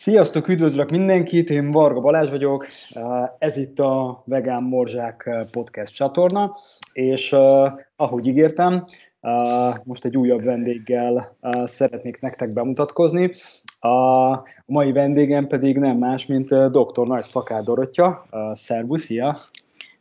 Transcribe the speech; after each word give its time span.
Sziasztok, 0.00 0.48
üdvözlök 0.48 0.90
mindenkit, 0.90 1.50
én 1.50 1.70
Varga 1.70 2.00
Balázs 2.00 2.30
vagyok, 2.30 2.66
ez 3.38 3.56
itt 3.56 3.78
a 3.78 4.22
Vegán 4.26 4.62
Morzsák 4.62 5.30
podcast 5.50 5.94
csatorna, 5.94 6.56
és 6.92 7.36
ahogy 7.96 8.26
ígértem, 8.26 8.84
most 9.84 10.04
egy 10.04 10.16
újabb 10.16 10.44
vendéggel 10.44 11.36
szeretnék 11.64 12.20
nektek 12.20 12.52
bemutatkozni. 12.52 13.30
A 13.80 14.36
mai 14.66 14.92
vendégem 14.92 15.46
pedig 15.46 15.78
nem 15.78 15.96
más, 15.96 16.26
mint 16.26 16.48
dr. 16.70 17.06
Nagy 17.06 17.24
Szakád 17.24 17.64
Dorottya. 17.64 18.26
Szervusz, 18.52 19.02
szia! 19.02 19.36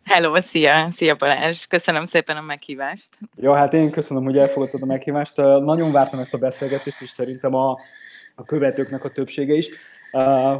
Hello, 0.04 0.42
szia! 0.42 0.90
Szia 0.90 1.16
Balázs! 1.16 1.66
Köszönöm 1.66 2.06
szépen 2.06 2.38
a 2.38 2.42
meghívást. 2.42 3.10
Ja, 3.36 3.54
hát 3.54 3.74
én 3.74 3.92
köszönöm, 3.92 4.24
hogy 4.24 4.38
elfogadtad 4.38 4.82
a 4.82 4.86
meghívást. 4.86 5.38
Nagyon 5.38 5.92
vártam 5.92 6.20
ezt 6.20 6.34
a 6.34 6.38
beszélgetést, 6.38 7.02
és 7.02 7.10
szerintem 7.10 7.54
a, 7.56 7.78
a 8.40 8.44
követőknek 8.44 9.04
a 9.04 9.10
többsége 9.10 9.54
is. 9.54 9.70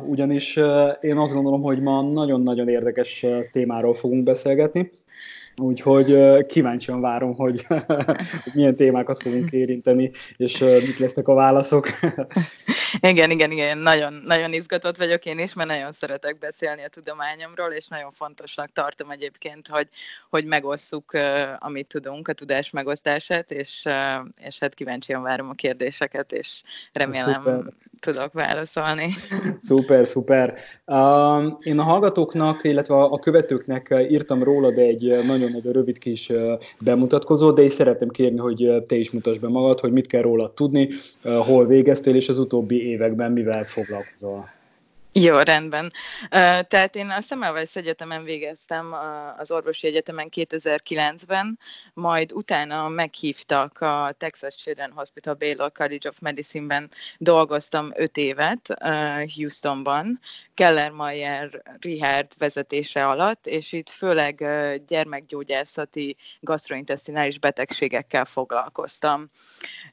Ugyanis 0.06 0.56
én 1.02 1.18
azt 1.18 1.34
gondolom, 1.34 1.62
hogy 1.62 1.82
ma 1.82 2.02
nagyon-nagyon 2.02 2.70
érdekes 2.70 3.26
témáról 3.52 3.94
fogunk 3.94 4.24
beszélgetni, 4.24 4.92
úgyhogy 5.62 6.18
kíváncsian 6.46 7.02
várom, 7.02 7.36
hogy, 7.42 7.68
milyen 8.54 8.76
témákat 8.76 9.22
fogunk 9.22 9.52
érinteni, 9.52 10.12
és 10.38 10.58
mit 10.60 11.00
lesznek 11.00 11.28
a 11.28 11.34
válaszok. 11.34 11.88
igen, 13.00 13.32
igen, 13.32 13.52
igen, 13.52 13.78
nagyon, 13.78 14.14
nagyon 14.14 14.54
izgatott 14.54 14.98
vagyok 14.98 15.26
én 15.26 15.40
is, 15.40 15.54
mert 15.54 15.70
nagyon 15.70 15.92
szeretek 15.92 16.40
beszélni 16.40 16.84
a 16.84 16.88
tudományomról, 16.88 17.72
és 17.72 17.88
nagyon 17.88 18.12
fontosnak 18.12 18.72
tartom 18.74 19.10
egyébként, 19.10 19.68
hogy, 19.68 19.88
hogy 20.30 20.46
megosszuk, 20.46 21.12
amit 21.60 21.88
tudunk, 21.88 22.28
a 22.28 22.34
tudás 22.34 22.70
megosztását, 22.70 23.52
és, 23.52 23.84
és 24.38 24.60
hát 24.60 24.74
kíváncsian 24.74 25.22
várom 25.22 25.50
a 25.50 25.54
kérdéseket, 25.54 26.32
és 26.32 26.62
remélem 26.94 27.34
Szuper. 27.34 27.64
Tudok 28.00 28.34
válaszolni. 28.34 29.08
Szuper, 29.68 30.08
szuper. 30.08 30.54
Uh, 30.86 31.44
én 31.60 31.80
a 31.80 31.84
hallgatóknak, 31.84 32.64
illetve 32.64 32.96
a 32.96 33.20
követőknek 33.20 33.96
írtam 34.10 34.44
rólad 34.44 34.78
egy 34.78 35.24
nagyon-nagyon 35.26 35.74
rövid 35.74 35.98
kis 35.98 36.32
bemutatkozó, 36.80 37.52
de 37.52 37.62
is 37.62 37.74
szeretném 37.74 38.10
kérni, 38.10 38.40
hogy 38.40 38.84
te 38.88 38.96
is 38.96 39.12
mutasd 39.12 39.42
be 39.42 39.48
magad, 39.48 39.80
hogy 39.80 39.92
mit 39.92 40.08
kell 40.08 40.22
rólad 40.22 40.52
tudni, 40.52 40.90
hol 41.24 41.66
végeztél, 41.66 42.16
és 42.16 42.30
az 42.30 42.40
utóbbi 42.40 42.88
években 42.90 43.32
mivel 43.32 43.64
foglalkozol. 43.64 44.59
Jó, 45.12 45.40
rendben. 45.40 45.92
Tehát 46.68 46.96
én 46.96 47.10
a 47.10 47.22
Semmelweis 47.22 47.76
Egyetemen 47.76 48.24
végeztem 48.24 48.96
az 49.38 49.52
orvosi 49.52 49.88
egyetemen 49.88 50.30
2009-ben, 50.36 51.60
majd 51.94 52.32
utána 52.32 52.88
meghívtak 52.88 53.82
a 53.82 54.16
Texas 54.18 54.56
Children's 54.66 54.92
Hospital 54.94 55.34
Baylor 55.34 55.72
College 55.72 56.10
of 56.10 56.20
Medicine-ben 56.20 56.90
dolgoztam 57.18 57.92
öt 57.96 58.18
évet 58.18 58.74
Houstonban, 59.36 60.20
Keller 60.54 60.92
Mayer 60.92 61.62
Richard 61.80 62.32
vezetése 62.38 63.08
alatt, 63.08 63.48
és 63.48 63.72
itt 63.72 63.90
főleg 63.90 64.36
gyermekgyógyászati 64.88 66.16
gastrointestinális 66.40 67.40
betegségekkel 67.40 68.26
foglalkoztam. 68.26 69.30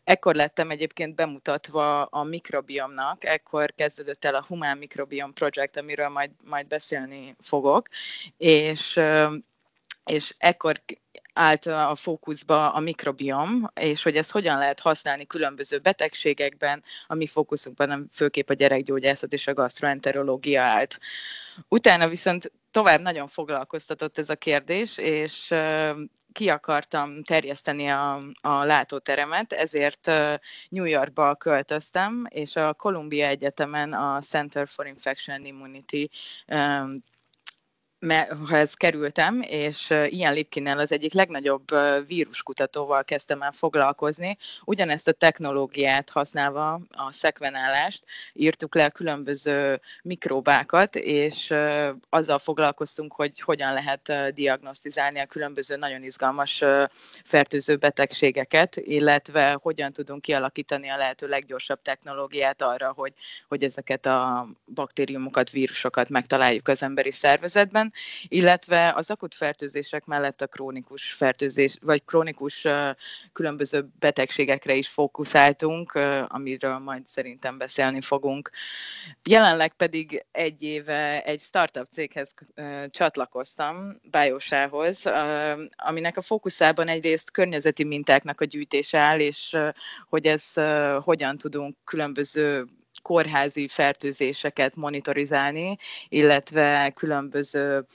Ekkor 0.05 0.35
lettem 0.35 0.71
egyébként 0.71 1.15
bemutatva 1.15 2.05
a 2.05 2.23
mikrobiomnak, 2.23 3.25
ekkor 3.25 3.73
kezdődött 3.75 4.25
el 4.25 4.35
a 4.35 4.45
humán 4.49 4.79
mikrobiom 4.79 5.05
Microbiome 5.07 5.33
Project, 5.33 5.77
amiről 5.77 6.09
majd, 6.09 6.31
majd 6.45 6.67
beszélni 6.67 7.37
fogok, 7.41 7.89
és, 8.37 9.01
és 10.05 10.35
ekkor 10.39 10.83
állt 11.37 11.67
a 11.67 11.95
fókuszba 11.95 12.73
a 12.73 12.81
mikrobiom, 12.81 13.71
és 13.81 14.03
hogy 14.03 14.17
ezt 14.17 14.31
hogyan 14.31 14.59
lehet 14.59 14.81
használni 14.81 15.27
különböző 15.27 15.79
betegségekben, 15.79 16.83
a 17.07 17.15
mi 17.15 17.27
fókuszunkban 17.27 17.89
nem 17.89 18.09
főképp 18.13 18.49
a 18.49 18.55
gyerekgyógyászat 18.55 19.33
és 19.33 19.47
a 19.47 19.55
gastroenterológia 19.55 20.63
állt. 20.63 20.99
Utána 21.69 22.09
viszont 22.09 22.53
tovább 22.71 23.01
nagyon 23.01 23.29
foglalkoztatott 23.29 24.19
ez 24.19 24.29
a 24.29 24.37
kérdés, 24.37 24.99
és 24.99 25.55
ki 26.33 26.49
akartam 26.49 27.23
terjeszteni 27.23 27.89
a, 27.89 28.23
a 28.41 28.65
látóteremet, 28.65 29.53
ezért 29.53 30.11
New 30.69 30.85
Yorkba 30.85 31.35
költöztem, 31.35 32.27
és 32.29 32.57
a 32.57 32.75
Columbia 32.75 33.27
Egyetemen 33.27 33.93
a 33.93 34.21
Center 34.21 34.69
for 34.69 34.87
Infection 34.87 35.37
and 35.37 35.47
Immunity 35.47 36.09
hez 38.49 38.75
kerültem, 38.75 39.41
és 39.41 39.91
ilyen 39.91 40.33
Lipkinnel 40.33 40.79
az 40.79 40.93
egyik 40.93 41.13
legnagyobb 41.13 41.65
víruskutatóval 42.07 43.05
kezdtem 43.05 43.43
el 43.43 43.53
foglalkozni. 43.53 44.37
Ugyanezt 44.65 45.09
a 45.09 45.13
technológiát 45.13 46.11
használva, 46.11 46.81
a 46.91 47.13
szekvenálást, 47.13 48.05
írtuk 48.33 48.75
le 48.75 48.85
a 48.85 48.91
különböző 48.91 49.81
mikróbákat, 50.03 50.97
és 50.97 51.55
azzal 52.09 52.39
foglalkoztunk, 52.39 53.13
hogy 53.13 53.41
hogyan 53.41 53.73
lehet 53.73 54.35
diagnosztizálni 54.35 55.19
a 55.19 55.27
különböző 55.27 55.77
nagyon 55.77 56.03
izgalmas 56.03 56.65
fertőző 57.25 57.77
betegségeket, 57.77 58.77
illetve 58.77 59.59
hogyan 59.63 59.93
tudunk 59.93 60.23
kialakítani 60.23 60.89
a 60.89 60.97
lehető 60.97 61.29
leggyorsabb 61.29 61.83
technológiát 61.83 62.63
arra, 62.63 62.93
hogy, 62.97 63.13
hogy 63.49 63.63
ezeket 63.63 64.07
a 64.07 64.49
baktériumokat, 64.75 65.51
vírusokat 65.51 66.09
megtaláljuk 66.09 66.69
az 66.69 66.83
emberi 66.83 67.11
szervezetben 67.11 67.86
illetve 68.29 68.93
az 68.97 69.11
akut 69.11 69.35
fertőzések 69.35 70.05
mellett 70.05 70.43
a 70.43 70.47
krónikus 70.47 71.13
fertőzés, 71.13 71.77
vagy 71.81 72.05
krónikus 72.05 72.67
különböző 73.33 73.89
betegségekre 73.99 74.75
is 74.75 74.89
fókuszáltunk, 74.89 75.93
amiről 76.29 76.79
majd 76.79 77.07
szerintem 77.07 77.59
beszélni 77.59 78.01
fogunk. 78.01 78.51
Jelenleg 79.25 79.73
pedig 79.73 80.25
egy 80.33 80.63
éve 80.63 81.23
egy 81.23 81.41
startup 81.41 81.89
céghez 81.91 82.35
csatlakoztam, 82.91 84.01
Biosához, 84.11 85.07
aminek 85.77 86.17
a 86.17 86.23
fókuszában 86.23 86.89
egyrészt 86.89 87.31
környezeti 87.31 87.85
mintáknak 87.85 88.41
a 88.41 88.45
gyűjtése 88.45 88.99
áll, 88.99 89.21
és 89.21 89.57
hogy 90.09 90.27
ez 90.27 90.53
hogyan 91.03 91.39
tudunk 91.39 91.77
különböző 91.85 92.65
kórházi 93.07 93.69
fertőzéseket 93.69 94.77
monitorizálni, 94.77 95.77
illetve 96.09 96.93
különböző 96.95 97.87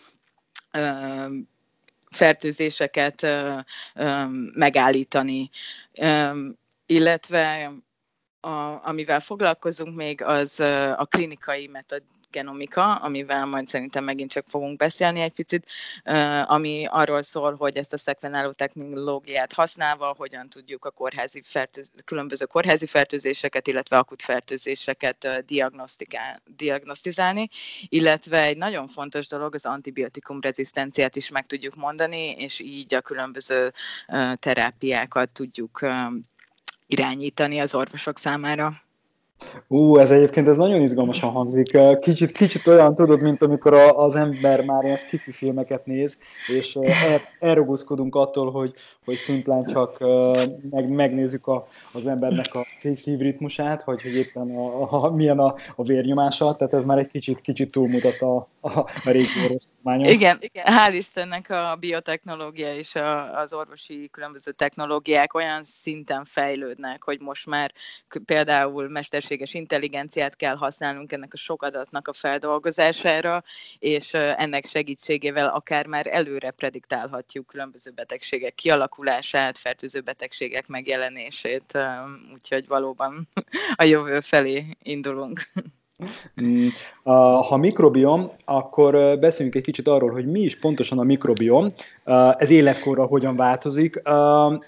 fertőzéseket 2.09 3.27
megállítani. 4.53 5.49
Illetve 6.85 7.71
a, 8.39 8.87
amivel 8.87 9.19
foglalkozunk 9.19 9.95
még, 9.95 10.21
az 10.23 10.59
a 10.95 11.05
klinikai 11.09 11.67
metod, 11.67 12.03
genomika, 12.31 12.95
amivel 12.95 13.45
majd 13.45 13.67
szerintem 13.67 14.03
megint 14.03 14.31
csak 14.31 14.45
fogunk 14.47 14.77
beszélni 14.77 15.19
egy 15.19 15.33
picit, 15.33 15.65
ami 16.45 16.87
arról 16.89 17.21
szól, 17.21 17.55
hogy 17.55 17.77
ezt 17.77 17.93
a 17.93 17.97
szekvenáló 17.97 18.51
technológiát 18.51 19.53
használva 19.53 20.13
hogyan 20.17 20.49
tudjuk 20.49 20.85
a 20.85 20.91
kórházi 20.91 21.41
fertőz, 21.43 21.91
különböző 22.05 22.45
kórházi 22.45 22.85
fertőzéseket, 22.85 23.67
illetve 23.67 23.97
akut 23.97 24.21
fertőzéseket 24.21 25.45
diagnosztizálni, 26.55 27.49
illetve 27.89 28.41
egy 28.41 28.57
nagyon 28.57 28.87
fontos 28.87 29.27
dolog, 29.27 29.53
az 29.53 29.65
antibiotikum 29.65 30.41
rezisztenciát 30.41 31.15
is 31.15 31.29
meg 31.29 31.45
tudjuk 31.45 31.75
mondani, 31.75 32.29
és 32.37 32.59
így 32.59 32.93
a 32.93 33.01
különböző 33.01 33.71
terápiákat 34.35 35.29
tudjuk 35.29 35.85
irányítani 36.87 37.59
az 37.59 37.75
orvosok 37.75 38.17
számára. 38.17 38.81
Ú, 39.67 39.97
ez 39.97 40.11
egyébként 40.11 40.47
ez 40.47 40.57
nagyon 40.57 40.81
izgalmasan 40.81 41.29
hangzik. 41.29 41.77
Kicsit, 41.99 42.31
kicsit 42.31 42.67
olyan 42.67 42.95
tudod, 42.95 43.21
mint 43.21 43.41
amikor 43.41 43.73
a, 43.73 44.05
az 44.05 44.15
ember 44.15 44.65
már 44.65 44.83
ilyen 44.83 44.95
skifi 44.95 45.31
filmeket 45.31 45.85
néz, 45.85 46.17
és 46.47 46.75
el, 46.75 47.21
elrugózkodunk 47.39 48.15
attól, 48.15 48.51
hogy, 48.51 48.73
hogy 49.05 49.15
szimplán 49.15 49.65
csak 49.65 49.99
meg, 50.69 50.89
megnézzük 50.89 51.47
a, 51.47 51.67
az 51.93 52.07
embernek 52.07 52.55
a 52.55 52.65
szívritmusát, 52.95 53.81
hogy, 53.81 54.01
hogy 54.01 54.15
éppen 54.15 54.55
a, 54.55 55.03
a, 55.03 55.11
milyen 55.11 55.39
a, 55.39 55.55
a 55.75 55.83
vérnyomása, 55.83 56.55
tehát 56.55 56.73
ez 56.73 56.83
már 56.83 56.97
egy 56.97 57.07
kicsit, 57.07 57.41
kicsit 57.41 57.71
túlmutat 57.71 58.21
a, 58.21 58.35
a, 58.61 58.85
régi 59.03 59.27
orvostudományon. 59.43 60.13
Igen, 60.13 60.37
igen, 60.39 60.65
hál' 60.67 60.93
Istennek 60.93 61.49
a 61.49 61.77
biotechnológia 61.79 62.75
és 62.75 62.95
a, 62.95 63.39
az 63.39 63.53
orvosi 63.53 64.09
különböző 64.11 64.51
technológiák 64.51 65.33
olyan 65.33 65.63
szinten 65.63 66.25
fejlődnek, 66.25 67.03
hogy 67.03 67.19
most 67.19 67.47
már 67.47 67.71
például 68.25 68.89
mesterséges 69.31 69.53
intelligenciát 69.53 70.35
kell 70.35 70.55
használnunk 70.55 71.11
ennek 71.11 71.33
a 71.33 71.37
sok 71.37 71.63
adatnak 71.63 72.07
a 72.07 72.13
feldolgozására, 72.13 73.43
és 73.79 74.13
ennek 74.13 74.65
segítségével 74.65 75.47
akár 75.47 75.85
már 75.85 76.07
előre 76.07 76.51
prediktálhatjuk 76.51 77.47
különböző 77.47 77.91
betegségek 77.91 78.55
kialakulását, 78.55 79.57
fertőző 79.57 80.01
betegségek 80.01 80.67
megjelenését, 80.67 81.77
úgyhogy 82.33 82.67
valóban 82.67 83.27
a 83.75 83.83
jövő 83.83 84.19
felé 84.19 84.65
indulunk. 84.83 85.41
Mm, 86.41 86.67
ha 87.49 87.57
mikrobiom, 87.57 88.31
akkor 88.45 89.19
beszéljünk 89.19 89.55
egy 89.55 89.63
kicsit 89.63 89.87
arról, 89.87 90.11
hogy 90.11 90.25
mi 90.25 90.39
is 90.39 90.59
pontosan 90.59 90.99
a 90.99 91.03
mikrobiom, 91.03 91.73
ez 92.37 92.49
életkorral 92.49 93.07
hogyan 93.07 93.35
változik. 93.35 94.01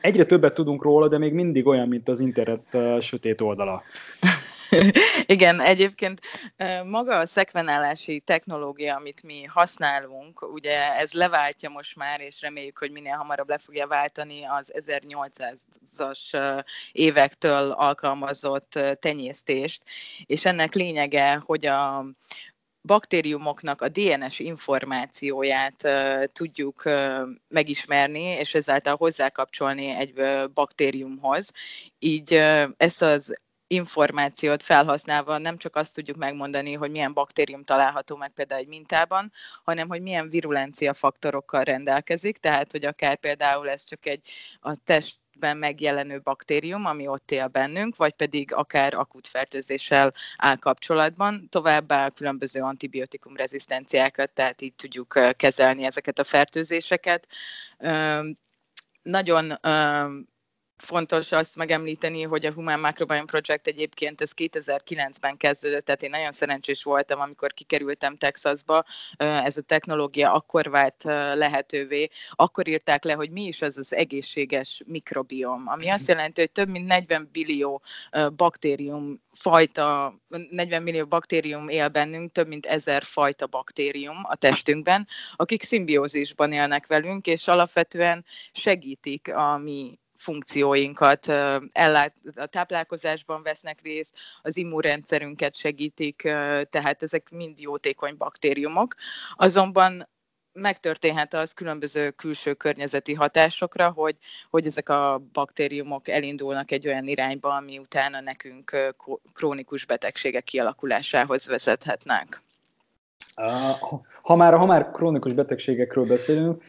Egyre 0.02 0.26
többet 0.26 0.54
tudunk 0.54 0.84
róla, 0.84 1.08
de 1.08 1.18
még 1.18 1.34
mindig 1.34 1.68
olyan, 1.68 1.88
mint 1.88 2.10
az 2.10 2.20
internet 2.20 2.78
sötét 3.02 3.42
oldala. 3.42 3.84
Igen, 5.26 5.60
egyébként 5.60 6.22
maga 6.86 7.18
a 7.18 7.26
szekvenálási 7.26 8.20
technológia, 8.20 8.96
amit 8.96 9.24
mi 9.24 9.44
használunk, 9.44 10.54
ugye 10.54 10.96
ez 10.96 11.12
leváltja 11.12 11.70
most 11.70 11.96
már, 11.96 12.22
és 12.22 12.42
reméljük, 12.42 12.78
hogy 12.78 12.92
minél 12.92 13.16
hamarabb 13.16 13.50
le 13.50 13.58
fogja 13.58 13.88
váltani 13.88 14.46
az 14.46 14.74
1800-as 14.88 16.54
évektől 16.92 17.72
alkalmazott 17.72 18.80
tenyésztést, 19.00 19.84
és 20.26 20.46
ennek 20.46 20.74
lényege, 20.74 21.42
hogy 21.46 21.66
a 21.66 22.06
baktériumoknak 22.84 23.82
a 23.82 23.88
DNS 23.88 24.40
információját 24.40 25.84
uh, 25.84 26.24
tudjuk 26.24 26.86
uh, 26.86 27.28
megismerni, 27.48 28.24
és 28.24 28.54
ezáltal 28.54 28.96
hozzákapcsolni 28.96 29.90
egy 29.90 30.20
uh, 30.20 30.50
baktériumhoz. 30.54 31.52
Így 32.00 32.34
ezt 32.78 33.02
az 33.02 33.34
információt 33.74 34.64
felhasználva 34.64 35.38
nem 35.38 35.58
csak 35.58 35.76
azt 35.76 35.94
tudjuk 35.94 36.18
megmondani, 36.18 36.74
hogy 36.74 36.92
milyen 36.92 37.14
baktérium 37.14 37.64
található 37.64 38.16
meg 38.16 38.32
például 38.32 38.62
egy 38.62 38.68
mintában, 38.68 39.32
hanem 39.64 39.88
hogy 39.88 40.02
milyen 40.02 40.30
virulencia 40.30 40.94
faktorokkal 40.94 41.64
rendelkezik, 41.64 42.38
tehát 42.38 42.72
hogy 42.72 42.86
akár 42.86 43.18
például 43.18 43.70
ez 43.70 43.84
csak 43.84 44.06
egy 44.06 44.32
a 44.60 44.76
test 44.84 45.22
ben 45.40 45.58
megjelenő 45.58 46.22
baktérium, 46.22 46.86
ami 46.86 47.08
ott 47.08 47.32
él 47.32 47.48
bennünk, 47.48 47.96
vagy 47.96 48.14
pedig 48.14 48.54
akár 48.54 48.94
akut 48.94 49.28
fertőzéssel 49.28 50.14
áll 50.38 50.56
kapcsolatban, 50.56 51.48
továbbá 51.50 52.10
különböző 52.10 52.62
antibiotikum 52.62 53.36
rezisztenciákat, 53.36 54.32
tehát 54.32 54.62
így 54.62 54.74
tudjuk 54.74 55.20
kezelni 55.36 55.84
ezeket 55.84 56.20
a 56.20 56.24
fertőzéseket. 56.24 57.28
Nagyon 59.02 59.60
fontos 60.78 61.32
azt 61.32 61.56
megemlíteni, 61.56 62.22
hogy 62.22 62.46
a 62.46 62.52
Human 62.54 62.80
Microbiome 62.80 63.26
Project 63.26 63.68
egyébként 63.68 64.22
ez 64.22 64.32
2009-ben 64.36 65.38
kezdődött, 65.38 65.86
tehát 65.86 66.02
én 66.02 66.10
nagyon 66.10 66.32
szerencsés 66.32 66.84
voltam, 66.84 67.20
amikor 67.20 67.54
kikerültem 67.54 68.18
Texasba. 68.18 68.84
Ez 69.18 69.58
a 69.58 69.62
technológia 69.62 70.34
akkor 70.34 70.70
vált 70.70 71.04
lehetővé, 71.34 72.10
akkor 72.32 72.68
írták 72.68 73.04
le, 73.04 73.14
hogy 73.14 73.30
mi 73.32 73.44
is 73.44 73.62
az 73.62 73.78
az 73.78 73.94
egészséges 73.94 74.82
mikrobiom, 74.86 75.68
ami 75.68 75.90
azt 75.90 76.08
jelenti, 76.08 76.42
hogy 76.42 76.52
több 76.52 76.70
mint 76.70 76.88
40 76.88 77.30
billió 77.32 77.82
baktérium 78.36 79.22
fajta, 79.32 80.16
40 80.50 80.84
millió 80.84 81.06
baktérium 81.06 81.70
él 81.70 81.88
bennünk, 81.88 82.32
több 82.32 82.48
mint 82.48 82.66
ezer 82.66 83.04
fajta 83.04 83.48
baktérium 83.48 84.18
a 84.24 84.36
testünkben, 84.36 85.08
akik 85.36 85.64
szimbiózisban 85.64 86.52
élnek 86.52 86.88
velünk, 86.88 87.28
és 87.28 87.48
alapvetően 87.48 88.26
segítik 88.52 89.34
a 89.34 89.58
mi 89.58 90.02
funkcióinkat 90.24 91.28
ellát, 91.72 92.16
a 92.36 92.46
táplálkozásban 92.46 93.44
vesznek 93.44 93.82
részt, 93.82 94.16
az 94.42 94.58
immunrendszerünket 94.58 95.56
segítik, 95.56 96.22
tehát 96.70 97.04
ezek 97.04 97.30
mind 97.32 97.60
jótékony 97.60 98.18
baktériumok. 98.18 98.96
Azonban 99.36 100.08
megtörténhet 100.54 101.34
az 101.34 101.52
különböző 101.52 102.10
külső 102.10 102.54
környezeti 102.54 103.14
hatásokra, 103.14 103.92
hogy, 103.92 104.18
hogy 104.50 104.66
ezek 104.66 104.90
a 104.90 105.22
baktériumok 105.34 106.08
elindulnak 106.08 106.72
egy 106.72 106.88
olyan 106.88 107.08
irányba, 107.08 107.56
ami 107.56 107.78
utána 107.78 108.22
nekünk 108.22 108.94
krónikus 109.34 109.86
betegségek 109.86 110.44
kialakulásához 110.44 111.48
vezethetnek. 111.48 112.42
Ha 114.22 114.36
már, 114.36 114.54
ha 114.54 114.66
már 114.66 114.92
krónikus 114.92 115.34
betegségekről 115.34 116.06
beszélünk, 116.06 116.64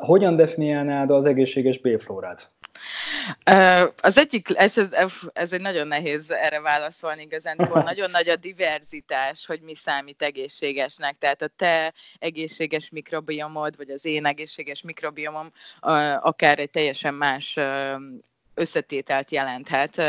hogyan 0.00 0.36
definiálnád 0.36 1.10
az 1.10 1.26
egészséges 1.26 1.78
B-flórát? 1.78 2.50
Az 3.96 4.18
egyik, 4.18 4.48
ez, 4.54 4.80
ez 5.32 5.52
egy 5.52 5.60
nagyon 5.60 5.86
nehéz 5.86 6.30
erre 6.30 6.60
válaszolni 6.60 7.22
igazán, 7.22 7.56
nagyon 7.84 8.10
nagy 8.10 8.28
a 8.28 8.36
diverzitás, 8.36 9.46
hogy 9.46 9.60
mi 9.60 9.74
számít 9.74 10.22
egészségesnek, 10.22 11.18
tehát 11.18 11.42
a 11.42 11.48
te 11.56 11.94
egészséges 12.18 12.90
mikrobiomod, 12.90 13.76
vagy 13.76 13.90
az 13.90 14.04
én 14.04 14.26
egészséges 14.26 14.82
mikrobiomom 14.82 15.52
akár 16.20 16.58
egy 16.58 16.70
teljesen 16.70 17.14
más 17.14 17.58
összetételt 18.54 19.30
jelenthet. 19.30 20.02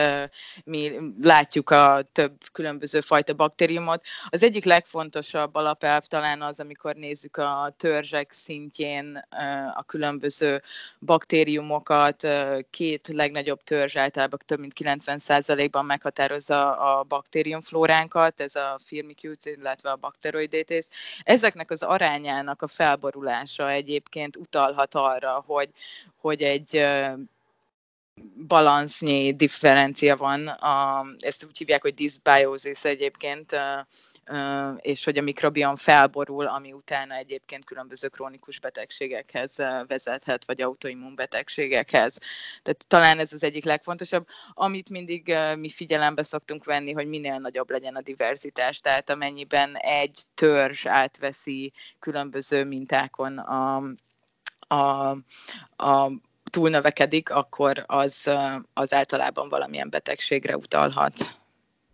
Mi 0.64 0.92
látjuk 1.22 1.70
a 1.70 2.04
több 2.12 2.34
különböző 2.52 3.02
fajta 3.02 3.34
baktériumot. 3.34 4.04
Az 4.30 4.44
egyik 4.44 4.64
legfontosabb 4.66 5.56
alapelv 5.56 6.04
talán 6.04 6.42
az, 6.42 6.60
amikor 6.60 6.96
nézzük 6.96 7.38
a 7.38 7.74
törzsek 7.78 8.32
szintjén 8.32 9.22
a 9.74 9.84
különböző 9.84 10.62
baktériumokat. 11.00 12.28
Két 12.70 13.08
legnagyobb 13.08 13.64
törzs 13.64 13.96
általában 13.96 14.40
több 14.46 14.60
mint 14.60 14.74
90%-ban 14.76 15.86
meghatározza 15.86 16.78
a 16.78 17.04
baktériumflóránkat, 17.04 18.42
ez 18.42 18.56
a 18.56 18.80
Firmicutes, 18.86 19.54
illetve 19.58 19.92
a 19.92 19.96
Bacteroidetes. 19.96 20.86
Ezeknek 21.24 21.72
az 21.72 21.84
arányának 21.84 22.62
a 22.62 22.68
felborulása 22.68 23.70
egyébként 23.70 24.38
utalhat 24.38 24.96
arra, 24.96 25.44
hogy, 25.48 25.70
hogy 26.18 26.42
egy 26.42 26.86
balansznyi 28.48 29.36
differencia 29.36 30.16
van, 30.16 30.48
a, 30.48 31.06
ezt 31.20 31.46
úgy 31.46 31.58
hívják, 31.58 31.82
hogy 31.82 31.94
dysbiosis 31.94 32.84
egyébként, 32.84 33.56
és 34.78 35.04
hogy 35.04 35.18
a 35.18 35.22
mikrobiom 35.22 35.76
felborul, 35.76 36.48
ami 36.48 36.74
utána 36.74 37.16
egyébként 37.16 37.66
különböző 37.66 38.08
krónikus 38.08 38.60
betegségekhez 38.60 39.56
vezethet, 39.88 40.46
vagy 40.46 40.62
autoimmun 40.62 41.16
betegségekhez. 41.16 42.18
Tehát 42.64 42.88
talán 42.88 43.20
ez 43.20 43.34
az 43.34 43.44
egyik 43.44 43.66
legfontosabb. 43.66 44.28
Amit 44.54 44.90
mindig 44.90 45.36
mi 45.58 45.70
figyelembe 45.70 46.24
szoktunk 46.24 46.64
venni, 46.64 46.92
hogy 46.92 47.08
minél 47.08 47.38
nagyobb 47.38 47.70
legyen 47.70 47.96
a 47.96 48.02
diverzitás, 48.02 48.80
tehát 48.80 49.10
amennyiben 49.10 49.76
egy 49.76 50.22
törzs 50.36 50.86
átveszi 50.86 51.74
különböző 52.00 52.66
mintákon 52.66 53.38
a, 53.38 53.84
a, 54.68 55.10
a 55.76 56.12
túlnövekedik, 56.56 57.32
akkor 57.32 57.84
az, 57.86 58.30
az 58.74 58.94
általában 58.94 59.50
valamilyen 59.50 59.90
betegségre 59.90 60.56
utalhat. 60.56 61.14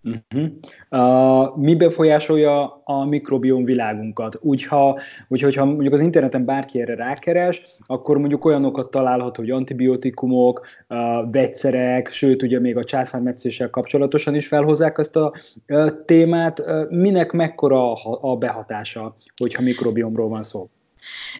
Uh-huh. 0.03 0.51
Uh, 0.89 1.57
mi 1.57 1.75
befolyásolja 1.75 2.81
a 2.83 3.05
mikrobiom 3.05 3.63
világunkat? 3.63 4.37
Úgy, 4.41 4.63
ha, 4.63 4.99
úgy, 5.27 5.41
hogyha 5.41 5.65
mondjuk 5.65 5.93
az 5.93 6.01
interneten 6.01 6.45
bárki 6.45 6.81
erre 6.81 6.95
rákeres, 6.95 7.61
akkor 7.85 8.17
mondjuk 8.17 8.45
olyanokat 8.45 8.91
találhat, 8.91 9.35
hogy 9.35 9.49
antibiotikumok, 9.49 10.67
uh, 10.89 11.31
vegyszerek, 11.31 12.11
sőt, 12.11 12.41
ugye 12.41 12.59
még 12.59 12.77
a 12.77 12.83
császármetszéssel 12.83 13.69
kapcsolatosan 13.69 14.35
is 14.35 14.47
felhozzák 14.47 14.97
ezt 14.97 15.15
a 15.15 15.33
uh, 15.67 16.05
témát. 16.05 16.59
Uh, 16.59 16.89
minek 16.89 17.31
mekkora 17.31 17.93
a 18.21 18.37
behatása, 18.37 19.13
hogyha 19.37 19.61
mikrobiomról 19.61 20.29
van 20.29 20.43
szó? 20.43 20.69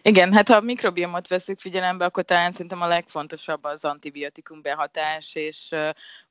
Igen, 0.02 0.32
hát 0.32 0.48
ha 0.48 0.54
a 0.56 0.60
mikrobiomot 0.60 1.28
veszük 1.28 1.60
figyelembe, 1.60 2.04
akkor 2.04 2.24
talán 2.24 2.52
szerintem 2.52 2.82
a 2.82 2.86
legfontosabb 2.86 3.64
az 3.64 3.84
antibiotikum 3.84 4.62
behatás, 4.62 5.34
és 5.34 5.68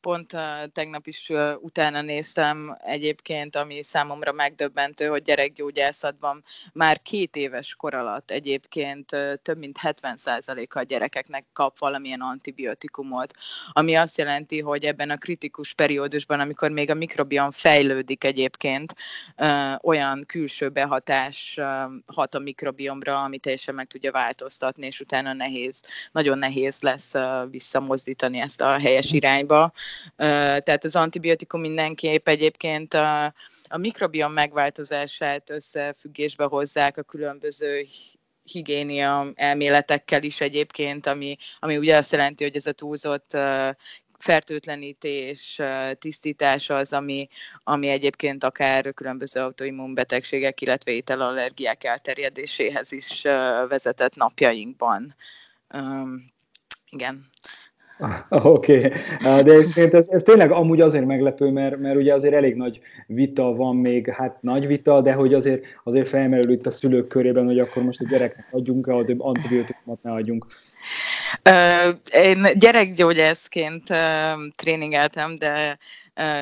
pont 0.01 0.37
tegnap 0.73 1.07
is 1.07 1.31
utána 1.59 2.01
néztem 2.01 2.77
egyébként, 2.83 3.55
ami 3.55 3.83
számomra 3.83 4.31
megdöbbentő, 4.31 5.07
hogy 5.07 5.23
gyerekgyógyászatban 5.23 6.43
már 6.73 7.01
két 7.01 7.35
éves 7.35 7.75
kor 7.75 7.93
alatt 7.93 8.31
egyébként 8.31 9.05
több 9.41 9.57
mint 9.57 9.77
70%-a 9.81 10.79
a 10.79 10.83
gyerekeknek 10.83 11.45
kap 11.53 11.79
valamilyen 11.79 12.21
antibiotikumot, 12.21 13.33
ami 13.71 13.95
azt 13.95 14.17
jelenti, 14.17 14.59
hogy 14.59 14.85
ebben 14.85 15.09
a 15.09 15.17
kritikus 15.17 15.73
periódusban, 15.73 16.39
amikor 16.39 16.71
még 16.71 16.89
a 16.89 16.93
mikrobiom 16.93 17.51
fejlődik 17.51 18.23
egyébként, 18.23 18.95
olyan 19.81 20.23
külső 20.27 20.69
behatás 20.69 21.59
hat 22.05 22.35
a 22.35 22.39
mikrobiomra, 22.39 23.23
ami 23.23 23.37
teljesen 23.37 23.75
meg 23.75 23.87
tudja 23.87 24.11
változtatni, 24.11 24.85
és 24.85 24.99
utána 24.99 25.33
nehéz, 25.33 25.83
nagyon 26.11 26.37
nehéz 26.37 26.81
lesz 26.81 27.11
visszamozdítani 27.49 28.39
ezt 28.39 28.61
a 28.61 28.79
helyes 28.79 29.11
irányba. 29.11 29.71
Tehát 30.15 30.83
az 30.83 30.95
antibiotikum 30.95 31.61
mindenképp 31.61 32.27
egyébként 32.27 32.93
a, 32.93 33.23
a 33.69 33.77
mikrobiom 33.77 34.33
megváltozását 34.33 35.49
összefüggésbe 35.49 36.43
hozzák 36.43 36.97
a 36.97 37.03
különböző 37.03 37.85
higiénia 38.43 39.31
elméletekkel 39.35 40.23
is 40.23 40.41
egyébként, 40.41 41.07
ami, 41.07 41.37
ami 41.59 41.77
ugye 41.77 41.97
azt 41.97 42.11
jelenti, 42.11 42.43
hogy 42.43 42.55
ez 42.55 42.65
a 42.65 42.71
túlzott 42.71 43.37
fertőtlenítés, 44.21 45.61
tisztítás 45.99 46.69
az, 46.69 46.93
ami, 46.93 47.27
ami 47.63 47.87
egyébként 47.87 48.43
akár 48.43 48.93
különböző 48.93 49.39
autoimmunbetegségek, 49.41 50.61
illetve 50.61 50.91
ételallergiák 50.91 51.83
elterjedéséhez 51.83 52.91
is 52.91 53.21
vezetett 53.67 54.15
napjainkban. 54.15 55.15
Igen. 56.89 57.29
Oké, 58.29 58.77
okay. 58.77 59.43
de 59.43 59.51
egyébként 59.51 59.93
ez, 59.93 60.07
ez 60.09 60.23
tényleg 60.23 60.51
amúgy 60.51 60.81
azért 60.81 61.05
meglepő, 61.05 61.49
mert, 61.49 61.77
mert 61.77 61.95
ugye 61.95 62.13
azért 62.13 62.33
elég 62.33 62.55
nagy 62.55 62.79
vita 63.07 63.53
van 63.55 63.75
még, 63.75 64.09
hát 64.09 64.41
nagy 64.41 64.67
vita, 64.67 65.01
de 65.01 65.13
hogy 65.13 65.33
azért, 65.33 65.65
azért 65.83 66.07
felmerül 66.07 66.51
itt 66.51 66.65
a 66.65 66.71
szülők 66.71 67.07
körében, 67.07 67.45
hogy 67.45 67.59
akkor 67.59 67.83
most 67.83 68.01
a 68.01 68.07
gyereknek 68.09 68.47
adjunk-e 68.51 68.93
antibiotikumot, 69.17 70.03
ne 70.03 70.11
adjunk. 70.11 70.45
Én 72.13 72.47
gyerekgyógyászként 72.55 73.83
tréningeltem, 74.55 75.35
de 75.35 75.77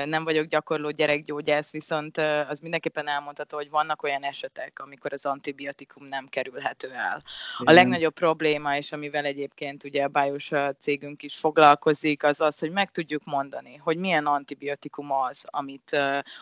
nem 0.06 0.24
vagyok 0.24 0.46
gyakorló 0.46 0.90
gyerekgyógyász, 0.92 1.72
viszont 1.72 2.18
az 2.18 2.60
mindenképpen 2.60 3.08
elmondható, 3.08 3.58
hogy 3.58 3.70
vannak 3.70 4.04
olyan 4.04 4.24
esetek, 4.24 4.80
amikor 4.80 5.14
az 5.14 5.26
antibiotikum 5.26 6.06
nem 6.08 6.28
kerülhető 6.28 6.92
el. 6.92 7.24
A 7.58 7.72
legnagyobb 7.72 8.14
probléma, 8.14 8.78
és 8.78 8.92
amivel 8.92 9.26
egyébként 9.26 9.84
ugye 9.84 10.04
a 10.04 10.08
Bajos 10.08 10.52
cégünk 10.80 11.24
is 11.24 11.36
foglalkozik, 11.36 12.24
az 12.24 12.42
az, 12.42 12.60
hogy 12.60 12.72
meg 12.72 12.92
tudjuk 12.92 13.24
mondani, 13.24 13.76
hogy 13.76 13.98
milyen 13.98 14.26
antibiotikum 14.26 15.12
az, 15.12 15.42
amit 15.46 15.98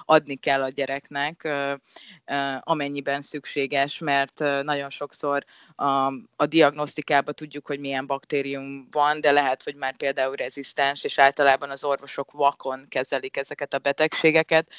adni 0.05 0.35
kell 0.35 0.63
a 0.63 0.69
gyereknek, 0.69 1.47
amennyiben 2.59 3.21
szükséges, 3.21 3.97
mert 3.99 4.39
nagyon 4.39 4.89
sokszor 4.89 5.45
a, 5.75 5.85
a 6.35 6.45
diagnosztikában 6.45 7.33
tudjuk, 7.33 7.67
hogy 7.67 7.79
milyen 7.79 8.05
baktérium 8.05 8.87
van, 8.91 9.21
de 9.21 9.31
lehet, 9.31 9.63
hogy 9.63 9.75
már 9.75 9.97
például 9.97 10.35
rezisztens, 10.35 11.03
és 11.03 11.19
általában 11.19 11.69
az 11.69 11.83
orvosok 11.83 12.31
vakon 12.31 12.85
kezelik 12.89 13.15
ezeket 13.37 13.73
a 13.73 13.77
betegségeket, 13.79 14.71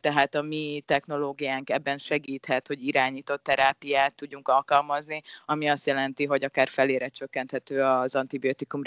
tehát 0.00 0.34
a 0.34 0.42
mi 0.42 0.82
technológiánk 0.86 1.70
ebben 1.70 1.98
segíthet, 1.98 2.66
hogy 2.66 2.86
irányított 2.86 3.42
terápiát 3.42 4.14
tudjunk 4.14 4.48
alkalmazni, 4.48 5.22
ami 5.44 5.66
azt 5.68 5.86
jelenti, 5.86 6.24
hogy 6.24 6.44
akár 6.44 6.68
felére 6.68 7.08
csökkenthető 7.08 7.82
az 7.82 8.14
antibiotikum 8.14 8.82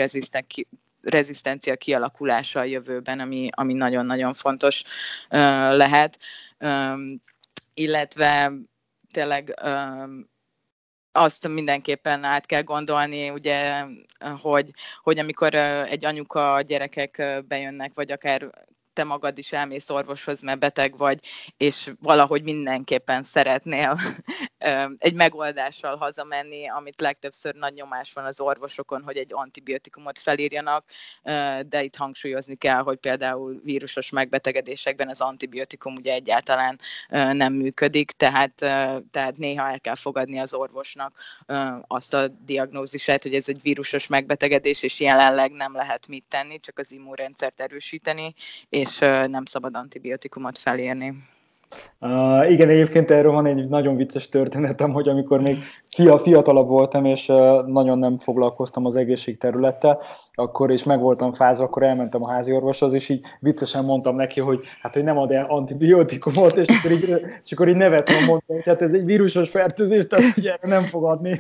rezisztencia 1.02 1.76
kialakulása 1.76 2.60
a 2.60 2.64
jövőben, 2.64 3.20
ami, 3.20 3.50
ami 3.52 3.74
nagyon-nagyon 3.74 4.34
fontos 4.34 4.84
lehet. 5.70 6.20
illetve 7.74 8.52
tényleg 9.12 9.54
azt 11.12 11.48
mindenképpen 11.48 12.24
át 12.24 12.46
kell 12.46 12.62
gondolni, 12.63 13.30
ugye, 13.30 13.86
hogy, 14.42 14.70
hogy 15.01 15.20
amikor 15.20 15.56
egy 15.56 16.06
anyuka 16.06 16.54
a 16.54 16.62
gyerekek 16.62 17.44
bejönnek, 17.48 17.92
vagy 17.94 18.12
akár 18.12 18.50
te 19.00 19.06
magad 19.06 19.38
is 19.38 19.51
elmész 19.51 19.89
orvoshoz, 19.89 20.41
mert 20.41 20.60
beteg 20.60 20.98
vagy, 20.98 21.20
és 21.58 21.91
valahogy 22.01 22.44
mindenképpen 22.44 23.24
szeretnél 23.24 24.00
egy 24.98 25.13
megoldással 25.13 25.96
hazamenni, 25.96 26.70
amit 26.70 27.01
legtöbbször 27.01 27.56
nagy 27.56 27.74
nyomás 27.74 28.13
van 28.13 28.25
az 28.25 28.39
orvosokon, 28.39 29.03
hogy 29.03 29.18
egy 29.18 29.34
antibiotikumot 29.34 30.20
felírjanak, 30.20 30.86
de 31.68 31.84
itt 31.84 31.96
hangsúlyozni 31.96 32.56
kell, 32.56 32.82
hogy 32.82 32.98
például 32.98 33.60
vírusos 33.63 34.10
megbetegedésekben 34.10 35.10
az 35.10 35.22
antibiotikum 35.22 35.96
ugye 35.96 36.13
egyáltalán 36.13 36.79
nem 37.10 37.53
működik, 37.53 38.12
tehát, 38.12 38.53
tehát 39.12 39.38
néha 39.38 39.70
el 39.70 39.79
kell 39.79 39.96
fogadni 39.96 40.39
az 40.39 40.53
orvosnak 40.53 41.13
azt 41.88 42.13
a 42.13 42.27
diagnózisát, 42.27 43.24
hogy 43.24 43.36
ez 43.36 43.50
egy 43.50 43.62
vírusos 43.62 44.08
megbetegedés, 44.08 44.84
és 44.84 45.00
jelenleg 45.00 45.51
nem 45.51 45.74
lehet 45.75 46.08
mit 46.08 46.25
tenni, 46.29 46.60
csak 46.60 46.79
az 46.79 46.91
immunrendszert 46.91 47.62
erősíteni, 47.62 48.34
és 48.70 48.88
nem 49.27 49.46
szabad 49.46 49.75
antibiotikumot 49.75 50.58
felírni. 50.58 51.13
Uh, 52.00 52.51
igen, 52.51 52.69
egyébként 52.69 53.12
erről 53.12 53.31
van 53.31 53.46
egy 53.46 53.67
nagyon 53.67 53.96
vicces 53.96 54.29
történetem, 54.29 54.91
hogy 54.91 55.10
amikor 55.10 55.41
még 55.41 55.63
fia, 55.88 56.17
fiatalabb 56.17 56.67
voltam, 56.67 57.05
és 57.05 57.27
uh, 57.27 57.67
nagyon 57.67 58.00
nem 58.00 58.17
foglalkoztam 58.17 58.86
az 58.86 58.96
egészségterülettel, 58.96 60.01
akkor 60.34 60.72
is 60.72 60.84
meg 60.84 61.00
voltam 61.00 61.34
fázva, 61.34 61.63
akkor 61.63 61.84
elmentem 61.84 62.24
a 62.24 62.31
házi 62.31 62.51
orvoshoz, 62.51 62.93
és 62.93 63.10
így 63.10 63.25
viccesen 63.39 63.86
mondtam 63.86 64.15
neki, 64.15 64.39
hogy 64.39 64.62
hát, 64.81 64.93
hogy 64.93 65.03
nem 65.03 65.17
ad 65.17 65.31
el 65.31 65.46
antibiotikumot, 65.46 66.58
és 66.58 66.67
akkor 66.77 66.91
így, 66.91 67.10
és 67.46 67.51
akkor 67.51 67.67
így 67.67 67.75
nevetve 67.75 68.25
mondtam, 68.25 68.55
hogy 68.55 68.65
hát 68.65 68.81
ez 68.81 68.93
egy 68.93 69.05
vírusos 69.05 69.50
fertőzés, 69.50 70.08
tehát 70.08 70.38
ugye 70.38 70.58
nem 70.62 70.84
fog 70.84 71.03
adni. 71.03 71.39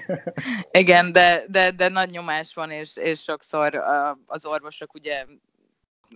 Igen, 0.71 1.11
de, 1.11 1.43
de, 1.47 1.71
de 1.71 1.89
nagy 1.89 2.09
nyomás 2.09 2.53
van, 2.53 2.71
és, 2.71 2.97
és 2.97 3.19
sokszor 3.19 3.81
az 4.25 4.45
orvosok 4.45 4.93
ugye 4.93 5.25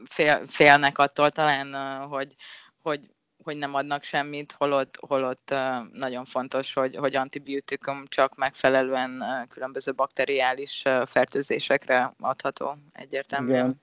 fél, 0.05 0.41
félnek 0.47 0.97
attól 0.97 1.31
talán, 1.31 1.73
hogy, 2.07 2.35
hogy 2.81 2.99
hogy 3.43 3.57
nem 3.57 3.73
adnak 3.73 4.03
semmit, 4.03 4.51
holott, 4.57 4.97
holott 5.07 5.55
nagyon 5.93 6.25
fontos, 6.25 6.73
hogy, 6.73 6.95
hogy 6.95 7.15
antibiotikum 7.15 8.03
csak 8.07 8.35
megfelelően 8.35 9.23
különböző 9.49 9.93
bakteriális 9.93 10.83
fertőzésekre 11.05 12.13
adható 12.19 12.77
egyértelműen. 12.91 13.57
Igen. 13.57 13.81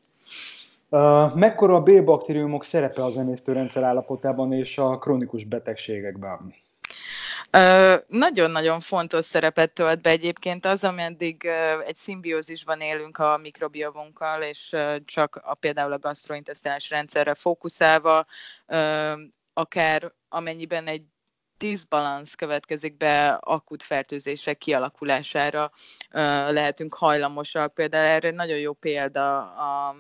Uh, 0.93 1.35
mekkora 1.35 1.75
a 1.75 1.83
B-baktériumok 1.83 2.65
szerepe 2.65 3.05
az 3.05 3.17
emésztőrendszer 3.17 3.83
állapotában 3.83 4.53
és 4.53 4.79
a 4.79 4.99
krónikus 4.99 5.45
betegségekben? 5.45 6.55
Nagyon-nagyon 8.07 8.81
fontos 8.81 9.25
szerepet 9.25 9.73
tölt 9.73 10.01
be 10.01 10.11
egyébként 10.11 10.67
az, 10.67 10.85
ameddig 10.85 11.45
egy 11.87 11.97
szimbiózisban 11.97 12.81
élünk 12.81 13.19
a 13.19 13.37
mikrobiomunkkal, 13.37 14.43
és 14.43 14.77
csak 15.05 15.37
a, 15.37 15.55
például 15.55 15.93
a 15.93 15.99
gastrointeszinális 15.99 16.91
rendszerre 16.91 17.35
fókuszálva, 17.35 18.27
akár 19.53 20.13
amennyiben 20.29 20.87
egy 20.87 21.03
diszbalansz 21.59 22.35
következik 22.35 22.97
be 22.97 23.29
akut 23.29 23.83
fertőzések 23.83 24.59
kialakulására 24.59 25.71
lehetünk 26.49 26.95
hajlamosak. 26.95 27.75
Például 27.75 28.07
erre 28.07 28.31
nagyon 28.31 28.59
jó 28.59 28.73
példa 28.73 29.39
a 29.41 29.97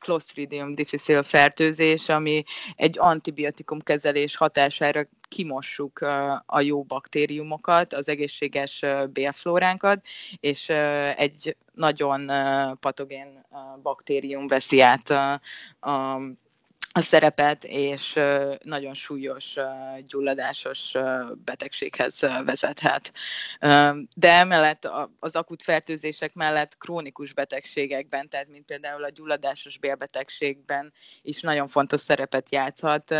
Clostridium 0.00 0.74
difficile 0.74 1.22
fertőzés, 1.22 2.08
ami 2.08 2.42
egy 2.76 2.98
antibiotikum 2.98 3.80
kezelés 3.80 4.36
hatására 4.36 5.06
kimossuk 5.28 5.98
a 6.46 6.60
jó 6.60 6.82
baktériumokat, 6.82 7.92
az 7.92 8.08
egészséges 8.08 8.84
bélflóránkat, 9.12 10.06
és 10.40 10.68
egy 11.16 11.56
nagyon 11.72 12.30
patogén 12.80 13.46
baktérium 13.82 14.46
veszi 14.46 14.80
át 14.80 15.10
a, 15.10 15.40
a 15.80 16.20
a 16.92 17.00
szerepet, 17.00 17.64
és 17.64 18.18
nagyon 18.62 18.94
súlyos 18.94 19.56
gyulladásos 20.06 20.94
betegséghez 21.44 22.20
vezethet. 22.44 23.12
De 24.16 24.32
emellett 24.32 24.90
az 25.18 25.36
akut 25.36 25.62
fertőzések 25.62 26.34
mellett 26.34 26.78
krónikus 26.78 27.32
betegségekben, 27.32 28.28
tehát 28.28 28.48
mint 28.48 28.64
például 28.64 29.04
a 29.04 29.10
gyulladásos 29.10 29.78
bélbetegségben 29.78 30.92
is 31.22 31.40
nagyon 31.40 31.66
fontos 31.66 32.00
szerepet 32.00 32.52
játszhat. 32.52 33.14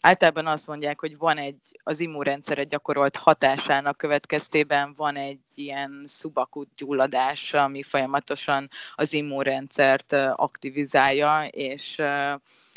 Általában 0.00 0.46
azt 0.46 0.66
mondják, 0.66 1.00
hogy 1.00 1.16
van 1.16 1.38
egy 1.38 1.60
az 1.82 2.00
immunrendszere 2.00 2.64
gyakorolt 2.64 3.16
hatásának 3.16 3.96
következtében 3.96 4.94
van 4.96 5.16
egy 5.16 5.40
ilyen 5.54 6.04
szubakut 6.06 6.68
gyulladás, 6.76 7.54
ami 7.54 7.82
folyamatosan 7.82 8.68
az 8.94 9.12
immunrendszert 9.12 10.12
aktivizálja, 10.36 11.44
és, 11.50 12.02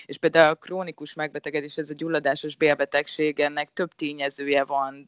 és 0.05 0.17
például 0.31 0.51
a 0.51 0.55
krónikus 0.55 1.13
megbetegedés, 1.13 1.77
ez 1.77 1.89
a 1.89 1.93
gyulladásos 1.93 2.55
bélbetegség, 2.55 3.39
ennek 3.39 3.69
több 3.73 3.91
tényezője 3.95 4.63
van, 4.63 5.05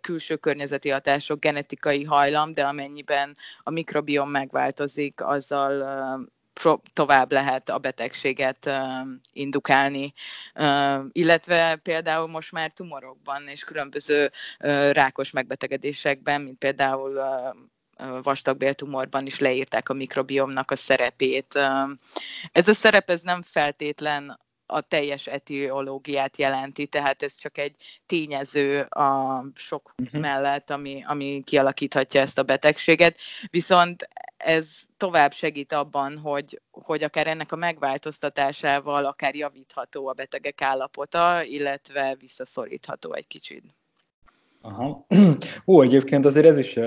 külső 0.00 0.36
környezeti 0.36 0.88
hatások, 0.88 1.40
genetikai 1.40 2.04
hajlam, 2.04 2.54
de 2.54 2.64
amennyiben 2.64 3.36
a 3.62 3.70
mikrobiom 3.70 4.30
megváltozik, 4.30 5.20
azzal 5.24 6.28
tovább 6.92 7.32
lehet 7.32 7.68
a 7.68 7.78
betegséget 7.78 8.66
uh, 8.66 8.74
indukálni, 9.32 10.12
uh, 10.54 11.04
illetve 11.12 11.76
például 11.76 12.26
most 12.26 12.52
már 12.52 12.70
tumorokban 12.70 13.48
és 13.48 13.64
különböző 13.64 14.30
uh, 14.60 14.90
rákos 14.90 15.30
megbetegedésekben, 15.30 16.40
mint 16.40 16.58
például 16.58 17.20
vastagbéltumorban 18.22 19.26
is 19.26 19.38
leírták 19.38 19.88
a 19.88 19.94
mikrobiomnak 19.94 20.70
a 20.70 20.76
szerepét. 20.76 21.58
Ez 22.52 22.68
a 22.68 22.74
szerep 22.74 23.10
ez 23.10 23.20
nem 23.20 23.42
feltétlen 23.42 24.38
a 24.70 24.80
teljes 24.80 25.26
etiológiát 25.26 26.36
jelenti, 26.36 26.86
tehát 26.86 27.22
ez 27.22 27.34
csak 27.34 27.58
egy 27.58 28.00
tényező 28.06 28.80
a 28.80 29.44
sok 29.54 29.94
uh-huh. 30.02 30.20
mellett, 30.20 30.70
ami, 30.70 31.04
ami 31.06 31.42
kialakíthatja 31.44 32.20
ezt 32.20 32.38
a 32.38 32.42
betegséget. 32.42 33.18
Viszont 33.50 34.08
ez 34.36 34.80
tovább 34.96 35.32
segít 35.32 35.72
abban, 35.72 36.18
hogy, 36.18 36.60
hogy 36.70 37.02
akár 37.02 37.26
ennek 37.26 37.52
a 37.52 37.56
megváltoztatásával 37.56 39.04
akár 39.04 39.34
javítható 39.34 40.08
a 40.08 40.12
betegek 40.12 40.62
állapota, 40.62 41.42
illetve 41.42 42.14
visszaszorítható 42.18 43.12
egy 43.12 43.26
kicsit. 43.26 43.64
Aha. 44.62 45.06
Ó, 45.66 45.82
egyébként 45.82 46.24
azért 46.24 46.46
ez 46.46 46.58
is 46.58 46.76
uh, 46.76 46.84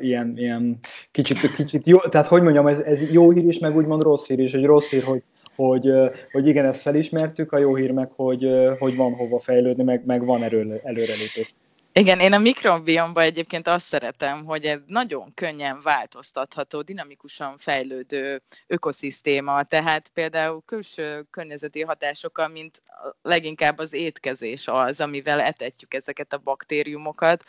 ilyen, 0.00 0.32
ilyen 0.36 0.78
kicsit, 1.10 1.54
kicsit 1.54 1.86
jó, 1.86 1.98
tehát 1.98 2.26
hogy 2.26 2.42
mondjam, 2.42 2.66
ez, 2.66 2.78
ez 2.80 3.10
jó 3.10 3.30
hír 3.30 3.46
is, 3.46 3.58
meg 3.58 3.76
úgymond 3.76 4.02
rossz 4.02 4.26
hír 4.26 4.38
is, 4.38 4.52
hogy 4.52 4.64
rossz 4.64 4.88
hír, 4.88 5.02
hogy, 5.02 5.22
hogy, 5.56 5.90
hogy 6.32 6.46
igen, 6.46 6.64
ezt 6.64 6.80
felismertük, 6.80 7.52
a 7.52 7.58
jó 7.58 7.74
hír 7.74 7.90
meg, 7.90 8.10
hogy, 8.16 8.48
hogy 8.78 8.96
van 8.96 9.14
hova 9.14 9.38
fejlődni, 9.38 9.82
meg, 9.82 10.02
meg 10.06 10.24
van 10.24 10.42
erő, 10.42 10.80
előrelépés. 10.84 11.54
Igen, 12.00 12.20
én 12.20 12.32
a 12.32 12.38
mikrobiomban 12.38 13.22
egyébként 13.22 13.68
azt 13.68 13.86
szeretem, 13.86 14.44
hogy 14.44 14.64
ez 14.64 14.78
nagyon 14.86 15.34
könnyen 15.34 15.80
változtatható, 15.80 16.82
dinamikusan 16.82 17.58
fejlődő 17.58 18.42
ökoszisztéma, 18.66 19.62
tehát 19.62 20.08
például 20.08 20.62
külső 20.66 21.26
környezeti 21.30 21.82
hatásokkal, 21.82 22.48
mint 22.48 22.82
leginkább 23.22 23.78
az 23.78 23.92
étkezés 23.92 24.68
az, 24.68 25.00
amivel 25.00 25.40
etetjük 25.40 25.94
ezeket 25.94 26.32
a 26.32 26.38
baktériumokat, 26.38 27.44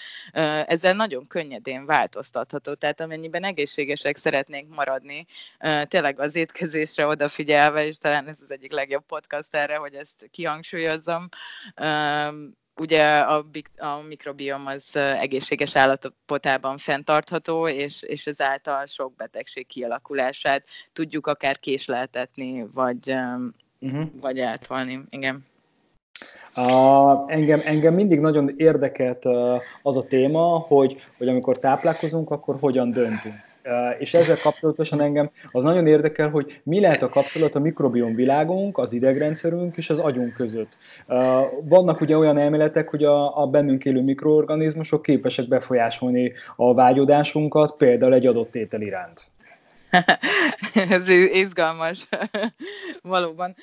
ezzel 0.66 0.94
nagyon 0.94 1.24
könnyedén 1.28 1.86
változtatható, 1.86 2.74
tehát 2.74 3.02
amennyiben 3.02 3.44
egészségesek 3.44 4.18
szeretnénk 4.18 4.76
maradni, 4.76 5.26
tényleg 5.84 6.20
az 6.20 6.36
étkezésre 6.36 7.06
odafigyelve, 7.06 7.86
és 7.86 7.98
talán 7.98 8.28
ez 8.28 8.38
az 8.42 8.52
egyik 8.52 8.72
legjobb 8.72 9.06
podcast 9.06 9.56
erre, 9.56 9.76
hogy 9.76 9.94
ezt 9.94 10.28
kihangsúlyozzam, 10.32 11.30
ugye 12.78 13.18
a, 13.18 13.46
a 13.78 14.02
mikrobiom 14.08 14.66
az 14.66 14.96
egészséges 14.96 15.76
állapotában 15.76 16.78
fenntartható, 16.78 17.68
és, 17.68 18.02
és 18.02 18.28
ezáltal 18.28 18.86
sok 18.86 19.16
betegség 19.16 19.68
kialakulását 19.68 20.64
tudjuk 20.94 21.28
akár 21.28 21.60
késleltetni, 21.60 22.66
vagy, 22.74 23.16
uh-huh. 23.80 24.06
vagy 24.22 24.40
eltolni. 24.40 25.02
Igen. 25.10 25.46
Uh, 26.56 27.32
engem, 27.32 27.62
engem 27.66 27.94
mindig 27.94 28.20
nagyon 28.20 28.54
érdekelt 28.58 29.26
az 29.82 29.98
a 29.98 30.04
téma, 30.04 30.58
hogy, 30.58 31.02
hogy 31.18 31.28
amikor 31.28 31.60
táplálkozunk, 31.60 32.30
akkor 32.30 32.58
hogyan 32.60 32.92
döntünk. 32.92 33.51
És 34.00 34.14
ezzel 34.14 34.38
kapcsolatosan 34.42 35.02
engem 35.02 35.30
az 35.52 35.64
nagyon 35.64 35.88
érdekel, 35.88 36.30
hogy 36.30 36.62
mi 36.64 36.80
lehet 36.80 37.02
a 37.02 37.10
kapcsolat 37.10 37.56
a 37.56 37.60
mikrobiom 37.60 38.16
világunk, 38.16 38.78
az 38.78 38.94
idegrendszerünk 38.94 39.78
és 39.78 39.90
az 39.90 40.00
agyunk 40.00 40.34
között. 40.34 40.78
Vannak 41.64 42.02
ugye 42.02 42.18
olyan 42.18 42.38
elméletek, 42.38 42.90
hogy 42.90 43.04
a, 43.04 43.42
a 43.42 43.48
bennünk 43.48 43.86
élő 43.86 44.02
mikroorganizmusok 44.02 45.02
képesek 45.02 45.48
befolyásolni 45.48 46.34
a 46.56 46.74
vágyodásunkat, 46.74 47.78
például 47.78 48.14
egy 48.14 48.26
adott 48.26 48.56
étel 48.56 48.82
iránt. 48.82 49.30
Ez 50.90 51.10
izgalmas, 51.10 52.08
valóban. 53.02 53.56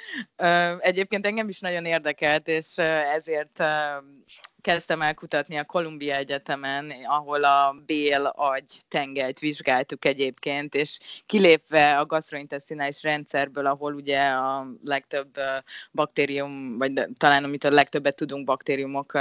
Egyébként 0.79 1.27
engem 1.27 1.49
is 1.49 1.61
nagyon 1.61 1.85
érdekelt, 1.85 2.49
és 2.49 2.77
ezért 3.15 3.63
kezdtem 4.61 5.03
el 5.03 5.15
kutatni 5.15 5.57
a 5.57 5.65
Columbia 5.65 6.17
Egyetemen, 6.17 6.93
ahol 7.05 7.45
a 7.45 7.83
bél 7.87 8.27
agy 8.27 8.83
tengelyt 8.89 9.39
vizsgáltuk 9.39 10.05
egyébként, 10.05 10.75
és 10.75 10.99
kilépve 11.27 11.99
a 11.99 12.07
gastrointestinális 12.07 13.03
rendszerből, 13.03 13.67
ahol 13.67 13.95
ugye 13.95 14.29
a 14.29 14.67
legtöbb 14.85 15.39
baktérium, 15.93 16.79
vagy 16.79 16.93
talán 17.17 17.45
amit 17.45 17.65
a 17.65 17.71
legtöbbet 17.71 18.17
tudunk 18.17 18.45
baktériumok 18.45 19.13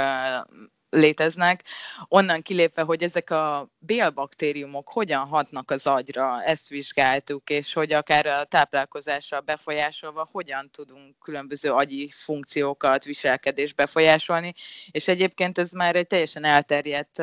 léteznek, 0.90 1.64
onnan 2.08 2.42
kilépve, 2.42 2.82
hogy 2.82 3.02
ezek 3.02 3.30
a 3.30 3.68
bélbaktériumok 3.78 4.88
hogyan 4.88 5.26
hatnak 5.26 5.70
az 5.70 5.86
agyra, 5.86 6.42
ezt 6.42 6.68
vizsgáltuk, 6.68 7.50
és 7.50 7.72
hogy 7.72 7.92
akár 7.92 8.26
a 8.26 8.44
táplálkozásra 8.44 9.40
befolyásolva 9.40 10.28
hogyan 10.32 10.70
tudunk 10.70 11.18
különböző 11.18 11.72
agyi 11.72 12.10
funkciókat, 12.14 13.04
viselkedést 13.04 13.76
befolyásolni, 13.76 14.54
és 14.90 15.08
egyébként 15.08 15.58
ez 15.58 15.72
már 15.72 15.96
egy 15.96 16.06
teljesen 16.06 16.44
elterjedt 16.44 17.22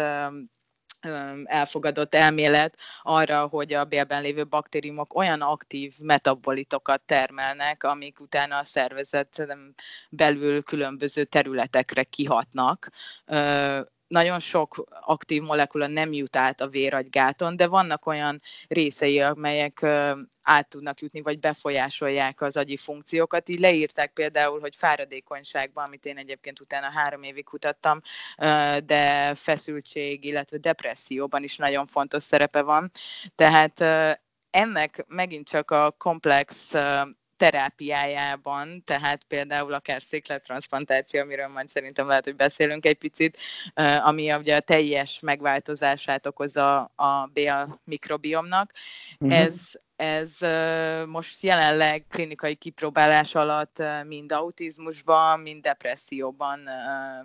elfogadott 1.43 2.15
elmélet 2.15 2.77
arra, 3.01 3.47
hogy 3.47 3.74
a 3.74 3.85
bélben 3.85 4.21
lévő 4.21 4.45
baktériumok 4.45 5.15
olyan 5.15 5.41
aktív 5.41 5.93
metabolitokat 6.00 7.01
termelnek, 7.01 7.83
amik 7.83 8.19
utána 8.19 8.57
a 8.57 8.63
szervezet 8.63 9.47
belül 10.09 10.63
különböző 10.63 11.24
területekre 11.24 12.03
kihatnak 12.03 12.89
nagyon 14.07 14.39
sok 14.39 14.83
aktív 15.01 15.41
molekula 15.41 15.88
nem 15.88 16.13
jut 16.13 16.35
át 16.35 16.62
a 16.62 16.67
véragygáton, 16.67 17.55
de 17.55 17.67
vannak 17.67 18.05
olyan 18.05 18.41
részei, 18.67 19.21
amelyek 19.21 19.83
át 20.41 20.69
tudnak 20.69 21.01
jutni, 21.01 21.21
vagy 21.21 21.39
befolyásolják 21.39 22.41
az 22.41 22.57
agyi 22.57 22.77
funkciókat. 22.77 23.50
Így 23.50 23.59
leírták 23.59 24.13
például, 24.13 24.59
hogy 24.59 24.75
fáradékonyságban, 24.75 25.85
amit 25.85 26.05
én 26.05 26.17
egyébként 26.17 26.59
utána 26.59 26.91
három 26.91 27.24
évig 27.24 27.43
kutattam, 27.43 28.01
de 28.85 29.35
feszültség, 29.35 30.24
illetve 30.24 30.57
depresszióban 30.57 31.43
is 31.43 31.57
nagyon 31.57 31.88
fontos 31.88 32.24
szerepe 32.24 32.62
van. 32.62 32.91
Tehát 33.35 33.79
ennek 34.50 35.05
megint 35.07 35.47
csak 35.47 35.71
a 35.71 35.91
komplex 35.91 36.74
terápiájában, 37.38 38.84
tehát 38.84 39.24
például 39.24 39.74
akár 39.74 40.01
széklettransplantáció, 40.01 41.22
amiről 41.22 41.48
majd 41.48 41.70
szerintem 41.70 42.08
lehet, 42.08 42.24
hogy 42.24 42.36
beszélünk 42.36 42.86
egy 42.86 42.98
picit, 42.98 43.38
ami 44.04 44.34
ugye 44.34 44.56
a 44.56 44.60
teljes 44.60 45.19
megváltozását 45.19 46.26
okozza 46.26 46.82
a 46.82 47.30
bél 47.34 47.80
mikrobiomnak. 47.86 48.71
Uh-huh. 49.19 49.39
Ez, 49.39 49.56
ez 49.95 50.38
most 51.08 51.43
jelenleg 51.43 52.06
klinikai 52.10 52.56
kipróbálás 52.56 53.36
alatt 53.36 53.84
mind 54.08 54.32
autizmusban, 54.32 55.39
mind 55.39 55.62
depresszióban 55.62 56.69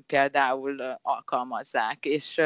például 0.07 0.99
alkalmazzák. 1.03 2.05
És 2.05 2.41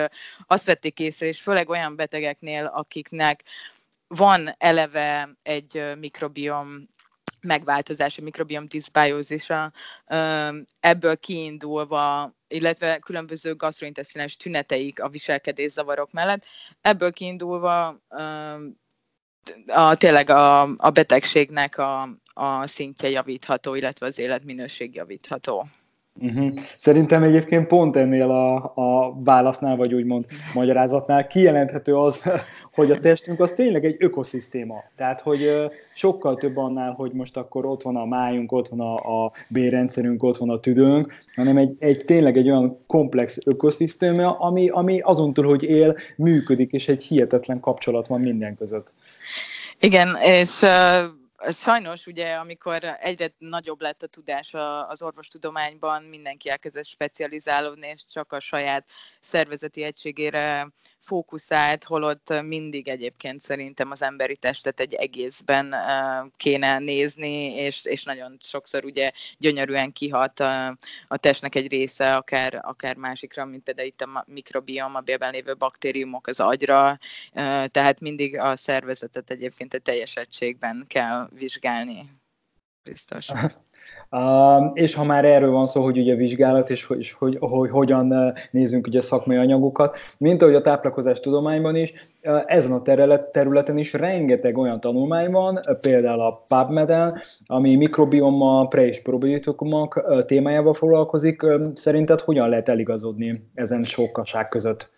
azt 0.47 0.67
vették 0.67 1.01
észre, 1.01 1.27
és 1.27 1.41
főleg 1.41 1.69
olyan 1.69 1.97
betegeknél, 1.97 2.67
akiknek 2.67 3.43
van 4.07 4.55
eleve 4.59 5.29
egy 5.43 5.93
mikrobiom 5.99 6.93
megváltozása, 7.45 8.23
mikrobiom 8.23 8.67
diszbájózisa, 8.67 9.73
ebből 10.81 11.17
kiindulva, 11.17 12.35
illetve 12.49 12.99
különböző 12.99 13.55
gastrointeszinális 13.55 14.37
tüneteik 14.37 15.03
a 15.03 15.09
viselkedés 15.09 15.71
zavarok 15.71 16.13
mellett, 16.13 16.45
ebből 16.81 17.13
kiindulva 17.13 18.01
a, 19.67 19.95
tényleg 19.95 20.31
a, 20.31 20.61
a 20.63 20.91
betegségnek 20.91 21.79
a, 21.79 22.09
a 22.33 22.67
szintje 22.67 23.09
javítható, 23.09 23.75
illetve 23.75 24.07
az 24.07 24.19
életminőség 24.19 24.95
javítható. 24.95 25.69
Uh-huh. 26.21 26.53
Szerintem 26.79 27.23
egyébként 27.23 27.67
pont 27.67 27.97
ennél 27.97 28.31
a, 28.31 28.55
a 28.75 29.15
válasznál, 29.25 29.77
vagy 29.77 29.95
úgymond 29.95 30.27
magyarázatnál 30.55 31.27
kijelenthető 31.27 31.97
az, 31.97 32.23
hogy 32.75 32.91
a 32.91 33.01
testünk 33.01 33.41
az 33.41 33.53
tényleg 33.53 33.85
egy 33.85 33.97
ökoszisztéma. 33.99 34.83
Tehát, 34.97 35.21
hogy 35.21 35.51
sokkal 35.95 36.37
több 36.37 36.57
annál, 36.57 36.93
hogy 36.93 37.13
most 37.13 37.37
akkor 37.37 37.67
ott 37.67 37.83
van 37.83 37.97
a 37.97 38.05
májunk, 38.05 38.53
ott 38.53 38.69
van 38.69 38.81
a, 38.81 39.25
a 39.25 39.33
bérrendszerünk, 39.49 40.23
ott 40.23 40.37
van 40.37 40.51
a 40.51 40.61
tüdőnk, 40.61 41.15
hanem 41.35 41.57
egy, 41.57 41.77
egy 41.79 42.05
tényleg 42.05 42.37
egy 42.37 42.49
olyan 42.49 42.79
komplex 42.87 43.39
ökoszisztéma, 43.45 44.39
ami, 44.39 44.69
ami 44.69 45.01
azon 45.01 45.33
túl, 45.33 45.47
hogy 45.47 45.63
él, 45.63 45.97
működik, 46.17 46.73
és 46.73 46.89
egy 46.89 47.05
hihetetlen 47.05 47.61
kapcsolat 47.61 48.07
van 48.07 48.21
minden 48.21 48.57
között. 48.57 48.93
Igen, 49.81 50.17
és 50.23 50.63
uh 50.63 51.23
sajnos 51.53 52.07
ugye, 52.07 52.35
amikor 52.35 52.85
egyre 53.01 53.33
nagyobb 53.39 53.81
lett 53.81 54.03
a 54.03 54.07
tudás 54.07 54.55
az 54.89 55.03
orvostudományban, 55.03 56.03
mindenki 56.03 56.49
elkezdett 56.49 56.87
specializálódni, 56.87 57.87
és 57.87 58.07
csak 58.07 58.33
a 58.33 58.41
saját 58.41 58.89
szervezeti 59.21 59.83
egységére 59.83 60.73
fókuszált, 60.99 61.85
holott 61.85 62.43
mindig 62.43 62.89
egyébként 62.89 63.41
szerintem 63.41 63.91
az 63.91 64.03
emberi 64.03 64.37
testet 64.37 64.81
egy 64.81 64.95
egészben 64.95 65.75
kéne 66.37 66.79
nézni, 66.79 67.55
és, 67.55 67.85
és 67.85 68.05
nagyon 68.05 68.37
sokszor 68.41 68.85
ugye 68.85 69.13
gyönyörűen 69.39 69.93
kihat 69.93 70.41
a, 70.41 70.77
a 71.09 71.17
testnek 71.17 71.55
egy 71.55 71.71
része, 71.71 72.17
akár, 72.17 72.61
akár 72.63 72.97
másikra, 72.97 73.45
mint 73.45 73.63
például 73.63 73.89
itt 73.89 74.01
a 74.01 74.25
mikrobiom, 74.27 74.95
a 74.95 75.01
bélben 75.01 75.33
lévő 75.33 75.57
baktériumok 75.57 76.27
az 76.27 76.41
agyra, 76.41 76.99
tehát 77.67 78.01
mindig 78.01 78.39
a 78.39 78.57
szervezetet 78.57 79.31
egyébként 79.31 79.75
egy 79.75 79.83
teljes 79.83 80.17
egységben 80.17 80.85
kell 80.89 81.29
vizsgálni. 81.39 82.11
Biztos. 82.85 83.29
Uh, 84.11 84.71
és 84.73 84.95
ha 84.95 85.05
már 85.05 85.25
erről 85.25 85.51
van 85.51 85.67
szó, 85.67 85.83
hogy 85.83 85.99
ugye 85.99 86.15
vizsgálat, 86.15 86.71
és 86.71 86.85
hogy, 86.85 87.11
hogy, 87.11 87.37
hogy 87.41 87.71
hogyan 87.71 88.35
nézzünk 88.51 88.87
ugye 88.87 89.01
szakmai 89.01 89.37
anyagokat, 89.37 89.97
mint 90.19 90.43
ahogy 90.43 90.55
a 90.55 90.61
táplálkozás 90.61 91.21
tudományban 91.21 91.77
is, 91.77 91.93
ezen 92.47 92.73
a 92.73 92.83
területen 93.33 93.79
is 93.79 93.93
rengeteg 93.93 94.59
olyan 94.59 94.81
tanulmány 94.81 95.31
van, 95.31 95.61
például 95.81 96.21
a 96.21 96.45
PubMed-en, 96.49 97.21
ami 97.47 97.77
mikrobiommal, 97.77 98.69
pre- 98.69 98.87
és 98.87 99.03
probiotikumok 99.03 100.25
témájával 100.27 100.75
foglalkozik. 100.75 101.43
Szerinted 101.75 102.21
hogyan 102.21 102.49
lehet 102.49 102.69
eligazodni 102.69 103.51
ezen 103.55 103.83
sokkaság 103.83 104.49
között? 104.49 104.91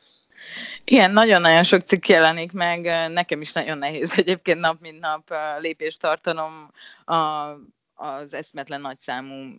Igen, 0.84 1.10
nagyon-nagyon 1.10 1.64
sok 1.64 1.80
cikk 1.80 2.06
jelenik 2.06 2.52
meg, 2.52 3.10
nekem 3.10 3.40
is 3.40 3.52
nagyon 3.52 3.78
nehéz 3.78 4.12
egyébként 4.18 4.60
nap 4.60 4.80
mint 4.80 5.00
nap 5.00 5.34
lépést 5.58 6.00
tartanom 6.00 6.70
a 7.04 7.50
az 7.96 8.34
eszmetlen 8.34 8.80
nagyszámú 8.80 9.56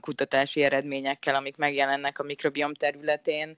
kutatási 0.00 0.62
eredményekkel, 0.62 1.34
amik 1.34 1.56
megjelennek 1.56 2.18
a 2.18 2.22
mikrobiom 2.22 2.74
területén. 2.74 3.56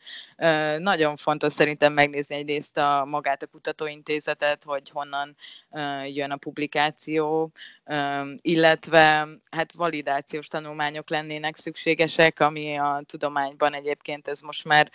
Nagyon 0.79 1.17
fontos 1.17 1.53
szerintem 1.53 1.93
megnézni 1.93 2.35
egyrészt 2.35 2.79
a 2.79 3.05
magát 3.05 3.43
a 3.43 3.47
kutatóintézetet, 3.47 4.65
hogy 4.65 4.91
honnan 4.91 5.37
jön 6.07 6.31
a 6.31 6.37
publikáció, 6.37 7.53
illetve 8.37 9.29
hát 9.51 9.73
validációs 9.73 10.47
tanulmányok 10.49 11.11
lennének 11.11 11.57
szükségesek, 11.57 12.41
ami 12.41 12.77
a 12.77 13.03
tudományban 13.07 13.75
egyébként 13.75 14.29
ez 14.29 14.41
most 14.41 14.65
már 14.65 14.91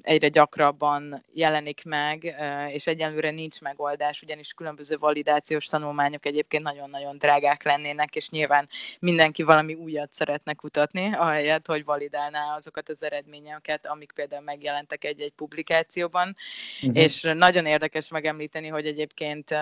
egyre 0.00 0.28
gyakrabban 0.28 1.22
jelenik 1.32 1.84
meg, 1.84 2.34
és 2.68 2.86
egyelőre 2.86 3.30
nincs 3.30 3.60
megoldás, 3.60 4.22
ugyanis 4.22 4.52
különböző 4.52 4.96
validációs 4.98 5.66
tanulmányok 5.66 6.26
egyébként 6.26 6.62
nagyon-nagyon 6.62 7.18
drágák 7.18 7.62
lennének, 7.62 8.16
és 8.16 8.30
nyilván 8.30 8.68
mindenki 8.98 9.42
valami 9.42 9.74
újat 9.74 10.12
szeretne 10.12 10.54
kutatni, 10.54 11.12
ahelyett, 11.12 11.66
hogy 11.66 11.84
validálná 11.84 12.54
azokat 12.56 12.88
az 12.88 13.02
eredményeket, 13.02 13.86
amik 13.86 14.12
például 14.12 14.42
megjelentek 14.42 15.04
egy-egy 15.04 15.32
publikációban. 15.32 16.36
Uh-huh. 16.82 17.02
És 17.02 17.20
nagyon 17.34 17.66
érdekes 17.66 18.08
megemlíteni, 18.08 18.68
hogy 18.68 18.86
egyébként 18.86 19.54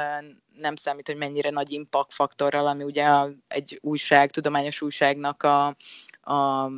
nem 0.57 0.77
számít, 0.77 1.07
hogy 1.07 1.17
mennyire 1.17 1.51
nagy 1.51 1.73
impact 1.73 2.13
faktorral, 2.13 2.67
ami 2.67 2.83
ugye 2.85 3.07
egy 3.49 3.79
újság, 3.83 4.31
tudományos 4.31 4.81
újságnak 4.81 5.43
a, 5.43 5.67
a 6.21 6.71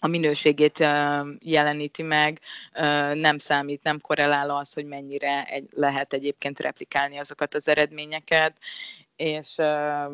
a 0.00 0.06
minőségét 0.06 0.78
jeleníti 1.38 2.02
meg, 2.02 2.40
nem 3.14 3.38
számít, 3.38 3.82
nem 3.82 4.00
korrelál 4.00 4.50
az, 4.50 4.72
hogy 4.72 4.84
mennyire 4.84 5.44
egy, 5.44 5.68
lehet 5.70 6.12
egyébként 6.12 6.60
replikálni 6.60 7.16
azokat 7.16 7.54
az 7.54 7.68
eredményeket, 7.68 8.56
és, 9.16 9.56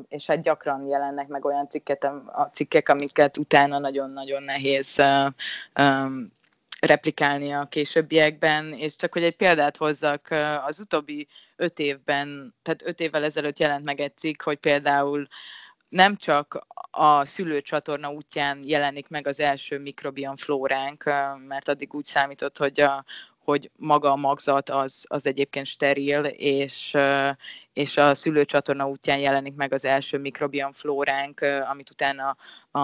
és 0.08 0.26
hát 0.26 0.42
gyakran 0.42 0.88
jelennek 0.88 1.28
meg 1.28 1.44
olyan 1.44 1.68
cikket, 1.68 2.04
a 2.04 2.50
cikkek, 2.52 2.88
amiket 2.88 3.36
utána 3.36 3.78
nagyon-nagyon 3.78 4.42
nehéz 4.42 5.02
replikálni 6.86 7.52
a 7.52 7.64
későbbiekben, 7.64 8.72
és 8.72 8.96
csak 8.96 9.12
hogy 9.12 9.22
egy 9.22 9.36
példát 9.36 9.76
hozzak, 9.76 10.28
az 10.66 10.80
utóbbi 10.80 11.28
öt 11.56 11.78
évben, 11.78 12.54
tehát 12.62 12.82
öt 12.86 13.00
évvel 13.00 13.24
ezelőtt 13.24 13.58
jelent 13.58 13.84
meg 13.84 14.00
egy 14.00 14.16
cikk, 14.16 14.42
hogy 14.42 14.56
például 14.56 15.26
nem 15.88 16.16
csak 16.16 16.66
a 16.90 17.24
szülőcsatorna 17.24 18.12
útján 18.12 18.60
jelenik 18.62 19.08
meg 19.08 19.26
az 19.26 19.40
első 19.40 19.78
mikrobiom 19.78 20.36
flóránk, 20.36 21.04
mert 21.48 21.68
addig 21.68 21.94
úgy 21.94 22.04
számított, 22.04 22.58
hogy 22.58 22.80
a, 22.80 23.04
hogy 23.38 23.70
maga 23.76 24.10
a 24.10 24.16
magzat 24.16 24.70
az, 24.70 25.04
az 25.08 25.26
egyébként 25.26 25.66
steril, 25.66 26.24
és, 26.24 26.96
és 27.72 27.96
a 27.96 28.14
szülőcsatorna 28.14 28.88
útján 28.88 29.18
jelenik 29.18 29.54
meg 29.54 29.72
az 29.72 29.84
első 29.84 30.18
mikrobiom 30.18 30.72
flóránk, 30.72 31.40
amit 31.40 31.90
utána 31.90 32.36
a, 32.70 32.80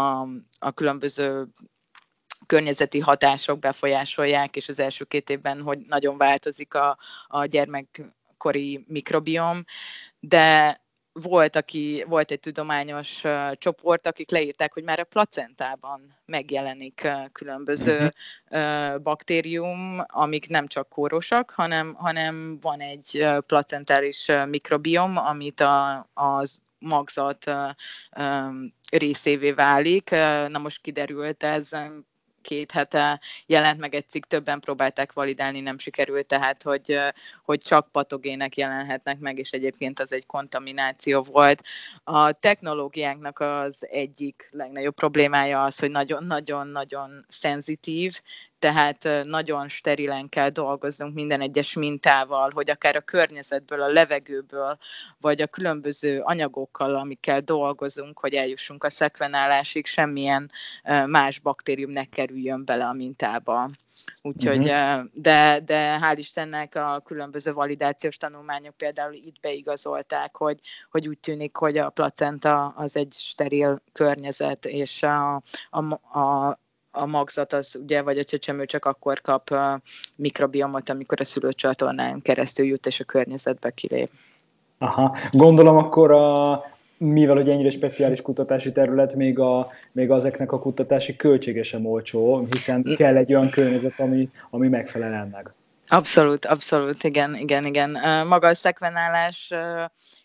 a 0.58 0.72
különböző 0.74 1.46
környezeti 2.50 2.98
hatások 2.98 3.58
befolyásolják, 3.58 4.56
és 4.56 4.68
az 4.68 4.78
első 4.78 5.04
két 5.04 5.30
évben, 5.30 5.62
hogy 5.62 5.78
nagyon 5.78 6.16
változik 6.16 6.74
a, 6.74 6.98
a 7.26 7.44
gyermekkori 7.44 8.84
mikrobiom, 8.88 9.64
de 10.20 10.80
volt, 11.12 11.56
aki, 11.56 12.04
volt 12.08 12.30
egy 12.30 12.40
tudományos 12.40 13.24
uh, 13.24 13.52
csoport, 13.52 14.06
akik 14.06 14.30
leírták, 14.30 14.72
hogy 14.72 14.82
már 14.82 15.00
a 15.00 15.04
placentában 15.04 16.16
megjelenik 16.24 17.00
uh, 17.04 17.30
különböző 17.32 18.12
uh, 18.50 19.00
baktérium, 19.00 20.04
amik 20.06 20.48
nem 20.48 20.66
csak 20.66 20.88
kórosak, 20.88 21.50
hanem, 21.50 21.94
hanem 21.94 22.58
van 22.60 22.80
egy 22.80 23.10
uh, 23.14 23.38
placentáris 23.38 24.28
uh, 24.28 24.46
mikrobiom, 24.46 25.16
amit 25.16 25.60
a, 25.60 26.08
az 26.14 26.60
magzat 26.78 27.46
uh, 27.46 27.70
um, 28.24 28.74
részévé 28.90 29.52
válik. 29.52 30.10
Na 30.48 30.58
most 30.58 30.80
kiderült 30.80 31.42
ez 31.42 31.68
két 32.42 32.70
hete 32.70 33.20
jelent 33.46 33.80
meg 33.80 33.94
egy 33.94 34.08
cikk, 34.08 34.24
többen 34.24 34.60
próbálták 34.60 35.12
validálni, 35.12 35.60
nem 35.60 35.78
sikerült, 35.78 36.26
tehát 36.26 36.62
hogy, 36.62 36.98
hogy 37.42 37.58
csak 37.58 37.92
patogének 37.92 38.56
jelenhetnek 38.56 39.18
meg, 39.18 39.38
és 39.38 39.50
egyébként 39.50 40.00
az 40.00 40.12
egy 40.12 40.26
kontamináció 40.26 41.22
volt. 41.22 41.62
A 42.04 42.32
technológiánknak 42.32 43.40
az 43.40 43.86
egyik 43.90 44.48
legnagyobb 44.50 44.94
problémája 44.94 45.64
az, 45.64 45.78
hogy 45.78 45.90
nagyon-nagyon-nagyon 45.90 47.24
szenzitív, 47.28 48.20
tehát 48.60 49.08
nagyon 49.24 49.68
sterilen 49.68 50.28
kell 50.28 50.48
dolgoznunk 50.48 51.14
minden 51.14 51.40
egyes 51.40 51.72
mintával, 51.72 52.50
hogy 52.54 52.70
akár 52.70 52.96
a 52.96 53.00
környezetből, 53.00 53.82
a 53.82 53.88
levegőből, 53.92 54.78
vagy 55.20 55.40
a 55.40 55.46
különböző 55.46 56.20
anyagokkal, 56.20 56.94
amikkel 56.94 57.40
dolgozunk, 57.40 58.18
hogy 58.18 58.34
eljussunk 58.34 58.84
a 58.84 58.90
szekvenálásig, 58.90 59.86
semmilyen 59.86 60.50
más 61.06 61.38
baktérium 61.38 61.90
ne 61.90 62.04
kerüljön 62.04 62.64
bele 62.64 62.84
a 62.84 62.92
mintába. 62.92 63.70
Úgyhogy, 64.22 64.66
uh-huh. 64.68 65.04
de, 65.12 65.60
de 65.64 65.98
hál' 66.02 66.14
Istennek 66.16 66.74
a 66.74 67.02
különböző 67.04 67.52
validációs 67.52 68.16
tanulmányok 68.16 68.76
például 68.76 69.12
itt 69.12 69.40
beigazolták, 69.40 70.36
hogy, 70.36 70.60
hogy 70.90 71.08
úgy 71.08 71.18
tűnik, 71.18 71.56
hogy 71.56 71.76
a 71.76 71.90
placenta 71.90 72.66
az 72.66 72.96
egy 72.96 73.12
steril 73.12 73.82
környezet, 73.92 74.64
és 74.64 75.02
a, 75.02 75.42
a, 75.70 76.18
a 76.18 76.58
a 76.90 77.06
magzat 77.06 77.52
az 77.52 77.78
ugye, 77.82 78.02
vagy 78.02 78.18
a 78.18 78.24
csecsemő 78.24 78.64
csak 78.64 78.84
akkor 78.84 79.20
kap 79.20 79.54
mikrobiomot, 80.16 80.88
amikor 80.88 81.20
a 81.20 81.24
szülőcsatornán 81.24 82.22
keresztül 82.22 82.66
jut, 82.66 82.86
és 82.86 83.00
a 83.00 83.04
környezetbe 83.04 83.70
kilép. 83.70 84.10
Aha, 84.78 85.16
gondolom 85.30 85.76
akkor 85.76 86.10
a, 86.10 86.62
mivel 86.96 87.36
hogy 87.36 87.48
ennyire 87.48 87.70
speciális 87.70 88.22
kutatási 88.22 88.72
terület, 88.72 89.14
még, 89.14 89.38
a, 89.38 89.68
még 89.92 90.10
azeknek 90.10 90.52
a 90.52 90.58
kutatási 90.58 91.16
költsége 91.16 91.62
sem 91.62 91.86
olcsó, 91.86 92.46
hiszen 92.50 92.94
kell 92.96 93.16
egy 93.16 93.34
olyan 93.34 93.50
környezet, 93.50 94.00
ami, 94.00 94.28
ami 94.50 94.68
megfelel 94.68 95.12
ennek. 95.12 95.52
Abszolút, 95.88 96.44
abszolút, 96.44 97.04
igen, 97.04 97.34
igen, 97.36 97.66
igen. 97.66 97.98
Maga 98.26 98.46
a 98.46 98.54
szekvenálás 98.54 99.52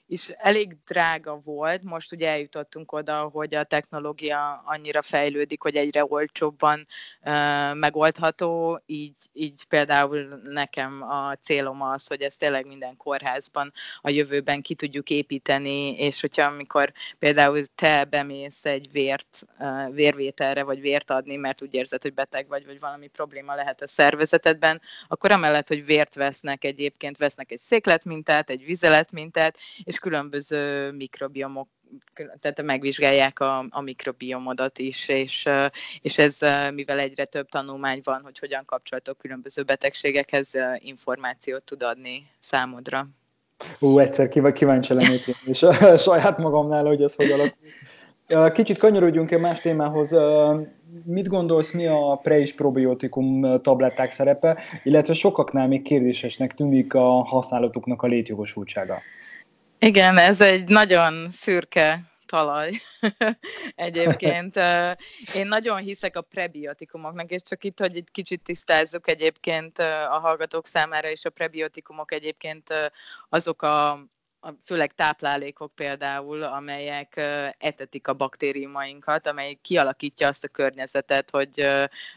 is 0.08 0.30
elég 0.30 0.78
drága 0.86 1.41
volt. 1.44 1.84
Most 1.84 2.12
ugye 2.12 2.30
eljutottunk 2.30 2.91
oda, 2.91 3.30
hogy 3.34 3.56
a 3.56 3.63
technológia 3.63 4.63
annyira 4.65 5.02
fejlődik, 5.02 5.62
hogy 5.62 5.76
egyre 5.76 6.06
olcsóbban 6.08 6.86
uh, 7.22 7.74
megoldható, 7.74 8.82
így, 8.86 9.15
így 9.34 9.65
például 9.65 10.41
nekem 10.44 11.02
a 11.02 11.36
célom 11.36 11.82
az, 11.82 12.08
hogy 12.08 12.22
ezt 12.22 12.39
tényleg 12.39 12.65
minden 12.65 12.98
kórházban 12.98 13.72
a 14.02 14.10
jövőben 14.10 14.62
ki 14.62 14.76
tudjuk 14.76 15.10
építeni, 15.10 15.98
és 15.98 16.22
hogyha 16.22 16.46
amikor 16.48 16.91
például 17.20 17.65
te 17.76 18.04
bemész 18.04 18.65
egy 18.65 18.91
vért, 18.91 19.41
uh, 19.60 19.94
vérvételre, 19.94 20.63
vagy 20.63 20.82
vért 20.82 21.12
adni, 21.12 21.36
mert 21.36 21.62
úgy 21.62 21.74
érzed, 21.74 22.02
hogy 22.02 22.13
beteg 22.13 22.48
vagy, 22.48 22.65
vagy 22.65 22.80
valami 22.80 23.08
probléma 23.08 23.56
lehet 23.56 23.82
a 23.82 23.88
szervezetedben, 23.88 24.82
akkor 25.08 25.32
amellett, 25.32 25.68
hogy 25.68 25.86
vért 25.86 26.15
vesznek 26.15 26.63
egyébként, 26.63 27.18
vesznek 27.18 27.52
egy 27.52 27.60
székletmintát, 27.60 28.50
egy 28.50 28.65
vizeletmintát, 28.65 29.58
és 29.84 29.94
és 29.95 30.01
különböző 30.01 30.91
mikrobiomok 30.91 31.67
tehát 32.41 32.62
megvizsgálják 32.62 33.39
a, 33.39 33.65
a 33.69 33.81
mikrobiomodat 33.81 34.79
is, 34.79 35.08
és, 35.08 35.49
és 36.01 36.17
ez, 36.17 36.38
mivel 36.73 36.99
egyre 36.99 37.25
több 37.25 37.47
tanulmány 37.49 38.01
van, 38.03 38.21
hogy 38.23 38.39
hogyan 38.39 38.65
kapcsolatok 38.65 39.17
különböző 39.17 39.63
betegségekhez, 39.63 40.51
információt 40.77 41.63
tud 41.63 41.84
adni 41.84 42.29
számodra. 42.39 43.08
Ú, 43.79 43.99
egyszer 43.99 44.29
kíváncsi 44.53 44.93
lennék 44.93 45.27
én 45.27 45.69
a 45.69 45.97
saját 46.08 46.38
magamnál, 46.38 46.86
hogy 46.86 47.01
ez 47.01 47.15
hogy 47.15 47.31
alakul. 47.31 48.51
Kicsit 48.51 48.77
kanyarodjunk 48.77 49.31
egy 49.31 49.39
más 49.39 49.60
témához. 49.60 50.15
Mit 51.03 51.27
gondolsz, 51.27 51.71
mi 51.71 51.86
a 51.86 52.19
pre- 52.23 52.39
és 52.39 52.53
probiotikum 52.53 53.62
tabletták 53.62 54.12
szerepe, 54.12 54.62
illetve 54.84 55.13
sokaknál 55.13 55.67
még 55.67 55.81
kérdésesnek 55.81 56.53
tűnik 56.53 56.93
a 56.93 57.23
használatuknak 57.23 58.01
a 58.01 58.08
létjogosultsága? 58.08 59.01
Igen, 59.79 60.17
ez 60.17 60.41
egy 60.41 60.69
nagyon 60.69 61.29
szürke 61.29 61.99
talaj 62.25 62.71
egyébként. 63.75 64.55
Én 65.35 65.47
nagyon 65.47 65.77
hiszek 65.77 66.15
a 66.15 66.21
prebiotikumoknak, 66.21 67.29
és 67.29 67.41
csak 67.41 67.63
itt, 67.63 67.79
hogy 67.79 67.97
egy 67.97 68.07
kicsit 68.11 68.41
tisztázzuk 68.43 69.09
egyébként 69.09 69.79
a 70.09 70.19
hallgatók 70.21 70.67
számára, 70.67 71.09
és 71.09 71.25
a 71.25 71.29
prebiotikumok 71.29 72.11
egyébként 72.11 72.73
azok 73.29 73.61
a 73.61 74.05
főleg 74.65 74.93
táplálékok 74.93 75.75
például, 75.75 76.43
amelyek 76.43 77.15
etetik 77.57 78.07
a 78.07 78.13
baktériumainkat, 78.13 79.27
amely 79.27 79.57
kialakítja 79.61 80.27
azt 80.27 80.43
a 80.43 80.47
környezetet, 80.47 81.29
hogy, 81.29 81.67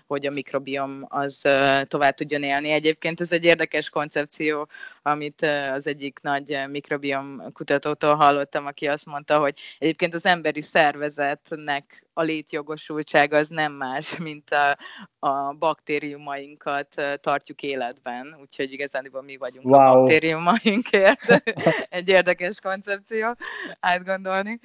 hogy 0.06 0.26
a 0.26 0.30
mikrobiom 0.30 1.04
az 1.08 1.48
tovább 1.82 2.14
tudjon 2.14 2.42
élni. 2.42 2.70
Egyébként 2.70 3.20
ez 3.20 3.32
egy 3.32 3.44
érdekes 3.44 3.90
koncepció, 3.90 4.68
amit 5.10 5.42
az 5.74 5.86
egyik 5.86 6.18
nagy 6.22 6.58
mikrobiom 6.68 7.52
kutatótól 7.52 8.14
hallottam, 8.14 8.66
aki 8.66 8.86
azt 8.86 9.06
mondta, 9.06 9.38
hogy 9.38 9.58
egyébként 9.78 10.14
az 10.14 10.26
emberi 10.26 10.60
szervezetnek 10.60 12.06
a 12.12 12.22
létjogosultság 12.22 13.32
az 13.32 13.48
nem 13.48 13.72
más, 13.72 14.16
mint 14.28 14.50
a, 14.50 14.78
a 15.18 15.52
baktériumainkat 15.52 17.02
tartjuk 17.20 17.62
életben, 17.62 18.36
úgyhogy 18.40 18.72
igazán 18.72 19.10
mi 19.22 19.36
vagyunk 19.36 19.66
wow. 19.66 19.80
a 19.80 19.94
baktériumainkért. 19.94 21.42
Egy 21.88 22.08
érdekes 22.08 22.60
koncepció 22.60 23.36
átgondolni. 23.80 24.60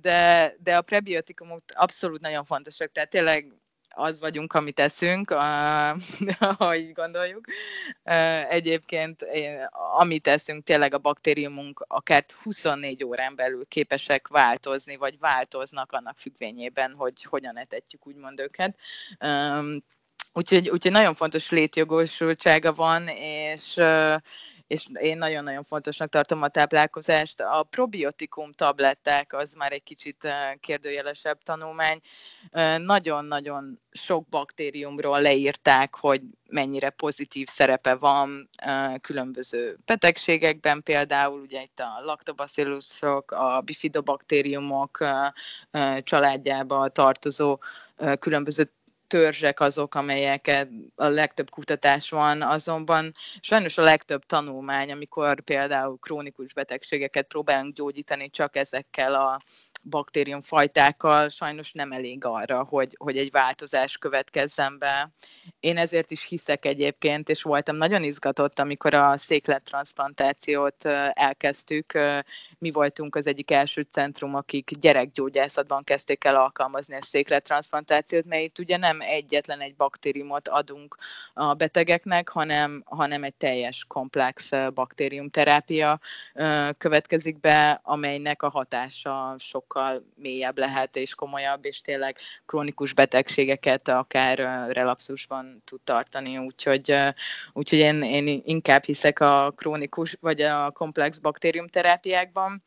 De, 0.00 0.54
de 0.58 0.76
a 0.76 0.82
prebiotikumok 0.82 1.60
abszolút 1.74 2.20
nagyon 2.20 2.44
fontosak, 2.44 2.92
tehát 2.92 3.10
tényleg 3.10 3.52
az 3.98 4.20
vagyunk, 4.20 4.52
amit 4.52 4.80
eszünk, 4.80 5.30
ha 6.58 6.76
így 6.76 6.92
gondoljuk. 6.92 7.44
Egyébként 8.48 9.26
amit 9.96 10.26
eszünk, 10.26 10.64
tényleg 10.64 10.94
a 10.94 10.98
baktériumunk 10.98 11.84
akár 11.88 12.24
24 12.42 13.04
órán 13.04 13.36
belül 13.36 13.66
képesek 13.66 14.28
változni, 14.28 14.96
vagy 14.96 15.18
változnak 15.18 15.92
annak 15.92 16.16
függvényében, 16.16 16.92
hogy 16.92 17.22
hogyan 17.22 17.58
etetjük 17.58 18.06
úgymond 18.06 18.40
őket. 18.40 18.78
Úgyhogy, 20.32 20.68
úgyhogy 20.68 20.92
nagyon 20.92 21.14
fontos 21.14 21.50
létjogosultsága 21.50 22.72
van, 22.72 23.08
és, 23.08 23.80
és 24.68 24.86
én 25.00 25.18
nagyon-nagyon 25.18 25.64
fontosnak 25.64 26.08
tartom 26.08 26.42
a 26.42 26.48
táplálkozást. 26.48 27.40
A 27.40 27.62
probiotikum 27.70 28.52
tabletták 28.52 29.32
az 29.32 29.52
már 29.52 29.72
egy 29.72 29.82
kicsit 29.82 30.28
kérdőjelesebb 30.60 31.42
tanulmány. 31.42 32.00
Nagyon-nagyon 32.76 33.80
sok 33.90 34.28
baktériumról 34.28 35.20
leírták, 35.20 35.94
hogy 35.94 36.22
mennyire 36.48 36.90
pozitív 36.90 37.48
szerepe 37.48 37.94
van 37.94 38.50
különböző 39.00 39.76
betegségekben, 39.84 40.82
például 40.82 41.40
ugye 41.40 41.62
itt 41.62 41.80
a 41.80 42.00
lactobacillusok, 42.04 43.30
a 43.30 43.60
bifidobaktériumok 43.64 45.04
családjába 46.02 46.88
tartozó 46.88 47.58
különböző 48.18 48.72
törzsek 49.08 49.60
azok, 49.60 49.94
amelyeket 49.94 50.68
a 50.94 51.06
legtöbb 51.06 51.50
kutatás 51.50 52.10
van, 52.10 52.42
azonban 52.42 53.14
sajnos 53.40 53.78
a 53.78 53.82
legtöbb 53.82 54.26
tanulmány, 54.26 54.92
amikor 54.92 55.40
például 55.40 55.98
krónikus 55.98 56.52
betegségeket 56.52 57.26
próbálunk 57.26 57.74
gyógyítani 57.74 58.30
csak 58.30 58.56
ezekkel 58.56 59.14
a 59.14 59.42
baktériumfajtákkal, 59.88 61.28
sajnos 61.28 61.72
nem 61.72 61.92
elég 61.92 62.24
arra, 62.24 62.64
hogy, 62.64 62.94
hogy 62.98 63.18
egy 63.18 63.30
változás 63.30 63.98
következzen 63.98 64.78
be. 64.78 65.10
Én 65.60 65.76
ezért 65.76 66.10
is 66.10 66.24
hiszek 66.24 66.64
egyébként, 66.64 67.28
és 67.28 67.42
voltam 67.42 67.76
nagyon 67.76 68.02
izgatott, 68.02 68.58
amikor 68.58 68.94
a 68.94 69.16
széklettransplantációt 69.16 70.84
elkezdtük. 71.12 71.98
Mi 72.58 72.70
voltunk 72.70 73.16
az 73.16 73.26
egyik 73.26 73.50
első 73.50 73.86
centrum, 73.90 74.34
akik 74.34 74.70
gyerekgyógyászatban 74.80 75.84
kezdték 75.84 76.24
el 76.24 76.36
alkalmazni 76.36 76.94
a 76.94 77.02
széklettransplantációt, 77.02 78.26
mert 78.26 78.42
itt 78.42 78.58
ugye 78.58 78.76
nem 78.76 79.00
egyetlen 79.00 79.60
egy 79.60 79.76
baktériumot 79.76 80.48
adunk 80.48 80.96
a 81.34 81.54
betegeknek, 81.54 82.28
hanem, 82.28 82.82
hanem 82.86 83.24
egy 83.24 83.34
teljes 83.34 83.84
komplex 83.88 84.50
baktériumterápia 84.74 86.00
következik 86.78 87.40
be, 87.40 87.80
amelynek 87.82 88.42
a 88.42 88.50
hatása 88.50 89.34
sokkal 89.38 89.77
mélyebb 90.14 90.58
lehet 90.58 90.96
és 90.96 91.14
komolyabb, 91.14 91.64
és 91.64 91.80
tényleg 91.80 92.16
krónikus 92.46 92.92
betegségeket 92.92 93.88
akár 93.88 94.38
relapszusban 94.72 95.62
tud 95.64 95.80
tartani, 95.80 96.38
úgyhogy, 96.38 96.94
úgyhogy 97.52 97.78
én, 97.78 98.02
én 98.02 98.42
inkább 98.44 98.84
hiszek 98.84 99.20
a 99.20 99.52
krónikus 99.56 100.16
vagy 100.20 100.40
a 100.40 100.70
komplex 100.70 101.18
baktériumterápiákban. 101.18 102.62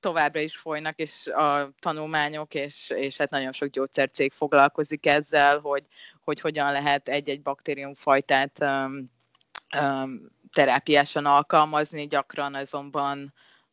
Továbbra 0.00 0.40
is 0.40 0.56
folynak, 0.56 0.98
és 0.98 1.26
a 1.26 1.70
tanulmányok, 1.78 2.54
és, 2.54 2.90
és 2.90 3.16
hát 3.16 3.30
nagyon 3.30 3.52
sok 3.52 3.68
gyógyszercég 3.68 4.32
foglalkozik 4.32 5.06
ezzel, 5.06 5.58
hogy, 5.58 5.86
hogy 6.24 6.40
hogyan 6.40 6.72
lehet 6.72 7.08
egy-egy 7.08 7.42
baktériumfajtát 7.42 8.58
um, 8.60 9.04
um, 9.80 10.30
terápiásan 10.52 11.26
alkalmazni, 11.26 12.06
gyakran 12.06 12.54
azonban 12.54 13.32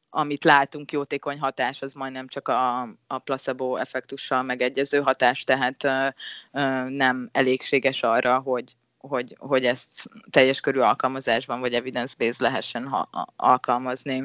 amit 0.09 0.43
látunk 0.43 0.91
jótékony 0.91 1.39
hatás, 1.39 1.81
az 1.81 1.93
majdnem 1.93 2.27
csak 2.27 2.47
a, 2.47 2.81
a 3.07 3.19
placebo 3.23 3.75
effektussal 3.75 4.43
megegyező 4.43 5.01
hatás, 5.01 5.43
tehát 5.43 5.83
ö, 5.83 6.07
ö, 6.51 6.89
nem 6.89 7.29
elégséges 7.31 8.03
arra, 8.03 8.39
hogy, 8.39 8.73
hogy, 8.97 9.35
hogy 9.39 9.65
ezt 9.65 10.09
teljes 10.29 10.59
körű 10.59 10.79
alkalmazásban 10.79 11.59
vagy 11.59 11.73
evidence-based 11.73 12.41
lehessen 12.41 12.87
ha, 12.87 13.09
alkalmazni. 13.35 14.23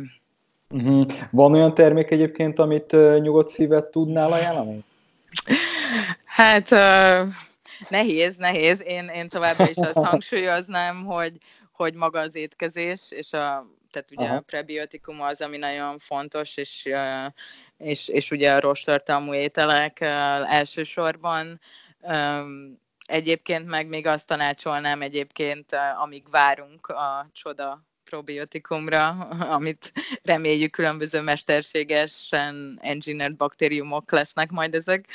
Uh-huh. 0.70 1.06
Van 1.30 1.54
olyan 1.54 1.74
termék 1.74 2.10
egyébként, 2.10 2.58
amit 2.58 2.92
uh, 2.92 3.18
nyugodt 3.20 3.48
szívet 3.48 3.84
tudnál 3.84 4.32
ajánlani? 4.32 4.84
Hát 6.24 6.70
uh, 6.70 7.32
nehéz, 7.88 8.36
nehéz. 8.36 8.82
Én, 8.82 9.08
én 9.14 9.28
továbbra 9.28 9.68
is 9.68 9.76
azt 9.76 10.04
hangsúlyoznám, 10.08 11.04
hogy, 11.04 11.38
hogy 11.72 11.94
maga 11.94 12.20
az 12.20 12.34
étkezés, 12.34 13.06
és 13.10 13.32
a, 13.32 13.66
tehát 13.94 14.10
ugye 14.10 14.26
Aha. 14.26 14.36
a 14.36 14.40
prebiotikum 14.40 15.20
az, 15.20 15.40
ami 15.40 15.56
nagyon 15.56 15.98
fontos, 15.98 16.56
és, 16.56 16.88
és, 17.76 18.08
és 18.08 18.30
ugye 18.30 18.54
a 18.54 18.60
rostartalmú 18.60 19.34
ételek 19.34 19.98
uh, 20.00 20.54
elsősorban. 20.54 21.60
Egyébként 23.06 23.66
meg 23.66 23.88
még 23.88 24.06
azt 24.06 24.26
tanácsolnám 24.26 25.02
egyébként, 25.02 25.76
amíg 26.02 26.30
várunk 26.30 26.86
a 26.86 27.28
csoda 27.32 27.84
probiotikumra, 28.04 29.08
amit 29.58 29.92
reméljük 30.22 30.70
különböző 30.70 31.20
mesterségesen 31.20 32.78
engineered 32.82 33.36
baktériumok 33.36 34.12
lesznek 34.12 34.50
majd 34.50 34.74
ezek, 34.74 35.08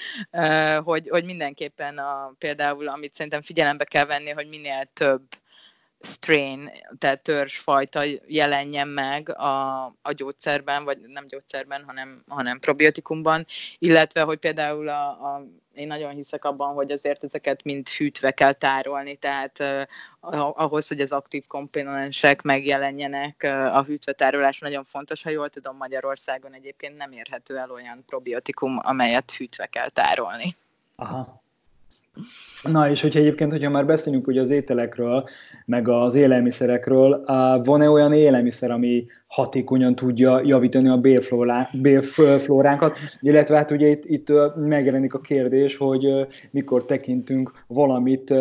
hogy, 0.84 1.08
hogy 1.08 1.24
mindenképpen 1.24 1.98
a, 1.98 2.32
például, 2.38 2.88
amit 2.88 3.14
szerintem 3.14 3.40
figyelembe 3.40 3.84
kell 3.84 4.04
venni, 4.04 4.30
hogy 4.30 4.48
minél 4.48 4.90
több 4.92 5.22
strain, 6.00 6.70
tehát 6.98 7.22
törzsfajta 7.22 8.02
jelenjen 8.26 8.88
meg 8.88 9.38
a, 9.38 9.84
a 9.84 10.12
gyógyszerben, 10.12 10.84
vagy 10.84 10.98
nem 11.00 11.26
gyógyszerben, 11.26 11.84
hanem, 11.86 12.22
hanem 12.28 12.58
probiotikumban, 12.58 13.46
illetve, 13.78 14.22
hogy 14.22 14.38
például 14.38 14.88
a, 14.88 15.08
a, 15.08 15.46
én 15.74 15.86
nagyon 15.86 16.10
hiszek 16.10 16.44
abban, 16.44 16.74
hogy 16.74 16.92
azért 16.92 17.24
ezeket 17.24 17.64
mind 17.64 17.88
hűtve 17.88 18.30
kell 18.30 18.52
tárolni, 18.52 19.16
tehát 19.16 19.58
uh, 19.60 19.82
ahhoz, 20.62 20.88
hogy 20.88 21.00
az 21.00 21.12
aktív 21.12 21.46
komponensek 21.46 22.42
megjelenjenek, 22.42 23.40
uh, 23.44 23.76
a 23.76 23.84
hűtve 23.84 24.12
tárolás 24.12 24.58
nagyon 24.58 24.84
fontos, 24.84 25.22
ha 25.22 25.30
jól 25.30 25.48
tudom, 25.48 25.76
Magyarországon 25.76 26.52
egyébként 26.52 26.96
nem 26.96 27.12
érhető 27.12 27.56
el 27.56 27.70
olyan 27.70 28.04
probiotikum, 28.06 28.78
amelyet 28.82 29.30
hűtve 29.30 29.66
kell 29.66 29.88
tárolni. 29.88 30.54
Aha. 30.96 31.44
Na, 32.62 32.90
és 32.90 33.00
hogyha 33.00 33.18
egyébként, 33.18 33.52
hogyha 33.52 33.70
már 33.70 33.86
beszélünk 33.86 34.26
ugye 34.26 34.40
az 34.40 34.50
ételekről, 34.50 35.24
meg 35.66 35.88
az 35.88 36.14
élelmiszerekről, 36.14 37.22
van-e 37.64 37.90
olyan 37.90 38.12
élelmiszer, 38.12 38.70
ami 38.70 39.04
hatékonyan 39.26 39.94
tudja 39.94 40.40
javítani 40.44 40.88
a 40.88 41.00
bélflóránkat, 41.72 42.98
illetve 43.20 43.56
hát 43.56 43.70
ugye 43.70 43.86
itt, 43.86 44.04
itt 44.04 44.32
megjelenik 44.56 45.14
a 45.14 45.20
kérdés, 45.20 45.76
hogy 45.76 46.26
mikor 46.50 46.84
tekintünk 46.84 47.52
valamit, 47.66 48.32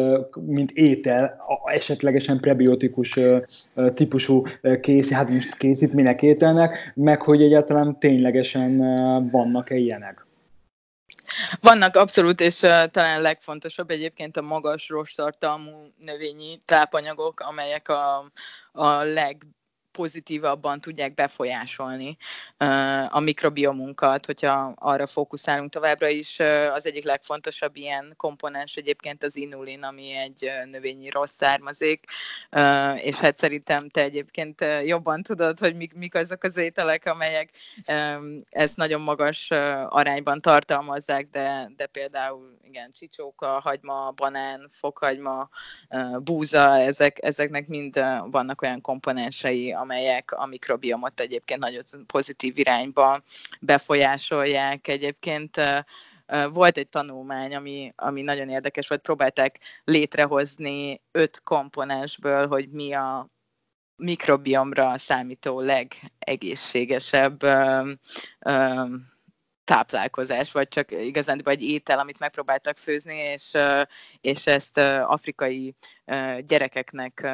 mint 0.45 0.71
étel, 0.71 1.37
esetlegesen 1.65 2.39
prebiotikus 2.39 3.19
típusú 3.93 4.43
kész, 4.81 5.11
hát 5.11 5.29
most 5.29 5.57
készítmények 5.57 6.21
ételnek, 6.21 6.91
meg 6.95 7.21
hogy 7.21 7.41
egyáltalán 7.41 7.99
ténylegesen 7.99 8.77
vannak-e 9.31 9.75
ilyenek. 9.75 10.24
Vannak 11.61 11.95
abszolút, 11.95 12.41
és 12.41 12.61
uh, 12.61 12.85
talán 12.85 13.21
legfontosabb 13.21 13.89
egyébként 13.89 14.37
a 14.37 14.41
magas 14.41 14.89
rostartalmú 14.89 15.93
növényi 15.97 16.61
tápanyagok, 16.65 17.39
amelyek 17.39 17.89
a, 17.89 18.31
a 18.71 19.03
leg 19.03 19.45
pozitívabban 19.95 20.81
tudják 20.81 21.13
befolyásolni 21.13 22.17
a 23.09 23.19
mikrobiomunkat, 23.19 24.25
hogyha 24.25 24.73
arra 24.75 25.07
fókuszálunk 25.07 25.71
továbbra 25.71 26.07
is. 26.07 26.39
Az 26.73 26.85
egyik 26.85 27.03
legfontosabb 27.03 27.75
ilyen 27.75 28.13
komponens 28.17 28.75
egyébként 28.75 29.23
az 29.23 29.35
inulin, 29.35 29.83
ami 29.83 30.11
egy 30.11 30.49
növényi 30.71 31.09
rossz 31.09 31.35
származék, 31.37 32.03
és 32.95 33.15
hát 33.15 33.37
szerintem 33.37 33.89
te 33.89 34.01
egyébként 34.01 34.65
jobban 34.85 35.21
tudod, 35.21 35.59
hogy 35.59 35.75
mik, 35.75 36.15
azok 36.15 36.43
az 36.43 36.57
ételek, 36.57 37.05
amelyek 37.05 37.49
ezt 38.49 38.77
nagyon 38.77 39.01
magas 39.01 39.51
arányban 39.89 40.39
tartalmazzák, 40.39 41.27
de, 41.31 41.71
de 41.75 41.85
például 41.85 42.57
igen, 42.63 42.91
csicsóka, 42.91 43.47
hagyma, 43.47 44.11
banán, 44.15 44.67
fokhagyma, 44.71 45.49
búza, 46.23 46.77
ezek, 46.77 47.17
ezeknek 47.23 47.67
mind 47.67 47.95
vannak 48.31 48.61
olyan 48.61 48.81
komponensei, 48.81 49.71
amelyek 49.85 50.31
a 50.31 50.45
mikrobiomot 50.45 51.19
egyébként 51.19 51.59
nagyon 51.59 51.83
pozitív 52.05 52.57
irányba 52.57 53.21
befolyásolják. 53.59 54.87
Egyébként 54.87 55.61
volt 56.51 56.77
egy 56.77 56.89
tanulmány, 56.89 57.55
ami, 57.55 57.93
ami 57.95 58.21
nagyon 58.21 58.49
érdekes 58.49 58.87
volt, 58.87 59.01
próbálták 59.01 59.59
létrehozni 59.83 61.01
öt 61.11 61.41
komponensből, 61.43 62.47
hogy 62.47 62.67
mi 62.71 62.93
a 62.93 63.29
mikrobiomra 63.95 64.97
számító 64.97 65.59
legegészségesebb 65.59 67.39
táplálkozás, 69.63 70.51
vagy 70.51 70.67
csak 70.67 70.91
igazán 70.91 71.41
vagy 71.43 71.61
étel, 71.61 71.99
amit 71.99 72.19
megpróbáltak 72.19 72.77
főzni, 72.77 73.15
és, 73.15 73.51
és 74.21 74.47
ezt 74.47 74.77
afrikai 74.77 75.75
gyerekeknek 76.39 77.27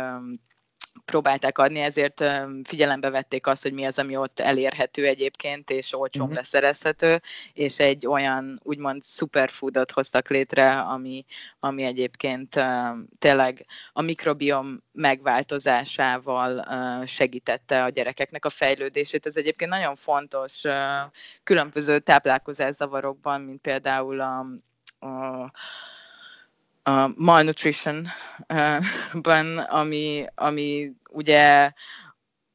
próbálták 1.06 1.58
adni, 1.58 1.80
ezért 1.80 2.24
figyelembe 2.64 3.10
vették 3.10 3.48
azt, 3.48 3.64
hogy 3.64 3.74
mi 3.74 3.86
az, 3.86 4.00
ami 4.00 4.18
ott 4.18 4.40
elérhető 4.40 5.06
egyébként, 5.06 5.70
és 5.70 5.94
olcsón 5.94 6.24
uh-huh. 6.24 6.38
leszerezhető, 6.38 7.22
és 7.54 7.80
egy 7.80 8.08
olyan 8.08 8.60
úgymond 8.64 9.04
superfoodot 9.04 9.92
hoztak 9.92 10.30
létre, 10.30 10.80
ami, 10.80 11.26
ami 11.60 11.84
egyébként 11.84 12.60
tényleg 13.20 13.66
a 13.94 14.02
mikrobiom 14.02 14.84
megváltozásával 14.92 16.66
segítette 17.06 17.84
a 17.84 17.90
gyerekeknek 17.90 18.46
a 18.46 18.50
fejlődését. 18.50 19.26
Ez 19.26 19.38
egyébként 19.38 19.72
nagyon 19.72 19.96
fontos 19.96 20.62
különböző 21.44 22.00
táplálkozászavarokban, 22.00 23.42
mint 23.42 23.62
például 23.62 24.22
a, 24.22 24.46
a 25.08 25.52
a 26.84 27.08
malnutrition-ban, 27.16 29.58
ami, 29.58 30.26
ami 30.36 30.92
ugye 31.10 31.72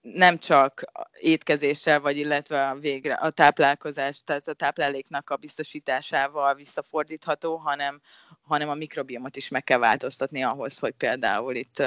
nem 0.01 0.39
csak 0.39 0.85
étkezéssel, 1.19 2.01
vagy 2.01 2.17
illetve 2.17 2.69
a 2.69 2.75
végre 2.75 3.15
a 3.15 3.31
táplálkozás, 3.31 4.21
tehát 4.25 4.49
a 4.49 4.55
tápláléknak 4.55 5.31
a 5.31 5.37
biztosításával 5.37 6.55
visszafordítható, 6.55 7.57
hanem, 7.57 8.01
hanem 8.43 8.69
a 8.69 8.75
mikrobiomot 8.75 9.37
is 9.37 9.49
meg 9.49 9.65
kell 9.65 9.79
változtatni 9.79 10.43
ahhoz, 10.43 10.79
hogy 10.79 10.93
például 10.93 11.55
itt 11.55 11.83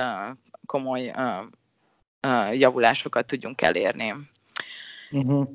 komoly 0.65 1.13
javulásokat 2.51 3.25
tudjunk 3.25 3.61
elérni. 3.61 4.15
Uh-huh. 5.11 5.49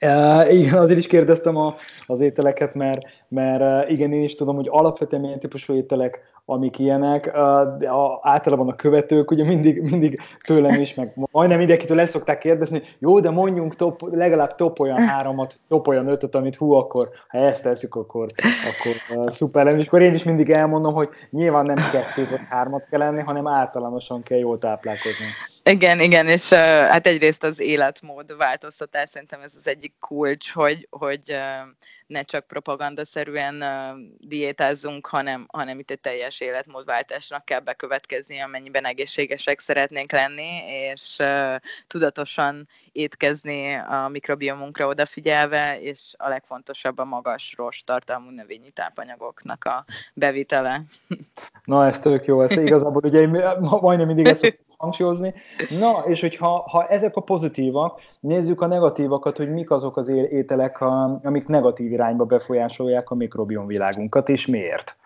Uh, 0.00 0.54
igen, 0.58 0.78
azért 0.78 0.98
is 0.98 1.06
kérdeztem 1.06 1.56
a, 1.56 1.74
az 2.06 2.20
ételeket, 2.20 2.74
mert, 2.74 3.00
mert 3.28 3.84
uh, 3.86 3.90
igen, 3.90 4.12
én 4.12 4.22
is 4.22 4.34
tudom, 4.34 4.56
hogy 4.56 4.68
alapvetően 4.70 5.22
milyen 5.22 5.38
típusú 5.38 5.74
ételek, 5.74 6.32
amik 6.46 6.78
ilyenek, 6.78 7.26
uh, 7.26 7.78
de 7.78 7.88
a, 7.88 8.20
általában 8.22 8.68
a 8.68 8.76
követők 8.76 9.30
ugye 9.30 9.44
mindig, 9.44 9.82
mindig 9.82 10.20
tőlem 10.46 10.80
is, 10.80 10.94
meg 10.94 11.12
majdnem 11.30 11.58
mindenkitől 11.58 12.00
ezt 12.00 12.12
szokták 12.12 12.38
kérdezni, 12.38 12.82
jó, 12.98 13.20
de 13.20 13.30
mondjunk 13.30 13.76
top, 13.76 14.14
legalább 14.14 14.54
top 14.54 14.80
olyan 14.80 15.02
háromat, 15.02 15.56
top 15.68 15.88
olyan 15.88 16.08
ötöt, 16.08 16.34
amit 16.34 16.56
hú, 16.56 16.72
akkor 16.72 17.08
ha 17.28 17.38
ezt 17.38 17.62
tesszük, 17.62 17.94
akkor, 17.94 18.26
akkor 18.42 19.18
uh, 19.18 19.30
szuper 19.30 19.64
lenne. 19.64 19.78
És 19.78 19.86
akkor 19.86 20.02
én 20.02 20.14
is 20.14 20.22
mindig 20.22 20.50
elmondom, 20.50 20.94
hogy 20.94 21.08
nyilván 21.30 21.64
nem 21.64 21.90
kettőt 21.92 22.30
vagy 22.30 22.46
hármat 22.48 22.86
kell 22.90 23.02
enni, 23.02 23.20
hanem 23.20 23.46
általánosan 23.46 24.22
kell 24.22 24.38
jól 24.38 24.58
táplálkozni. 24.58 25.26
Igen, 25.70 26.00
igen, 26.00 26.28
és 26.28 26.50
uh, 26.50 26.58
hát 26.58 27.06
egyrészt 27.06 27.42
az 27.42 27.58
életmód 27.58 28.36
változtatás, 28.36 29.08
szerintem 29.08 29.40
ez 29.40 29.54
az 29.56 29.66
egyik 29.66 29.94
kulcs, 30.00 30.52
hogy, 30.52 30.86
hogy 30.90 31.32
uh, 31.32 31.68
ne 32.06 32.22
csak 32.22 32.46
propagandaszerűen 32.46 33.54
uh, 33.54 34.00
diétázzunk, 34.18 35.06
hanem, 35.06 35.46
hanem 35.52 35.78
itt 35.78 35.90
egy 35.90 36.00
teljes 36.00 36.40
életmódváltásnak 36.40 37.44
kell 37.44 37.60
bekövetkezni, 37.60 38.40
amennyiben 38.40 38.84
egészségesek 38.84 39.60
szeretnénk 39.60 40.12
lenni, 40.12 40.62
és 40.68 41.16
uh, 41.18 41.54
tudatosan 41.86 42.68
étkezni 42.92 43.74
a 43.74 44.08
mikrobiomunkra 44.08 44.86
odafigyelve, 44.86 45.80
és 45.80 46.14
a 46.16 46.28
legfontosabb 46.28 46.98
a 46.98 47.04
magas 47.04 47.54
rost 47.56 47.86
tartalmú 47.86 48.30
növényi 48.30 48.70
tápanyagoknak 48.70 49.64
a 49.64 49.84
bevitele. 50.14 50.82
Na, 51.64 51.86
ez 51.86 52.00
tök 52.00 52.24
jó, 52.24 52.42
ez 52.42 52.50
igazából 52.50 53.02
ugye 53.04 53.26
majdnem 53.60 54.06
mindig 54.06 54.26
ezt 54.26 54.62
hangsúlyozni. 54.76 55.34
Na, 55.78 56.04
és 56.06 56.20
hogyha 56.20 56.64
ha 56.70 56.86
ezek 56.86 57.16
a 57.16 57.20
pozitívak, 57.20 58.00
nézzük 58.20 58.60
a 58.60 58.66
negatívakat, 58.66 59.36
hogy 59.36 59.50
mik 59.50 59.70
azok 59.70 59.96
az 59.96 60.08
ételek, 60.08 60.80
amik 61.22 61.46
negatív 61.46 61.92
irányba 62.04 62.24
befolyásolják 62.24 63.10
a 63.10 63.14
mikrobiom 63.14 63.66
világunkat, 63.66 64.28
és 64.28 64.46
miért? 64.46 64.96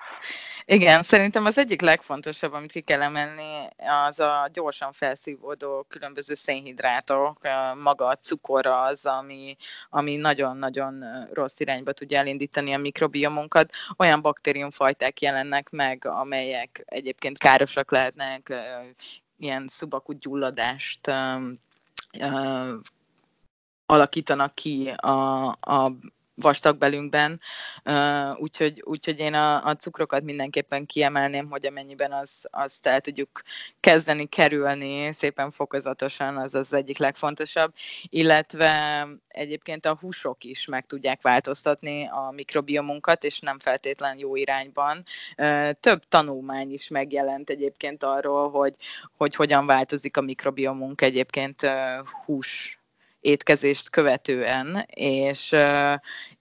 Igen, 0.70 1.02
szerintem 1.02 1.44
az 1.44 1.58
egyik 1.58 1.80
legfontosabb, 1.80 2.52
amit 2.52 2.72
ki 2.72 2.80
kell 2.80 3.02
emelni, 3.02 3.68
az 4.06 4.20
a 4.20 4.48
gyorsan 4.52 4.92
felszívódó 4.92 5.84
különböző 5.88 6.34
szénhidrátok, 6.34 7.38
maga 7.82 8.06
a 8.06 8.16
cukor 8.16 8.66
az, 8.66 9.06
ami, 9.06 9.56
ami 9.90 10.16
nagyon-nagyon 10.16 11.04
rossz 11.32 11.60
irányba 11.60 11.92
tudja 11.92 12.18
elindítani 12.18 12.74
a 12.74 12.78
mikrobiomunkat. 12.78 13.70
Olyan 13.96 14.20
baktériumfajták 14.20 15.20
jelennek 15.20 15.70
meg, 15.70 16.04
amelyek 16.04 16.82
egyébként 16.84 17.38
károsak 17.38 17.90
lehetnek, 17.90 18.54
ilyen 19.38 19.66
szubakú 19.68 20.12
gyulladást 20.12 21.12
alakítanak 23.86 24.54
ki 24.54 24.88
a, 24.96 25.46
a 25.60 25.92
vastagbelünkben, 26.40 27.40
úgyhogy, 28.36 28.82
úgyhogy 28.84 29.18
én 29.18 29.34
a, 29.34 29.64
a 29.64 29.76
cukrokat 29.76 30.24
mindenképpen 30.24 30.86
kiemelném, 30.86 31.50
hogy 31.50 31.66
amennyiben 31.66 32.12
az, 32.12 32.46
azt 32.50 32.86
el 32.86 33.00
tudjuk 33.00 33.42
kezdeni 33.80 34.26
kerülni 34.26 35.12
szépen 35.12 35.50
fokozatosan, 35.50 36.36
az 36.36 36.54
az 36.54 36.72
egyik 36.72 36.98
legfontosabb, 36.98 37.72
illetve 38.02 39.06
egyébként 39.28 39.86
a 39.86 39.98
húsok 40.00 40.44
is 40.44 40.66
meg 40.66 40.86
tudják 40.86 41.22
változtatni 41.22 42.08
a 42.08 42.30
mikrobiomunkat, 42.30 43.24
és 43.24 43.40
nem 43.40 43.58
feltétlen 43.58 44.18
jó 44.18 44.36
irányban. 44.36 45.04
Több 45.80 46.02
tanulmány 46.08 46.72
is 46.72 46.88
megjelent 46.88 47.50
egyébként 47.50 48.02
arról, 48.02 48.50
hogy, 48.50 48.74
hogy 49.16 49.34
hogyan 49.34 49.66
változik 49.66 50.16
a 50.16 50.20
mikrobiomunk 50.20 51.00
egyébként 51.00 51.66
hús 52.24 52.77
étkezést 53.28 53.90
követően, 53.90 54.84
és, 54.94 55.54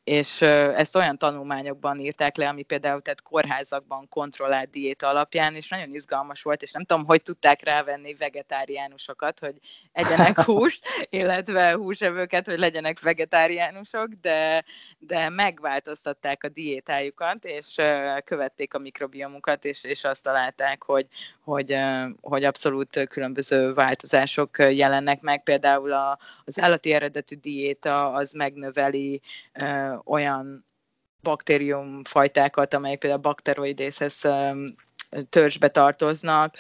és 0.08 0.42
ezt 0.42 0.96
olyan 0.96 1.18
tanulmányokban 1.18 2.00
írták 2.00 2.38
le, 2.38 2.48
ami 2.48 2.64
például 2.64 3.02
tehát 3.02 3.22
kórházakban 3.22 4.08
kontrollált 4.10 4.70
diéta 4.70 5.08
alapján, 5.08 5.56
és 5.56 5.70
nagyon 5.70 5.94
izgalmas 5.94 6.42
volt, 6.42 6.62
és 6.62 6.72
nem 6.72 6.84
tudom, 6.84 7.06
hogy 7.06 7.22
tudták 7.22 7.64
rávenni 7.64 8.14
vegetáriánusokat, 8.14 9.40
hogy 9.40 9.56
egyenek 9.92 10.40
húst, 10.50 10.86
illetve 11.10 11.74
húsevőket, 11.74 12.46
hogy 12.46 12.60
legyenek 12.60 13.00
vegetáriánusok, 13.00 14.08
de, 14.22 14.64
de 14.98 15.30
megváltoztatták 15.30 16.44
a 16.44 16.50
diétájukat, 16.50 17.46
és 17.46 17.76
követték 18.24 18.74
a 18.74 18.80
mikrobiomukat, 18.80 19.66
és, 19.66 19.84
és 19.84 20.04
azt 20.04 20.24
találták, 20.24 20.84
hogy, 20.84 21.08
hogy, 21.44 21.78
hogy 22.22 22.44
abszolút 22.44 23.08
különböző 23.10 23.74
változások 23.74 24.58
jelennek 24.58 25.22
meg. 25.22 25.44
Például 25.44 25.94
a, 25.94 26.18
az 26.46 26.60
állati 26.60 26.94
eredetű 26.94 27.36
diéta 27.36 28.12
az 28.12 28.32
megnöveli 28.34 29.22
olyan 30.06 30.66
baktériumfajtákat, 31.24 32.74
amelyek 32.74 33.00
például 33.00 33.22
a 33.22 33.28
bakteroidészhez 33.28 34.22
törzsbe 35.30 35.68
tartoznak, 35.68 36.56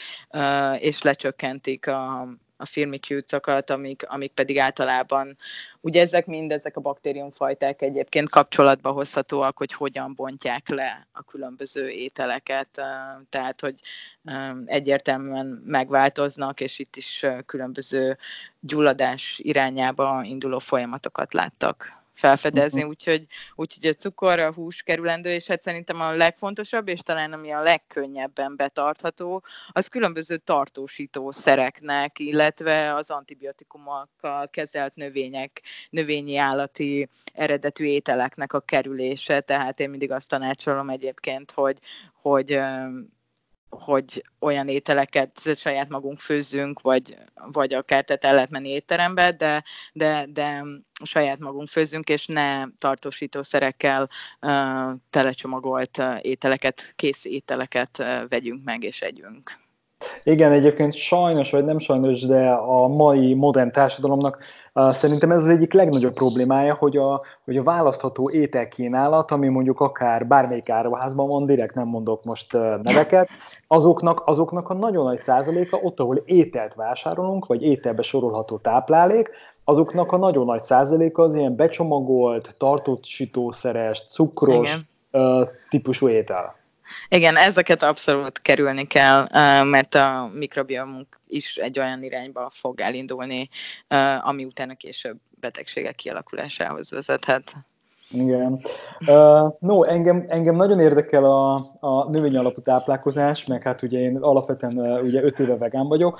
és 0.79 1.01
lecsökkentik 1.01 1.87
a, 1.87 2.21
a 2.57 2.65
firmicutes 2.65 3.39
amik, 3.65 4.09
amik 4.09 4.31
pedig 4.31 4.57
általában, 4.57 5.37
ugye 5.81 6.01
ezek 6.01 6.25
mind, 6.25 6.51
ezek 6.51 6.77
a 6.77 6.81
baktériumfajták 6.81 7.81
egyébként 7.81 8.29
kapcsolatba 8.29 8.91
hozhatóak, 8.91 9.57
hogy 9.57 9.73
hogyan 9.73 10.13
bontják 10.15 10.69
le 10.69 11.07
a 11.11 11.23
különböző 11.23 11.89
ételeket, 11.89 12.81
tehát 13.29 13.61
hogy 13.61 13.79
egyértelműen 14.65 15.61
megváltoznak, 15.65 16.61
és 16.61 16.79
itt 16.79 16.95
is 16.95 17.25
különböző 17.45 18.17
gyulladás 18.59 19.39
irányába 19.43 20.21
induló 20.23 20.59
folyamatokat 20.59 21.33
láttak 21.33 21.96
felfedezni, 22.17 22.77
uh-huh. 22.77 22.89
úgyhogy, 22.89 23.25
úgyhogy 23.55 23.85
a 23.85 23.93
cukor, 23.93 24.39
a 24.39 24.53
hús 24.53 24.81
kerülendő, 24.83 25.29
és 25.29 25.47
hát 25.47 25.61
szerintem 25.61 26.01
a 26.01 26.15
legfontosabb, 26.15 26.87
és 26.87 26.99
talán 26.99 27.33
ami 27.33 27.51
a 27.51 27.61
legkönnyebben 27.61 28.55
betartható, 28.55 29.43
az 29.71 29.87
különböző 29.87 30.37
tartósító 30.37 31.31
szereknek, 31.31 32.19
illetve 32.19 32.93
az 32.93 33.09
antibiotikumokkal 33.09 34.49
kezelt 34.49 34.95
növények, 34.95 35.61
növényi 35.89 36.37
állati 36.37 37.07
eredetű 37.33 37.85
ételeknek 37.85 38.53
a 38.53 38.59
kerülése, 38.59 39.41
tehát 39.41 39.79
én 39.79 39.89
mindig 39.89 40.11
azt 40.11 40.29
tanácsolom 40.29 40.89
egyébként, 40.89 41.51
hogy, 41.51 41.79
hogy 42.13 42.59
hogy 43.69 44.23
olyan 44.39 44.67
ételeket 44.67 45.55
saját 45.55 45.89
magunk 45.89 46.19
főzzünk, 46.19 46.81
vagy, 46.81 47.17
vagy 47.35 47.73
akár 47.73 48.03
tehát 48.03 48.23
el 48.23 48.33
lehet 48.33 48.49
menni 48.49 48.69
étterembe, 48.69 49.31
de, 49.31 49.63
de, 49.93 50.25
de 50.29 50.63
saját 51.03 51.39
magunk 51.39 51.67
főzzünk, 51.67 52.09
és 52.09 52.25
ne 52.25 52.65
tartósítószerekkel 52.77 54.09
uh, 54.41 54.93
telecsomagolt 55.09 56.01
ételeket, 56.21 56.93
kész 56.95 57.25
ételeket 57.25 57.97
vegyünk 58.27 58.63
meg 58.63 58.83
és 58.83 59.01
együnk. 59.01 59.66
Igen, 60.23 60.51
egyébként 60.51 60.93
sajnos, 60.93 61.51
vagy 61.51 61.65
nem 61.65 61.79
sajnos, 61.79 62.21
de 62.21 62.49
a 62.49 62.87
mai 62.87 63.33
modern 63.33 63.71
társadalomnak 63.71 64.37
uh, 64.73 64.91
szerintem 64.91 65.31
ez 65.31 65.43
az 65.43 65.49
egyik 65.49 65.73
legnagyobb 65.73 66.13
problémája, 66.13 66.73
hogy 66.73 66.97
a, 66.97 67.21
hogy 67.45 67.57
a 67.57 67.63
választható 67.63 68.29
ételkínálat, 68.29 69.31
ami 69.31 69.47
mondjuk 69.47 69.79
akár 69.79 70.27
bármelyik 70.27 70.69
áruházban 70.69 71.27
van, 71.27 71.45
direkt 71.45 71.75
nem 71.75 71.87
mondok 71.87 72.23
most 72.23 72.53
uh, 72.53 72.61
neveket, 72.81 73.29
azoknak, 73.67 74.21
azoknak 74.25 74.69
a 74.69 74.73
nagyon 74.73 75.03
nagy 75.03 75.21
százaléka, 75.21 75.77
ott, 75.77 75.99
ahol 75.99 76.15
ételt 76.25 76.75
vásárolunk, 76.75 77.45
vagy 77.45 77.61
ételbe 77.63 78.01
sorolható 78.01 78.57
táplálék, 78.57 79.29
azoknak 79.63 80.11
a 80.11 80.17
nagyon 80.17 80.45
nagy 80.45 80.63
százaléka 80.63 81.23
az 81.23 81.35
ilyen 81.35 81.55
becsomagolt, 81.55 82.55
tartósítószeres, 82.57 84.07
cukros 84.07 84.77
uh, 85.11 85.47
típusú 85.69 86.07
étel. 86.07 86.55
Igen, 87.09 87.35
ezeket 87.37 87.83
abszolút 87.83 88.41
kerülni 88.41 88.87
kell, 88.87 89.27
mert 89.63 89.95
a 89.95 90.29
mikrobiomunk 90.33 91.07
is 91.27 91.55
egy 91.55 91.79
olyan 91.79 92.03
irányba 92.03 92.49
fog 92.49 92.79
elindulni, 92.79 93.49
ami 94.21 94.45
utána 94.45 94.73
később 94.75 95.17
betegségek 95.39 95.95
kialakulásához 95.95 96.91
vezethet. 96.91 97.55
Igen. 98.11 98.61
No, 99.59 99.83
engem, 99.83 100.25
engem 100.27 100.55
nagyon 100.55 100.79
érdekel 100.79 101.23
a, 101.23 101.55
a 101.79 102.09
növény 102.09 102.37
alapú 102.37 102.61
táplálkozás, 102.61 103.45
meg 103.45 103.63
hát 103.63 103.81
ugye 103.81 103.99
én 103.99 104.17
alapvetően 104.17 105.01
ugye 105.01 105.23
öt 105.23 105.39
éve 105.39 105.57
vegán 105.57 105.87
vagyok. 105.87 106.19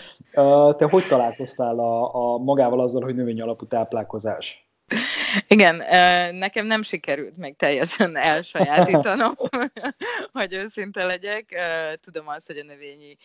Te 0.77 0.87
hogy 0.89 1.07
találkoztál 1.07 1.79
a, 1.79 2.15
a 2.15 2.37
magával 2.37 2.79
azzal, 2.79 3.03
hogy 3.03 3.15
növény 3.15 3.41
alapú 3.41 3.65
táplálkozás? 3.65 4.66
Igen, 5.47 5.75
nekem 6.35 6.65
nem 6.65 6.81
sikerült 6.81 7.37
még 7.37 7.55
teljesen 7.55 8.15
elsajátítanom, 8.15 9.33
hogy 10.33 10.53
őszinte 10.53 11.05
legyek. 11.05 11.55
Tudom 12.01 12.27
azt, 12.27 12.47
hogy 12.47 12.57
a 12.57 12.63
növényi 12.63 13.17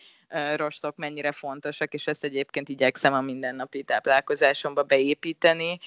rostok 0.57 0.97
mennyire 0.97 1.33
fontosak, 1.33 1.95
és 1.95 2.07
ezt 2.07 2.25
egyébként 2.25 2.69
igyekszem 2.69 3.13
a 3.13 3.21
mindennapi 3.21 3.83
táplálkozásomba 3.83 4.83
beépíteni, 4.83 5.79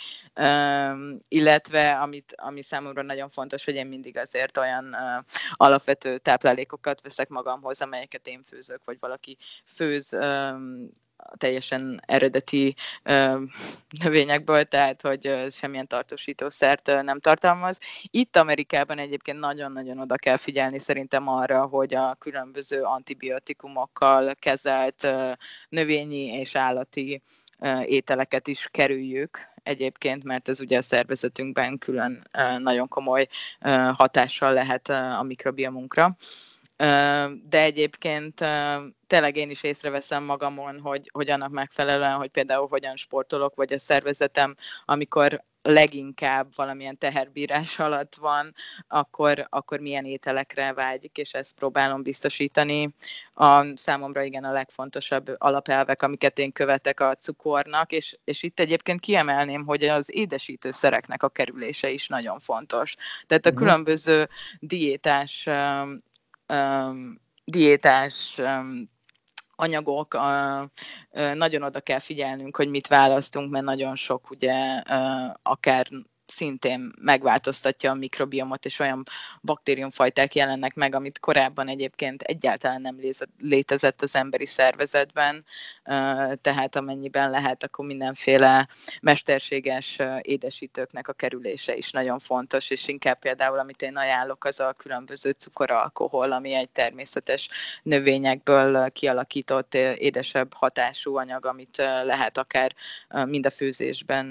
illetve 1.27 1.99
amit, 1.99 2.33
ami 2.35 2.61
számomra 2.61 3.01
nagyon 3.01 3.29
fontos, 3.29 3.65
hogy 3.65 3.75
én 3.75 3.87
mindig 3.87 4.17
azért 4.17 4.57
olyan 4.57 4.95
alapvető 5.53 6.17
táplálékokat 6.17 7.01
veszek 7.01 7.29
magamhoz, 7.29 7.81
amelyeket 7.81 8.27
én 8.27 8.43
főzök, 8.43 8.81
vagy 8.85 8.97
valaki 8.99 9.37
főz 9.65 10.15
teljesen 11.37 12.01
eredeti 12.05 12.75
ö, 13.03 13.41
növényekből, 14.03 14.63
tehát 14.63 15.01
hogy 15.01 15.27
ö, 15.27 15.47
semmilyen 15.49 15.87
tartósítószert 15.87 16.87
ö, 16.87 17.01
nem 17.01 17.19
tartalmaz. 17.19 17.79
Itt 18.01 18.35
Amerikában 18.35 18.97
egyébként 18.97 19.39
nagyon-nagyon 19.39 19.99
oda 19.99 20.15
kell 20.15 20.37
figyelni 20.37 20.79
szerintem 20.79 21.27
arra, 21.27 21.65
hogy 21.65 21.95
a 21.95 22.15
különböző 22.19 22.81
antibiotikumokkal 22.81 24.35
kezelt 24.39 25.03
ö, 25.03 25.31
növényi 25.69 26.25
és 26.25 26.55
állati 26.55 27.21
ö, 27.59 27.81
ételeket 27.81 28.47
is 28.47 28.67
kerüljük 28.71 29.39
egyébként, 29.63 30.23
mert 30.23 30.49
ez 30.49 30.61
ugye 30.61 30.77
a 30.77 30.81
szervezetünkben 30.81 31.77
külön 31.77 32.27
ö, 32.31 32.57
nagyon 32.57 32.87
komoly 32.87 33.27
ö, 33.61 33.69
hatással 33.93 34.53
lehet 34.53 34.89
ö, 34.89 34.93
a 34.93 35.23
mikrobiomunkra 35.23 36.15
de 37.49 37.61
egyébként 37.61 38.45
tényleg 39.15 39.35
én 39.35 39.49
is 39.49 39.63
észreveszem 39.63 40.23
magamon, 40.23 40.79
hogy, 40.79 41.09
hogy 41.13 41.29
annak 41.29 41.51
megfelelően, 41.51 42.15
hogy 42.15 42.29
például 42.29 42.67
hogyan 42.67 42.95
sportolok, 42.95 43.55
vagy 43.55 43.73
a 43.73 43.79
szervezetem, 43.79 44.55
amikor 44.85 45.43
leginkább 45.61 46.55
valamilyen 46.55 46.97
teherbírás 46.97 47.79
alatt 47.87 48.15
van, 48.15 48.53
akkor, 48.87 49.47
akkor 49.49 49.79
milyen 49.79 50.05
ételekre 50.05 50.73
vágyik, 50.73 51.17
és 51.17 51.33
ezt 51.33 51.55
próbálom 51.55 52.03
biztosítani. 52.03 52.95
A, 53.33 53.77
számomra 53.77 54.21
igen 54.23 54.43
a 54.43 54.51
legfontosabb 54.51 55.35
alapelvek, 55.37 56.01
amiket 56.01 56.39
én 56.39 56.51
követek 56.51 56.99
a 56.99 57.15
cukornak, 57.15 57.91
és, 57.91 58.17
és 58.23 58.43
itt 58.43 58.59
egyébként 58.59 58.99
kiemelném, 58.99 59.65
hogy 59.65 59.83
az 59.83 60.15
édesítőszereknek 60.15 61.23
a 61.23 61.29
kerülése 61.29 61.89
is 61.89 62.07
nagyon 62.07 62.39
fontos. 62.39 62.95
Tehát 63.27 63.45
a 63.45 63.49
uh-huh. 63.49 63.65
különböző 63.65 64.29
diétás 64.59 65.49
um, 66.47 67.23
diétás 67.45 68.37
um, 68.37 68.93
anyagok, 69.55 70.17
nagyon 71.33 71.63
oda 71.63 71.79
kell 71.79 71.99
figyelnünk, 71.99 72.57
hogy 72.57 72.69
mit 72.69 72.87
választunk, 72.87 73.51
mert 73.51 73.65
nagyon 73.65 73.95
sok 73.95 74.29
ugye 74.29 74.81
akár 75.43 75.87
szintén 76.35 76.91
megváltoztatja 77.01 77.91
a 77.91 77.93
mikrobiomot, 77.93 78.65
és 78.65 78.79
olyan 78.79 79.03
baktériumfajták 79.41 80.35
jelennek 80.35 80.73
meg, 80.73 80.95
amit 80.95 81.19
korábban 81.19 81.67
egyébként 81.67 82.21
egyáltalán 82.21 82.81
nem 82.81 82.99
létezett 83.39 84.01
az 84.01 84.15
emberi 84.15 84.45
szervezetben, 84.45 85.45
tehát 86.41 86.75
amennyiben 86.75 87.29
lehet, 87.29 87.63
akkor 87.63 87.85
mindenféle 87.85 88.67
mesterséges 89.01 89.97
édesítőknek 90.21 91.07
a 91.07 91.13
kerülése 91.13 91.75
is 91.75 91.91
nagyon 91.91 92.19
fontos, 92.19 92.69
és 92.69 92.87
inkább 92.87 93.19
például, 93.19 93.59
amit 93.59 93.81
én 93.81 93.97
ajánlok, 93.97 94.43
az 94.43 94.59
a 94.59 94.73
különböző 94.77 95.31
cukoralkohol, 95.31 96.31
ami 96.31 96.53
egy 96.53 96.69
természetes 96.69 97.49
növényekből 97.83 98.91
kialakított 98.91 99.73
édesebb 99.75 100.53
hatású 100.53 101.17
anyag, 101.17 101.45
amit 101.45 101.77
lehet 102.03 102.37
akár 102.37 102.75
mind 103.25 103.45
a 103.45 103.49
főzésben, 103.49 104.25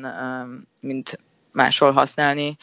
mind 0.81 1.19
máshol 1.55 1.93
használni. 1.93 2.57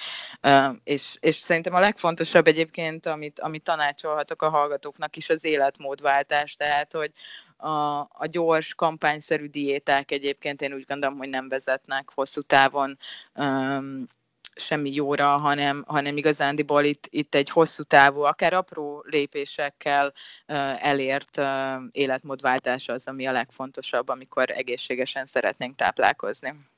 És, 0.84 1.18
és 1.20 1.36
szerintem 1.36 1.74
a 1.74 1.80
legfontosabb 1.80 2.48
egyébként, 2.48 3.06
amit, 3.06 3.40
amit 3.40 3.64
tanácsolhatok 3.64 4.42
a 4.42 4.50
hallgatóknak 4.50 5.16
is, 5.16 5.30
az 5.30 5.44
életmódváltás, 5.44 6.56
tehát 6.56 6.94
hogy 6.94 7.12
a, 7.58 8.00
a 8.00 8.26
gyors, 8.30 8.74
kampányszerű 8.74 9.46
diéták 9.46 10.12
egyébként 10.12 10.62
én 10.62 10.74
úgy 10.74 10.86
gondolom, 10.88 11.18
hogy 11.18 11.30
nem 11.30 11.50
vezetnek 11.50 12.12
hosszú 12.14 12.42
távon 12.42 12.98
um, 13.36 14.08
semmi 14.56 14.94
jóra, 14.94 15.38
hanem, 15.38 15.84
hanem 15.88 16.18
igazándiból 16.18 16.84
itt, 16.84 17.08
itt 17.10 17.36
egy 17.36 17.50
hosszú 17.50 17.84
távú, 17.84 18.22
akár 18.22 18.54
apró 18.54 19.04
lépésekkel 19.08 20.14
uh, 20.48 20.86
elért 20.86 21.38
uh, 21.38 21.46
életmódváltás 21.92 22.88
az, 22.88 23.08
ami 23.08 23.28
a 23.28 23.32
legfontosabb, 23.32 24.10
amikor 24.10 24.50
egészségesen 24.50 25.26
szeretnénk 25.26 25.76
táplálkozni. 25.76 26.71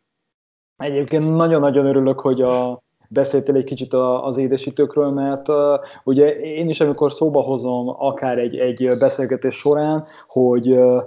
Egyébként 0.78 1.36
nagyon-nagyon 1.36 1.86
örülök, 1.86 2.20
hogy 2.20 2.42
a, 2.42 2.84
beszéltél 3.14 3.56
egy 3.56 3.64
kicsit 3.64 3.94
az 3.94 4.38
édesítőkről, 4.38 5.10
mert 5.10 5.50
uh, 5.50 5.56
ugye 6.04 6.36
én 6.40 6.70
is, 6.70 6.82
amikor 6.82 7.14
szóba 7.14 7.42
hozom 7.42 7.90
akár 7.98 8.38
egy, 8.38 8.58
egy 8.58 8.98
beszélgetés 8.98 9.56
során, 9.56 10.06
hogy 10.28 10.72
uh, 10.72 11.04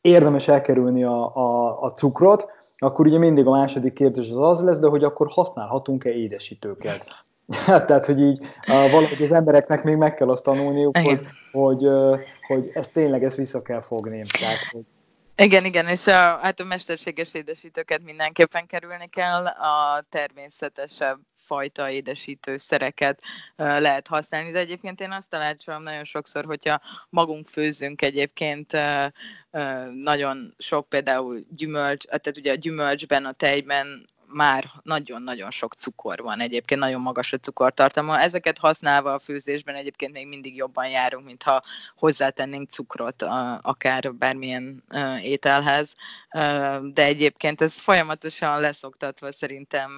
érdemes 0.00 0.48
elkerülni 0.48 1.04
a, 1.04 1.36
a, 1.36 1.82
a 1.82 1.90
cukrot, 1.90 2.46
akkor 2.78 3.06
ugye 3.06 3.18
mindig 3.18 3.46
a 3.46 3.50
második 3.50 3.92
kérdés 3.92 4.30
az 4.30 4.38
az 4.38 4.62
lesz, 4.62 4.78
de 4.78 4.88
hogy 4.88 5.04
akkor 5.04 5.26
használhatunk-e 5.30 6.10
édesítőket? 6.10 7.04
Hát, 7.66 7.86
tehát, 7.86 8.06
hogy 8.06 8.20
így 8.20 8.38
uh, 8.40 8.90
valahogy 8.90 9.22
az 9.22 9.32
embereknek 9.32 9.84
még 9.84 9.96
meg 9.96 10.14
kell 10.14 10.30
azt 10.30 10.44
tanulniuk, 10.44 10.98
hogy, 10.98 11.20
hogy, 11.52 11.86
uh, 11.86 12.18
hogy 12.46 12.70
ezt 12.72 12.92
tényleg 12.92 13.24
ezt 13.24 13.36
vissza 13.36 13.62
kell 13.62 13.80
fogni. 13.80 14.22
Tehát, 14.40 14.56
hogy 14.72 14.84
igen, 15.40 15.64
igen, 15.64 15.86
és 15.86 16.06
a, 16.06 16.12
hát 16.12 16.60
a 16.60 16.64
mesterséges 16.64 17.34
édesítőket 17.34 18.02
mindenképpen 18.02 18.66
kerülni 18.66 19.08
kell, 19.08 19.46
a 19.46 20.04
természetesebb 20.08 21.18
fajta 21.36 21.90
édesítő 21.90 22.56
szereket 22.56 23.22
uh, 23.56 23.80
lehet 23.80 24.06
használni, 24.06 24.50
de 24.50 24.58
egyébként 24.58 25.00
én 25.00 25.10
azt 25.10 25.30
tanácsolom 25.30 25.82
nagyon 25.82 26.04
sokszor, 26.04 26.44
hogyha 26.44 26.80
magunk 27.08 27.48
főzünk 27.48 28.02
egyébként 28.02 28.76
nagyon 29.94 30.54
sok 30.58 30.88
például 30.88 31.44
gyümölcs, 31.50 32.04
tehát 32.04 32.38
ugye 32.38 32.52
a 32.52 32.54
gyümölcsben, 32.54 33.24
a 33.24 33.32
tejben 33.32 34.04
már 34.32 34.70
nagyon-nagyon 34.82 35.50
sok 35.50 35.74
cukor 35.74 36.18
van 36.18 36.40
egyébként, 36.40 36.80
nagyon 36.80 37.00
magas 37.00 37.32
a 37.32 37.38
cukortartalma. 37.38 38.20
Ezeket 38.20 38.58
használva 38.58 39.12
a 39.12 39.18
főzésben 39.18 39.74
egyébként 39.74 40.12
még 40.12 40.26
mindig 40.26 40.56
jobban 40.56 40.88
járunk, 40.88 41.26
mintha 41.26 41.62
hozzátennénk 41.96 42.68
cukrot 42.68 43.22
akár 43.62 44.14
bármilyen 44.14 44.84
ételhez, 45.22 45.94
de 46.82 47.04
egyébként 47.04 47.60
ez 47.60 47.80
folyamatosan 47.80 48.60
leszoktatva 48.60 49.32
szerintem 49.32 49.90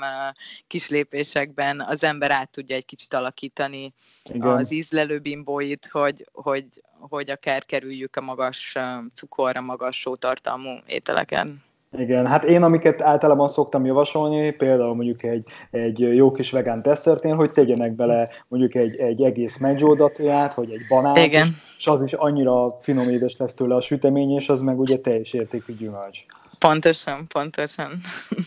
kis 0.66 0.88
lépésekben 0.88 1.80
az 1.80 2.04
ember 2.04 2.30
át 2.30 2.50
tudja 2.50 2.76
egy 2.76 2.86
kicsit 2.86 3.14
alakítani 3.14 3.94
Igen. 4.24 4.48
az 4.48 4.72
ízlelő 4.72 5.18
bimbóit, 5.18 5.88
hogy, 5.92 6.28
hogy, 6.32 6.66
hogy 6.98 7.30
akár 7.30 7.64
kerüljük 7.64 8.16
a 8.16 8.20
magas 8.20 8.76
cukorra, 9.14 9.60
magas 9.60 10.00
sótartalmú 10.00 10.78
ételeken. 10.86 11.70
Igen, 11.98 12.26
hát 12.26 12.44
én 12.44 12.62
amiket 12.62 13.02
általában 13.02 13.48
szoktam 13.48 13.84
javasolni, 13.84 14.50
például 14.50 14.94
mondjuk 14.94 15.22
egy, 15.22 15.44
egy 15.70 15.98
jó 15.98 16.32
kis 16.32 16.50
vegán 16.50 16.80
desszertén, 16.80 17.34
hogy 17.34 17.50
tegyenek 17.50 17.92
bele 17.92 18.28
mondjuk 18.48 18.74
egy, 18.74 18.96
egy 18.96 19.22
egész 19.22 19.58
megzsódatóját, 19.58 20.54
vagy 20.54 20.70
egy 20.70 20.86
banát, 20.88 21.18
Igen. 21.18 21.46
és 21.78 21.86
az 21.86 22.02
is 22.02 22.12
annyira 22.12 22.76
finom 22.80 23.08
édes 23.08 23.36
lesz 23.36 23.54
tőle 23.54 23.74
a 23.74 23.80
sütemény, 23.80 24.30
és 24.30 24.48
az 24.48 24.60
meg 24.60 24.80
ugye 24.80 24.96
teljes 24.96 25.32
értékű 25.32 25.76
gyümölcs. 25.76 26.24
Pontosan, 26.62 27.26
pontosan. 27.28 27.90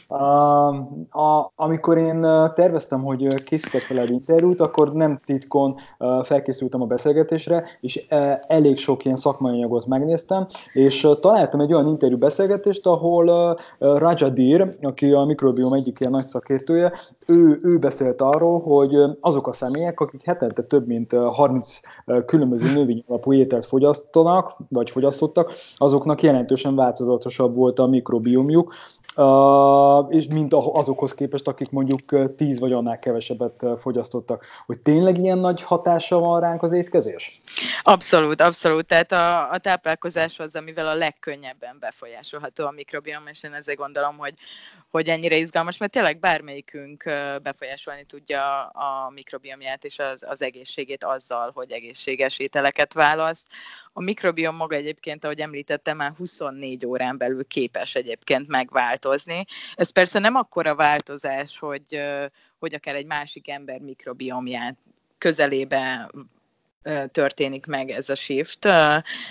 A, 0.08 0.68
a, 1.10 1.52
amikor 1.56 1.98
én 1.98 2.22
terveztem, 2.56 3.04
hogy 3.04 3.44
készítek 3.44 3.88
vele 3.88 4.02
egy 4.02 4.10
interjút, 4.10 4.60
akkor 4.60 4.94
nem 4.94 5.20
titkon 5.26 5.76
felkészültem 6.24 6.82
a 6.82 6.86
beszélgetésre, 6.86 7.64
és 7.80 8.06
elég 8.48 8.78
sok 8.78 9.06
ilyen 9.06 9.18
szakmai 9.18 9.52
anyagot 9.52 9.86
megnéztem, 9.86 10.46
és 10.74 11.08
találtam 11.20 11.60
egy 11.60 11.74
olyan 11.74 11.88
interjú 11.88 12.18
beszélgetést, 12.18 12.86
ahol 12.86 13.58
Rajadir, 13.80 14.78
aki 14.82 15.12
a 15.12 15.24
mikrobiom 15.24 15.74
egyik 15.74 16.00
ilyen 16.00 16.12
nagy 16.12 16.26
szakértője, 16.26 16.94
ő, 17.26 17.60
ő 17.64 17.78
beszélt 17.78 18.22
arról, 18.22 18.62
hogy 18.62 19.04
azok 19.20 19.48
a 19.48 19.54
személyek, 19.54 20.00
akik 20.00 20.24
hetente 20.24 20.64
több 20.64 20.88
mint 20.88 21.14
30 21.14 21.80
különböző 22.26 22.74
növény 22.74 23.04
alapú 23.08 23.34
ételt 23.34 23.66
fogyasztanak, 23.66 24.56
vagy 24.70 24.90
fogyasztottak, 24.90 25.52
azoknak 25.76 26.22
jelentősen 26.22 26.76
változatosabb 26.76 27.56
volt 27.56 27.80
a 27.80 27.88
mikrobiomjuk, 28.06 28.74
és 30.10 30.28
mint 30.28 30.54
azokhoz 30.54 31.14
képest, 31.14 31.48
akik 31.48 31.72
mondjuk 31.72 32.36
10 32.36 32.60
vagy 32.60 32.72
annál 32.72 33.00
kevesebbet 33.00 33.66
fogyasztottak. 33.78 34.46
Hogy 34.66 34.80
tényleg 34.80 35.18
ilyen 35.18 35.38
nagy 35.38 35.62
hatása 35.62 36.20
van 36.20 36.40
ránk 36.40 36.64
az 36.64 36.74
étkezés? 36.74 37.42
Abszolút, 37.82 38.42
abszolút. 38.42 38.86
Tehát 38.86 39.12
a, 39.12 39.52
a 39.52 39.58
táplálkozás 39.58 40.40
az, 40.40 40.56
amivel 40.56 40.88
a 40.88 40.94
legkönnyebben 40.94 41.78
befolyásolható 41.80 42.66
a 42.66 42.72
mikrobiom, 42.72 43.28
és 43.28 43.44
én 43.44 43.54
ezért 43.54 43.78
gondolom, 43.78 44.18
hogy, 44.18 44.34
hogy 44.96 45.10
ennyire 45.10 45.36
izgalmas, 45.36 45.78
mert 45.78 45.92
tényleg 45.92 46.20
bármelyikünk 46.20 47.04
befolyásolni 47.44 48.04
tudja 48.06 48.66
a 48.66 49.10
mikrobiomját 49.10 49.84
és 49.84 50.00
az, 50.00 50.24
az 50.28 50.42
egészségét 50.42 51.04
azzal, 51.04 51.52
hogy 51.54 51.72
egészséges 51.72 52.40
ételeket 52.40 52.94
választ. 52.94 53.48
A 53.94 54.02
mikrobiom 54.02 54.56
maga 54.56 54.76
egyébként, 54.76 55.24
ahogy 55.24 55.40
említettem, 55.40 55.98
már 55.98 56.12
24 56.18 56.86
órán 56.86 57.18
belül 57.18 57.46
képes 57.48 57.96
egyébként 57.96 58.48
megváltozni. 58.48 59.46
Ez 59.76 59.90
persze 59.90 60.20
nem 60.20 60.36
akkora 60.36 60.76
változás, 60.76 61.60
hogy, 61.60 62.02
hogy 62.60 62.74
akár 62.74 62.96
egy 62.96 63.06
másik 63.06 63.50
ember 63.50 63.80
mikrobiomját 63.80 64.78
közelébe 65.18 66.10
történik 67.12 67.66
meg 67.66 67.90
ez 67.90 68.10
a 68.10 68.16
shift, 68.16 68.68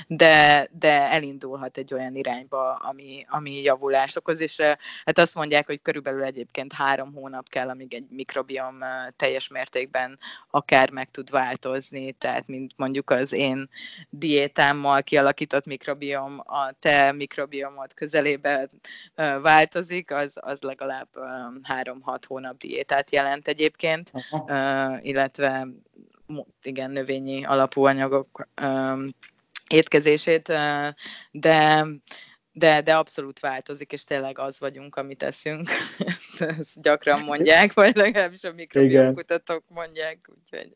de, 0.06 0.68
de 0.70 1.10
elindulhat 1.10 1.76
egy 1.76 1.94
olyan 1.94 2.16
irányba, 2.16 2.74
ami, 2.74 3.26
ami 3.28 3.62
javulást 3.62 4.16
okoz, 4.16 4.40
és 4.40 4.60
hát 5.04 5.18
azt 5.18 5.34
mondják, 5.34 5.66
hogy 5.66 5.82
körülbelül 5.82 6.22
egyébként 6.22 6.72
három 6.72 7.12
hónap 7.12 7.48
kell, 7.48 7.68
amíg 7.68 7.94
egy 7.94 8.06
mikrobiom 8.10 8.78
teljes 9.16 9.48
mértékben 9.48 10.18
akár 10.50 10.90
meg 10.90 11.10
tud 11.10 11.30
változni, 11.30 12.12
tehát 12.12 12.46
mint 12.46 12.72
mondjuk 12.76 13.10
az 13.10 13.32
én 13.32 13.68
diétámmal 14.10 15.02
kialakított 15.02 15.66
mikrobiom 15.66 16.40
a 16.44 16.72
te 16.78 17.12
mikrobiomot 17.12 17.94
közelébe 17.94 18.68
változik, 19.42 20.10
az, 20.10 20.36
az 20.40 20.62
legalább 20.62 21.08
három-hat 21.62 22.24
hónap 22.24 22.58
diétát 22.58 23.12
jelent 23.12 23.48
egyébként, 23.48 24.12
Aha. 24.30 24.98
illetve 25.02 25.66
igen, 26.62 26.90
növényi 26.90 27.44
alapú 27.44 27.84
anyagok 27.84 28.48
étkezését, 29.68 30.52
de 31.30 31.86
de, 32.56 32.80
de 32.80 32.96
abszolút 32.96 33.40
változik, 33.40 33.92
és 33.92 34.04
tényleg 34.04 34.38
az 34.38 34.60
vagyunk, 34.60 34.96
amit 34.96 35.22
eszünk. 35.22 35.68
Ezt 36.58 36.82
gyakran 36.82 37.20
mondják, 37.20 37.72
vagy 37.72 37.96
legalábbis 37.96 38.44
a 38.44 38.52
mikrobiomkutatók 38.52 39.62
mondják. 39.68 40.18
Úgyhogy... 40.28 40.72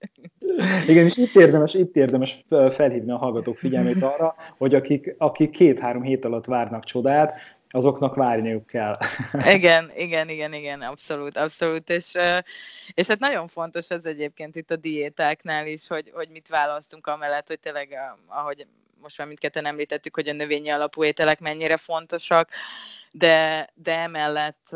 Igen, 0.89 1.05
és 1.05 1.17
itt 1.17 1.35
érdemes, 1.35 1.75
itt 1.75 1.97
érdemes 1.97 2.45
felhívni 2.71 3.11
a 3.11 3.17
hallgatók 3.17 3.57
figyelmét 3.57 4.03
arra, 4.03 4.35
hogy 4.57 4.75
akik, 4.75 5.15
akik 5.19 5.51
két-három 5.51 6.03
hét 6.03 6.25
alatt 6.25 6.45
várnak 6.45 6.85
csodát, 6.85 7.58
azoknak 7.71 8.14
várniuk 8.14 8.66
kell. 8.66 8.99
igen, 9.57 9.93
igen, 9.97 10.29
igen, 10.29 10.53
igen, 10.53 10.83
abszolút, 10.83 11.37
abszolút, 11.37 11.91
és, 11.91 12.12
és 12.95 13.07
hát 13.07 13.19
nagyon 13.19 13.49
fontos 13.49 13.91
ez 13.91 14.05
egyébként 14.05 14.57
itt 14.57 14.71
a 14.71 14.77
diétáknál 14.77 15.66
is, 15.66 15.87
hogy, 15.87 16.11
hogy 16.14 16.29
mit 16.29 16.49
választunk 16.49 17.07
amellett, 17.07 17.49
hogy 17.49 17.61
tényleg, 17.61 17.99
ahogy 18.27 18.66
most 19.03 19.19
már 19.19 19.27
mindketten 19.27 19.66
említettük, 19.66 20.14
hogy 20.14 20.29
a 20.29 20.33
növényi 20.33 20.69
alapú 20.69 21.05
ételek 21.05 21.41
mennyire 21.41 21.77
fontosak, 21.77 22.49
de, 23.12 23.69
de 23.75 23.99
emellett 23.99 24.69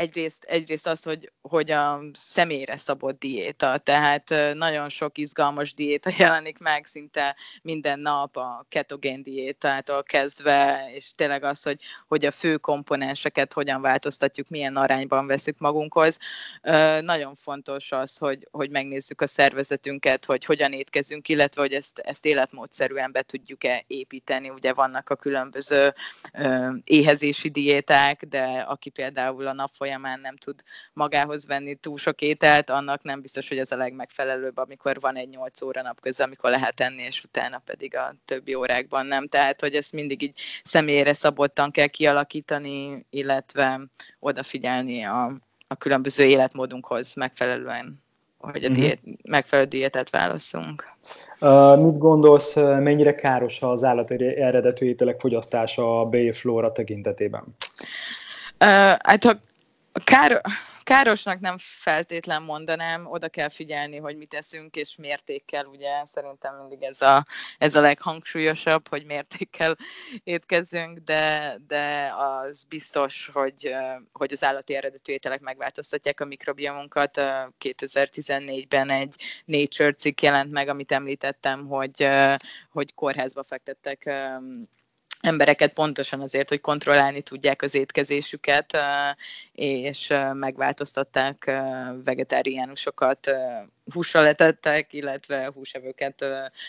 egyrészt, 0.00 0.44
egyrészt 0.44 0.86
az, 0.86 1.02
hogy, 1.02 1.32
hogy 1.42 1.70
a 1.70 2.00
személyre 2.12 2.76
szabott 2.76 3.18
diéta, 3.18 3.78
tehát 3.78 4.34
nagyon 4.54 4.88
sok 4.88 5.18
izgalmas 5.18 5.74
diéta 5.74 6.10
jelenik 6.18 6.58
meg 6.58 6.86
szinte 6.86 7.36
minden 7.62 7.98
nap, 7.98 8.36
a 8.36 8.66
ketogén 8.68 9.22
diétától 9.22 10.02
kezdve, 10.02 10.90
és 10.94 11.14
tényleg 11.14 11.44
az, 11.44 11.62
hogy, 11.62 11.82
hogy 12.08 12.24
a 12.24 12.30
fő 12.30 12.56
komponenseket 12.56 13.52
hogyan 13.52 13.80
változtatjuk, 13.80 14.48
milyen 14.48 14.76
arányban 14.76 15.26
veszük 15.26 15.58
magunkhoz. 15.58 16.18
Nagyon 17.00 17.34
fontos 17.34 17.92
az, 17.92 18.18
hogy, 18.18 18.48
hogy 18.50 18.70
megnézzük 18.70 19.20
a 19.20 19.26
szervezetünket, 19.26 20.24
hogy 20.24 20.44
hogyan 20.44 20.72
étkezünk, 20.72 21.28
illetve 21.28 21.60
hogy 21.60 21.72
ezt, 21.72 21.98
ezt 21.98 22.24
életmódszerűen 22.24 23.12
be 23.12 23.22
tudjuk-e 23.22 23.84
építeni. 23.86 24.50
Ugye 24.50 24.72
vannak 24.72 25.10
a 25.10 25.16
különböző 25.16 25.94
éhezési 26.84 27.48
diéták, 27.48 28.24
de 28.24 28.44
aki 28.68 28.90
például 28.90 29.46
a 29.46 29.52
nap 29.52 29.70
nem 29.98 30.36
tud 30.36 30.62
magához 30.92 31.46
venni 31.46 31.74
túl 31.74 31.98
sok 31.98 32.22
ételt, 32.22 32.70
annak 32.70 33.02
nem 33.02 33.20
biztos, 33.20 33.48
hogy 33.48 33.58
ez 33.58 33.72
a 33.72 33.76
legmegfelelőbb, 33.76 34.56
amikor 34.56 35.00
van 35.00 35.16
egy 35.16 35.28
8 35.28 35.62
óra 35.62 35.82
napközi, 35.82 36.22
amikor 36.22 36.50
lehet 36.50 36.80
enni, 36.80 37.02
és 37.02 37.24
utána 37.24 37.62
pedig 37.64 37.96
a 37.96 38.14
többi 38.24 38.54
órákban 38.54 39.06
nem. 39.06 39.28
Tehát, 39.28 39.60
hogy 39.60 39.74
ezt 39.74 39.92
mindig 39.92 40.22
így 40.22 40.40
személyre 40.64 41.12
szabottan 41.12 41.70
kell 41.70 41.86
kialakítani, 41.86 43.06
illetve 43.10 43.80
odafigyelni 44.18 45.02
a, 45.02 45.32
a 45.66 45.74
különböző 45.74 46.24
életmódunkhoz 46.24 47.14
megfelelően 47.14 48.02
hogy 48.40 48.64
a 48.64 48.70
mhm. 48.70 48.80
diét, 48.80 48.98
uh-huh. 48.98 49.14
megfelelő 49.22 49.68
diétát 49.68 50.10
válaszunk. 50.10 50.88
Uh, 51.40 51.82
mit 51.82 51.98
gondolsz, 51.98 52.54
mennyire 52.54 53.14
káros 53.14 53.62
az 53.62 53.84
állati 53.84 54.24
eredetű 54.24 54.86
ételek 54.86 55.20
fogyasztása 55.20 56.00
a 56.00 56.04
B-flóra 56.04 56.72
tekintetében? 56.72 57.44
Uh, 58.60 58.68
hát 58.98 59.24
ha 59.24 59.40
Kár, 59.92 60.40
károsnak 60.82 61.40
nem 61.40 61.56
feltétlen 61.58 62.42
mondanám, 62.42 63.06
oda 63.06 63.28
kell 63.28 63.48
figyelni, 63.48 63.96
hogy 63.96 64.16
mit 64.16 64.34
eszünk, 64.34 64.76
és 64.76 64.96
mértékkel, 64.96 65.64
ugye 65.66 66.04
szerintem 66.04 66.54
mindig 66.54 66.82
ez 66.82 67.00
a, 67.00 67.26
ez 67.58 67.74
a 67.74 67.80
leghangsúlyosabb, 67.80 68.88
hogy 68.88 69.04
mértékkel 69.04 69.76
étkezzünk, 70.24 70.98
de, 70.98 71.56
de 71.66 72.12
az 72.16 72.64
biztos, 72.64 73.30
hogy, 73.32 73.74
hogy 74.12 74.32
az 74.32 74.44
állati 74.44 74.74
eredetű 74.74 75.12
ételek 75.12 75.40
megváltoztatják 75.40 76.20
a 76.20 76.24
mikrobiomunkat. 76.24 77.20
2014-ben 77.60 78.90
egy 78.90 79.22
Nature 79.44 79.92
cikk 79.92 80.20
jelent 80.20 80.52
meg, 80.52 80.68
amit 80.68 80.92
említettem, 80.92 81.66
hogy, 81.66 82.08
hogy 82.70 82.94
kórházba 82.94 83.42
fektettek 83.42 84.10
embereket 85.20 85.74
pontosan 85.74 86.20
azért, 86.20 86.48
hogy 86.48 86.60
kontrollálni 86.60 87.22
tudják 87.22 87.62
az 87.62 87.74
étkezésüket, 87.74 88.76
és 89.52 90.12
megváltoztatták 90.32 91.60
vegetáriánusokat, 92.04 93.30
húsra 93.92 94.20
letettek, 94.20 94.92
illetve 94.92 95.50
húsevőket 95.54 96.24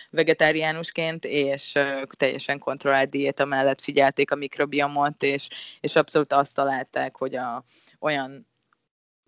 vegetáriánusként, 0.10 1.26
és 1.26 1.80
teljesen 2.18 2.60
kontrollált 2.60 3.10
diéta 3.10 3.46
mellett 3.46 3.82
figyelték 3.82 4.32
a 4.32 4.36
mikrobiomot, 4.36 5.24
és, 5.24 5.48
és 5.80 5.96
abszolút 5.96 6.34
azt 6.34 6.54
találták, 6.54 7.16
hogy 7.16 7.36
a, 7.36 7.64
olyan 8.00 8.50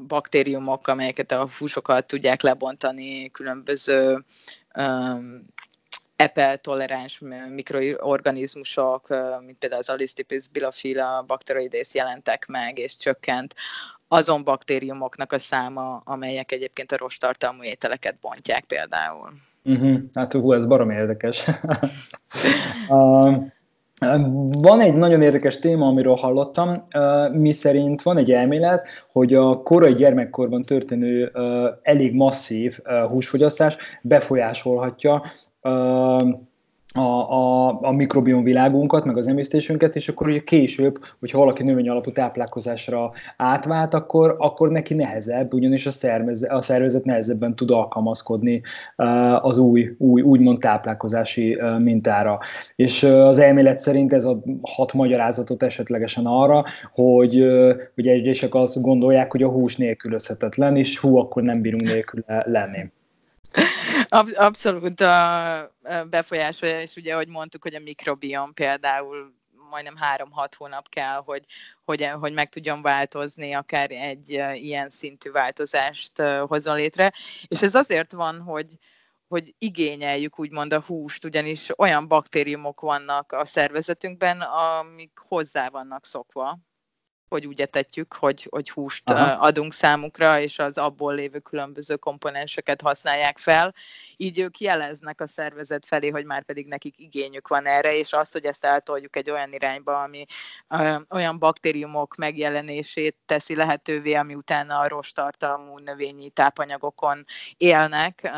baktériumok, 0.08 0.88
amelyeket 0.88 1.32
a 1.32 1.50
húsokat 1.58 2.08
tudják 2.08 2.42
lebontani, 2.42 3.32
különböző 3.32 4.26
um, 4.78 5.46
EPE 6.16 6.56
toleráns 6.56 7.22
mikroorganizmusok, 7.54 9.08
mint 9.46 9.58
például 9.58 9.82
az 9.82 9.90
Alistipis 9.90 10.48
bilofila 10.50 11.24
bakteroidész 11.28 11.94
jelentek 11.94 12.46
meg, 12.48 12.78
és 12.78 12.98
csökkent 12.98 13.56
azon 14.08 14.44
baktériumoknak 14.44 15.32
a 15.32 15.38
száma, 15.38 16.02
amelyek 16.06 16.52
egyébként 16.52 16.92
a 16.92 16.98
rostartalmú 16.98 17.64
ételeket 17.64 18.16
bontják 18.22 18.66
például. 18.66 19.30
Uh-huh. 19.64 20.00
Hát 20.14 20.34
hú, 20.34 20.54
ez 20.54 20.66
barom 20.66 20.90
érdekes. 20.90 21.46
uh, 22.90 23.44
van 24.62 24.80
egy 24.80 24.94
nagyon 24.94 25.22
érdekes 25.22 25.60
téma, 25.60 25.88
amiről 25.88 26.16
hallottam, 26.16 26.88
mi 27.32 27.52
szerint 27.52 28.02
van 28.02 28.18
egy 28.18 28.32
elmélet, 28.32 28.88
hogy 29.12 29.34
a 29.34 29.62
korai 29.62 29.94
gyermekkorban 29.94 30.62
történő 30.62 31.32
elég 31.82 32.14
masszív 32.14 32.80
húsfogyasztás 33.10 33.78
befolyásolhatja 34.02 35.24
a, 36.96 37.00
a, 37.00 37.68
a 37.82 37.92
mikrobiom 37.92 38.44
világunkat, 38.44 39.06
meg 39.06 39.18
az 39.18 39.28
emésztésünket, 39.28 39.96
és 39.96 40.10
akkor 40.10 40.28
ugye 40.28 40.40
később, 40.40 41.00
hogyha 41.20 41.38
valaki 41.38 41.64
növény 41.64 41.90
alapú 41.90 42.12
táplálkozásra 42.12 43.12
átvált, 43.38 43.94
akkor, 43.94 44.36
akkor 44.38 44.70
neki 44.70 44.94
nehezebb, 44.94 45.54
ugyanis 45.54 45.86
a, 45.86 45.92
szervezet, 45.92 46.52
a 46.52 46.62
szervezet 46.62 47.06
nehezebben 47.06 47.56
tud 47.56 47.72
alkalmazkodni 47.72 48.62
az 49.42 49.58
új, 49.58 49.96
új 49.98 50.22
úgymond 50.22 50.60
táplálkozási 50.60 51.60
mintára. 51.80 52.40
És 52.76 53.04
az 53.04 53.40
elmélet 53.40 53.80
szerint 53.80 54.14
ez 54.14 54.26
a 54.26 54.44
hat 54.62 54.94
magyarázatot 54.94 55.64
esetlegesen 55.64 56.26
arra, 56.26 56.64
hogy 56.94 57.42
ugye 57.98 58.12
egyesek 58.12 58.56
azt 58.56 58.82
gondolják, 58.82 59.32
hogy 59.32 59.44
a 59.44 59.50
hús 59.50 59.78
nélkülözhetetlen, 59.78 60.78
és 60.78 61.00
hú, 61.00 61.18
akkor 61.18 61.44
nem 61.44 61.62
bírunk 61.62 61.84
nélkül 61.84 62.24
lenni. 62.44 62.92
Abszolút 64.36 65.02
a 65.02 65.76
befolyásolja, 66.10 66.82
és 66.82 66.96
ugye, 66.96 67.14
ahogy 67.14 67.28
mondtuk, 67.28 67.64
hogy 67.64 67.76
a 67.76 67.80
mikrobiom 67.80 68.54
például 68.54 69.34
majdnem 69.70 69.96
három-hat 69.96 70.56
hónap 70.56 70.90
kell, 70.90 71.22
hogy, 71.26 71.46
hogy, 71.84 72.08
hogy 72.08 72.34
meg 72.34 72.50
tudjon 72.50 72.82
változni, 72.82 73.54
akár 73.54 73.92
egy 73.92 74.30
ilyen 74.54 74.90
szintű 74.90 75.32
változást 75.32 76.22
hozzon 76.22 76.76
létre. 76.76 77.14
És 77.48 77.62
ez 77.62 77.76
azért 77.76 78.12
van, 78.12 78.42
hogy, 78.42 78.78
hogy 79.28 79.56
igényeljük 79.58 80.40
úgymond 80.40 80.74
a 80.74 80.82
húst, 80.82 81.26
ugyanis 81.26 81.70
olyan 81.78 82.08
baktériumok 82.08 82.82
vannak 82.82 83.32
a 83.32 83.46
szervezetünkben, 83.46 84.42
amik 84.42 85.20
hozzá 85.28 85.70
vannak 85.70 86.06
szokva 86.06 86.60
hogy 87.34 87.46
úgy 87.46 87.62
etetjük, 87.62 88.14
hogy, 88.14 88.48
hogy 88.50 88.70
húst 88.70 89.10
Aha. 89.10 89.46
adunk 89.46 89.74
számukra, 89.74 90.40
és 90.40 90.60
az 90.60 90.78
abból 90.78 91.16
lévő 91.16 91.40
különböző 91.40 91.96
komponenseket 91.96 92.82
használják 92.82 93.38
fel. 93.38 93.74
Így 94.18 94.40
ők 94.40 94.60
jeleznek 94.60 95.22
a 95.22 95.28
szervezet 95.28 95.86
felé, 95.86 96.10
hogy 96.10 96.26
már 96.26 96.44
pedig 96.44 96.68
nekik 96.68 96.96
igényük 96.98 97.48
van 97.48 97.66
erre, 97.66 97.98
és 97.98 98.14
azt, 98.14 98.34
hogy 98.34 98.46
ezt 98.46 98.66
eltoljuk 98.66 99.16
egy 99.16 99.30
olyan 99.30 99.54
irányba, 99.54 100.02
ami 100.02 100.26
ö, 100.68 100.96
olyan 101.10 101.40
baktériumok 101.40 102.16
megjelenését 102.16 103.16
teszi 103.26 103.56
lehetővé, 103.56 104.14
ami 104.14 104.36
utána 104.36 104.80
a 104.80 104.88
rostartalmú 104.88 105.78
növényi 105.78 106.30
tápanyagokon 106.30 107.26
élnek, 107.58 108.20
ö, 108.24 108.30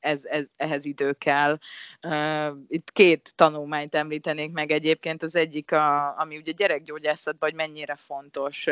ez, 0.00 0.24
ez, 0.24 0.44
ehhez 0.56 0.84
idő 0.84 1.12
kell. 1.12 1.58
Ö, 2.00 2.48
itt 2.68 2.92
két 2.92 3.32
tanulmányt 3.34 3.94
említenék 3.94 4.52
meg 4.52 4.70
egyébként, 4.70 5.22
az 5.22 5.36
egyik, 5.36 5.72
a, 5.72 6.18
ami 6.18 6.36
ugye 6.36 6.52
gyerekgyógyászatban, 6.52 7.48
hogy 7.48 7.58
mennyire 7.58 7.96
fontos, 7.96 8.22
fontos 8.24 8.66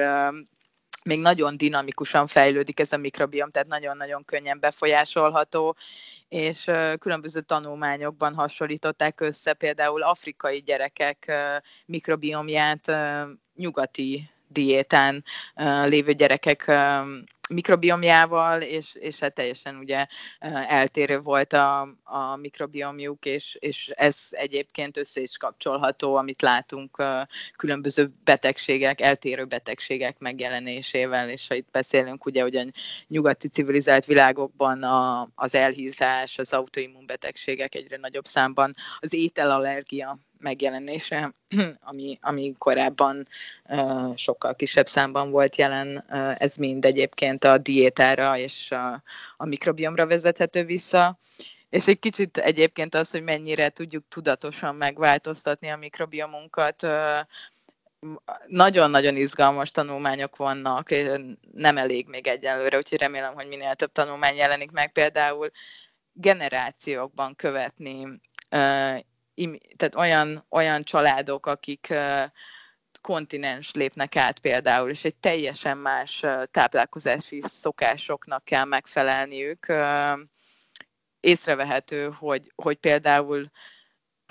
még 1.05 1.21
nagyon 1.21 1.57
dinamikusan 1.57 2.27
fejlődik 2.27 2.81
ez 2.81 2.93
a 2.93 2.97
mikrobiom, 2.97 3.51
tehát 3.51 3.69
nagyon-nagyon 3.69 4.25
könnyen 4.25 4.61
befolyásolható, 4.61 5.77
és 6.29 6.71
különböző 6.99 7.41
tanulmányokban 7.41 8.35
hasonlították 8.35 9.21
össze 9.21 9.53
például 9.53 10.03
afrikai 10.03 10.61
gyerekek 10.61 11.33
mikrobiomját 11.87 12.93
nyugati 13.55 14.31
diétán 14.49 15.25
lévő 15.85 16.13
gyerekek 16.13 16.73
mikrobiomjával, 17.53 18.61
és, 18.61 18.95
és 18.95 19.19
hát 19.19 19.35
teljesen 19.35 19.77
ugye 19.77 20.07
eltérő 20.69 21.21
volt 21.21 21.53
a, 21.53 21.81
a 22.03 22.37
mikrobiomjuk, 22.37 23.25
és, 23.25 23.57
és 23.61 23.91
ez 23.95 24.19
egyébként 24.31 24.97
össze 24.97 25.21
is 25.21 25.37
kapcsolható, 25.37 26.15
amit 26.15 26.43
látunk 26.43 27.03
különböző 27.57 28.11
betegségek, 28.25 29.01
eltérő 29.01 29.45
betegségek 29.45 30.19
megjelenésével, 30.19 31.29
és 31.29 31.49
ha 31.49 31.55
itt 31.55 31.71
beszélünk 31.71 32.27
ugye, 32.27 32.43
hogy 32.43 32.57
a 32.57 32.65
nyugati 33.09 33.49
civilizált 33.49 34.05
világokban 34.05 34.83
a, 34.83 35.29
az 35.35 35.55
elhízás, 35.55 36.39
az 36.39 36.53
autoimmunbetegségek 36.53 37.75
egyre 37.75 37.97
nagyobb 37.97 38.25
számban, 38.25 38.73
az 38.99 39.13
ételallergia 39.13 40.19
megjelenése, 40.43 41.35
ami, 41.91 42.19
ami 42.21 42.55
korábban 42.59 43.27
uh, 43.69 44.17
sokkal 44.17 44.55
kisebb 44.55 44.87
számban 44.87 45.31
volt 45.31 45.57
jelen, 45.57 46.05
uh, 46.09 46.35
ez 46.43 46.57
mind 46.57 46.85
egyébként 46.85 47.45
a 47.45 47.59
diétára 47.59 48.37
és 48.39 48.71
a, 48.71 49.03
a 49.37 49.47
mikrobiomra 49.47 50.07
vezethető 50.07 50.65
vissza. 50.65 51.19
És 51.69 51.89
egy 51.89 51.99
kicsit 51.99 52.39
egyébként 52.39 52.95
az, 52.95 53.11
hogy 53.11 53.23
mennyire 53.23 53.69
tudjuk 53.69 54.05
tudatosan 54.09 54.75
megváltoztatni 54.75 55.69
a 55.69 55.77
mikrobiomunkat, 55.77 56.87
nagyon-nagyon 58.47 59.17
izgalmas 59.17 59.71
tanulmányok 59.71 60.37
vannak, 60.37 60.89
nem 61.53 61.79
elég 61.79 62.07
még 62.09 62.27
egyelőre, 62.27 62.77
úgyhogy 62.77 62.99
remélem, 62.99 63.35
hogy 63.35 63.47
minél 63.47 63.75
több 63.75 63.93
tanulmány 63.93 64.35
jelenik 64.35 64.71
meg, 64.71 64.93
például 64.93 65.51
generációkban 66.13 67.37
követni 67.37 68.21
tehát 69.77 69.95
olyan, 69.95 70.45
olyan 70.49 70.85
családok, 70.85 71.47
akik 71.47 71.95
kontinens 73.01 73.73
lépnek 73.73 74.17
át 74.17 74.39
például, 74.39 74.91
és 74.91 75.05
egy 75.05 75.17
teljesen 75.17 75.79
más 75.79 76.25
táplálkozási 76.51 77.41
szokásoknak 77.43 78.45
kell 78.45 78.65
megfelelniük. 78.65 79.73
Észrevehető, 81.21 82.11
hogy, 82.11 82.53
hogy 82.55 82.77
például 82.77 83.51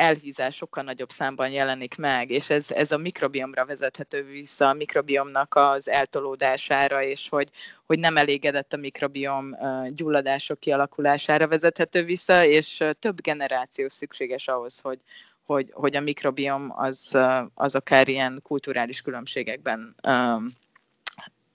elhízás 0.02 0.56
sokkal 0.56 0.84
nagyobb 0.84 1.10
számban 1.10 1.52
jelenik 1.52 1.98
meg, 1.98 2.30
és 2.30 2.50
ez, 2.50 2.72
ez 2.72 2.92
a 2.92 2.98
mikrobiomra 2.98 3.66
vezethető 3.66 4.24
vissza, 4.24 4.68
a 4.68 4.74
mikrobiomnak 4.74 5.56
az 5.56 5.90
eltolódására, 5.90 7.04
és 7.04 7.30
hogy, 7.30 7.50
hogy 7.86 8.00
nem 8.00 8.18
elégedett 8.18 8.74
a 8.74 8.78
mikrobiom 8.78 9.56
gyulladások 9.90 10.60
kialakulására 10.60 11.48
vezethető 11.48 12.04
vissza, 12.04 12.46
és 12.46 12.84
több 13.00 13.22
generáció 13.22 13.90
szükséges 13.90 14.48
ahhoz, 14.48 14.80
hogy, 14.80 15.00
hogy, 15.44 15.70
hogy 15.72 15.96
a 15.96 16.02
mikrobiom 16.02 16.74
az, 16.76 17.18
az 17.54 17.76
akár 17.76 18.08
ilyen 18.08 18.40
kulturális 18.44 19.02
különbségekben 19.02 19.96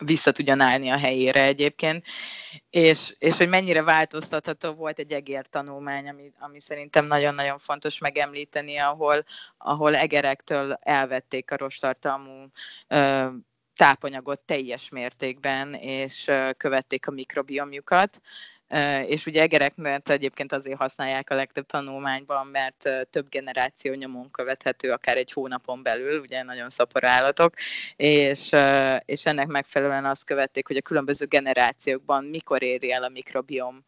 vissza 0.04 0.32
tudjon 0.32 0.60
állni 0.60 0.88
a 0.88 0.98
helyére 0.98 1.42
egyébként, 1.42 2.04
és, 2.70 3.14
és 3.18 3.36
hogy 3.36 3.48
mennyire 3.48 3.82
változtatható 3.82 4.72
volt 4.72 4.98
egy 4.98 5.12
egér 5.12 5.46
tanulmány, 5.46 6.08
ami, 6.08 6.32
ami 6.38 6.60
szerintem 6.60 7.06
nagyon-nagyon 7.06 7.58
fontos 7.58 7.98
megemlíteni, 7.98 8.76
ahol, 8.76 9.24
ahol 9.58 9.96
egerektől 9.96 10.78
elvették 10.80 11.50
a 11.50 11.56
rostartalmú 11.56 12.46
ö, 12.88 13.26
tápanyagot 13.76 14.40
teljes 14.40 14.88
mértékben, 14.88 15.74
és 15.74 16.30
követték 16.56 17.06
a 17.06 17.10
mikrobiomjukat, 17.10 18.20
és 19.06 19.26
ugye 19.26 19.42
egereknek 19.42 20.08
egyébként 20.08 20.52
azért 20.52 20.78
használják 20.78 21.30
a 21.30 21.34
legtöbb 21.34 21.66
tanulmányban, 21.66 22.46
mert 22.46 22.88
több 23.10 23.28
generáció 23.28 23.92
nyomon 23.94 24.30
követhető, 24.30 24.92
akár 24.92 25.16
egy 25.16 25.32
hónapon 25.32 25.82
belül, 25.82 26.20
ugye 26.20 26.42
nagyon 26.42 26.70
szapor 26.70 27.04
állatok, 27.04 27.54
és, 27.96 28.50
és 29.04 29.26
ennek 29.26 29.46
megfelelően 29.46 30.04
azt 30.04 30.24
követték, 30.24 30.66
hogy 30.66 30.76
a 30.76 30.82
különböző 30.82 31.26
generációkban 31.26 32.24
mikor 32.24 32.62
éri 32.62 32.92
el 32.92 33.02
a 33.02 33.08
mikrobiom 33.08 33.84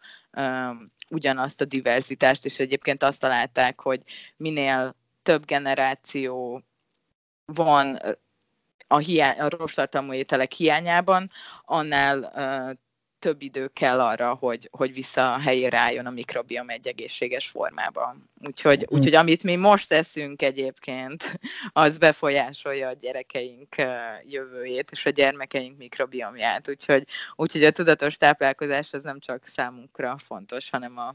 ugyanazt 1.09 1.61
a 1.61 1.65
diverzitást, 1.65 2.45
és 2.45 2.59
egyébként 2.59 3.03
azt 3.03 3.21
találták, 3.21 3.81
hogy 3.81 4.03
minél 4.37 4.97
több 5.23 5.45
generáció 5.45 6.63
van 7.45 7.99
a, 8.87 8.99
hiány, 8.99 9.39
a 9.39 9.49
rostartalmú 9.49 10.13
ételek 10.13 10.53
hiányában, 10.53 11.31
annál 11.65 12.33
több 13.19 13.43
idő 13.43 13.67
kell 13.67 14.01
arra, 14.01 14.35
hogy, 14.35 14.69
hogy 14.73 14.95
vissza 14.95 15.35
a 15.35 15.39
helyére 15.39 15.79
álljon 15.79 16.07
a 16.07 16.11
mikrobiom 16.11 16.69
egy 16.69 16.89
egészséges 16.89 17.49
formában. 17.49 18.31
Úgyhogy, 18.47 18.79
mm. 18.79 18.97
úgyhogy 18.97 19.15
amit 19.15 19.43
mi 19.43 19.57
most 19.57 19.89
teszünk 19.89 20.43
egyébként, 20.43 21.39
az 21.73 21.99
befolyásolja 21.99 22.89
a 22.89 22.93
gyerekeink 23.01 23.75
jövőjét 24.27 24.91
és 24.91 25.07
a 25.07 25.11
gyermekeink 25.11 25.79
mikrobiomját. 25.79 26.69
Úgyhogy, 26.69 27.07
úgyhogy 27.37 27.65
a 27.65 27.71
tudatos 27.71 28.17
táplálkozás 28.17 28.93
az 28.93 29.03
nem 29.03 29.19
csak 29.19 29.47
számunkra 29.47 30.17
fontos, 30.25 30.71
hanem 30.71 30.99
a, 30.99 31.15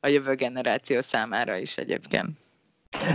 a 0.00 0.08
jövő 0.08 0.34
generáció 0.34 1.00
számára 1.00 1.56
is 1.56 1.76
egyébként. 1.76 2.28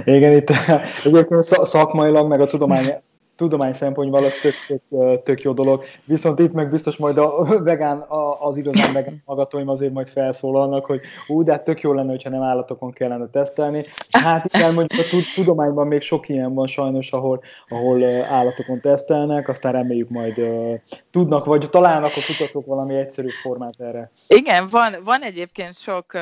Igen, 0.06 0.34
itt 0.34 0.50
egyébként 1.06 1.44
szakmailag, 1.44 2.28
meg 2.28 2.42
a 2.42 2.48
tudomány 2.48 3.02
tudomány 3.38 3.74
szempontból 3.74 4.24
az 4.24 4.34
tök, 4.42 4.54
tök, 4.68 5.24
tök 5.24 5.42
jó 5.42 5.54
dolog. 5.54 5.84
Viszont 6.06 6.40
itt 6.40 6.54
meg 6.54 6.70
biztos 6.70 6.98
majd 6.98 7.18
a 7.18 7.46
vegán, 7.72 8.06
az 8.40 8.58
igazán 8.58 8.94
vegán 8.94 9.22
magatóim 9.26 9.70
azért 9.70 9.94
majd 9.94 10.10
felszólalnak, 10.10 10.86
hogy 10.86 11.02
ú, 11.28 11.44
de 11.44 11.52
hát 11.52 11.64
tök 11.64 11.82
jó 11.82 11.94
lenne, 11.94 12.10
hogyha 12.10 12.30
nem 12.30 12.42
állatokon 12.42 12.92
kellene 12.92 13.28
tesztelni. 13.28 13.84
Hát 14.12 14.56
igen, 14.56 14.74
mondjuk 14.74 15.06
a 15.12 15.18
tudományban 15.36 15.88
még 15.88 16.02
sok 16.02 16.30
ilyen 16.30 16.54
van 16.54 16.68
sajnos, 16.68 17.12
ahol, 17.12 17.42
ahol 17.70 18.04
állatokon 18.24 18.82
tesztelnek, 18.82 19.48
aztán 19.50 19.72
reméljük 19.72 20.10
majd 20.10 20.38
uh, 20.38 20.74
tudnak, 21.12 21.46
vagy 21.46 21.70
találnak 21.70 22.12
a 22.16 22.22
kutatók 22.28 22.66
valami 22.66 22.96
egyszerű 22.96 23.30
formát 23.42 23.80
erre. 23.80 24.12
Igen, 24.28 24.68
van, 24.70 24.94
van 25.04 25.22
egyébként 25.22 25.76
sok 25.76 26.06
uh, 26.14 26.22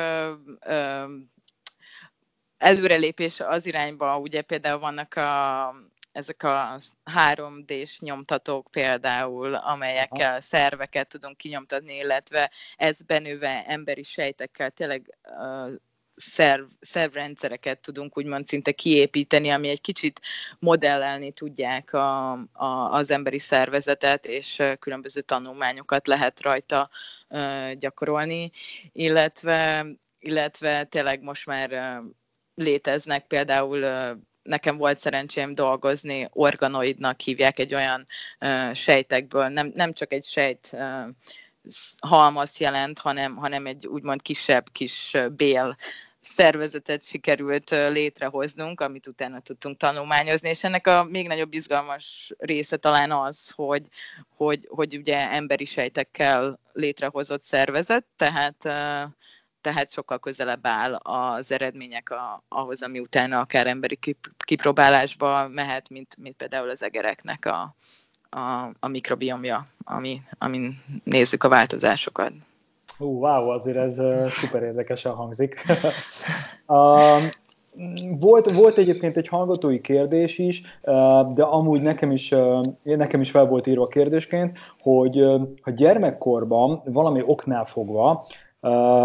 uh, 0.66 1.10
előrelépés 2.58 3.40
az 3.40 3.66
irányba, 3.66 4.18
ugye 4.18 4.42
például 4.42 4.78
vannak 4.78 5.14
a 5.14 5.74
ezek 6.16 6.42
a 6.42 6.78
3D-s 7.14 8.00
nyomtatók 8.00 8.70
például, 8.70 9.54
amelyekkel 9.54 10.30
Aha. 10.30 10.40
szerveket 10.40 11.08
tudunk 11.08 11.36
kinyomtatni, 11.36 11.96
illetve 11.96 12.50
ez 12.76 13.02
benőve 13.02 13.64
emberi 13.66 14.02
sejtekkel 14.02 14.70
tényleg 14.70 15.16
uh, 15.22 15.72
szerv, 16.14 16.64
szervrendszereket 16.80 17.80
tudunk 17.80 18.18
úgymond 18.18 18.46
szinte 18.46 18.72
kiépíteni, 18.72 19.50
ami 19.50 19.68
egy 19.68 19.80
kicsit 19.80 20.20
modellelni 20.58 21.32
tudják 21.32 21.92
a, 21.92 22.32
a, 22.52 22.92
az 22.92 23.10
emberi 23.10 23.38
szervezetet, 23.38 24.26
és 24.26 24.62
különböző 24.78 25.20
tanulmányokat 25.20 26.06
lehet 26.06 26.42
rajta 26.42 26.90
uh, 27.28 27.72
gyakorolni, 27.72 28.50
illetve, 28.92 29.86
illetve 30.18 30.84
tényleg 30.84 31.22
most 31.22 31.46
már 31.46 31.72
uh, 31.72 32.12
léteznek 32.54 33.26
például 33.26 33.84
nekem 34.46 34.76
volt 34.76 34.98
szerencsém 34.98 35.54
dolgozni, 35.54 36.28
organoidnak 36.32 37.20
hívják 37.20 37.58
egy 37.58 37.74
olyan 37.74 38.06
uh, 38.40 38.74
sejtekből, 38.74 39.48
nem, 39.48 39.72
nem 39.74 39.92
csak 39.92 40.12
egy 40.12 40.24
sejt 40.24 40.70
uh, 40.72 41.14
halmaz 42.00 42.58
jelent, 42.58 42.98
hanem, 42.98 43.36
hanem 43.36 43.66
egy 43.66 43.86
úgymond 43.86 44.22
kisebb 44.22 44.66
kis 44.72 45.16
bél 45.36 45.76
szervezetet 46.20 47.04
sikerült 47.04 47.70
létrehoznunk, 47.70 48.80
amit 48.80 49.06
utána 49.06 49.40
tudtunk 49.40 49.76
tanulmányozni, 49.76 50.48
és 50.48 50.64
ennek 50.64 50.86
a 50.86 51.04
még 51.04 51.26
nagyobb 51.26 51.54
izgalmas 51.54 52.32
része 52.38 52.76
talán 52.76 53.12
az, 53.12 53.50
hogy, 53.50 53.82
hogy, 54.36 54.68
hogy 54.68 54.96
ugye 54.96 55.30
emberi 55.30 55.64
sejtekkel 55.64 56.58
létrehozott 56.72 57.42
szervezet, 57.42 58.04
tehát 58.16 58.64
tehát 59.66 59.92
sokkal 59.92 60.18
közelebb 60.18 60.66
áll 60.66 60.94
az 60.94 61.52
eredmények 61.52 62.10
a, 62.10 62.42
ahhoz, 62.48 62.82
ami 62.82 62.98
utána 62.98 63.40
akár 63.40 63.66
emberi 63.66 63.98
kipróbálásba 64.44 65.48
mehet, 65.48 65.90
mint, 65.90 66.16
mint 66.18 66.36
például 66.36 66.70
az 66.70 66.82
egereknek 66.82 67.46
a, 67.46 67.74
a, 68.38 68.70
a 68.80 68.88
mikrobiomja, 68.88 69.62
ami, 69.84 70.20
amin 70.38 70.82
nézzük 71.04 71.44
a 71.44 71.48
változásokat. 71.48 72.32
Hú, 72.98 73.06
wow, 73.06 73.48
azért 73.48 73.76
ez 73.76 73.98
uh, 73.98 74.28
szuper 74.28 74.62
érdekesen 74.62 75.12
hangzik. 75.12 75.64
uh, 76.66 77.22
volt, 78.18 78.50
volt 78.50 78.78
egyébként 78.78 79.16
egy 79.16 79.28
hallgatói 79.28 79.80
kérdés 79.80 80.38
is, 80.38 80.62
de 81.34 81.42
amúgy 81.42 81.82
nekem 81.82 82.10
is, 82.10 82.34
nekem 82.82 83.20
is 83.20 83.30
fel 83.30 83.44
volt 83.44 83.66
írva 83.66 83.86
kérdésként, 83.86 84.58
hogy 84.80 85.24
ha 85.62 85.70
gyermekkorban 85.70 86.82
valami 86.84 87.22
oknál 87.24 87.64
fogva 87.64 88.24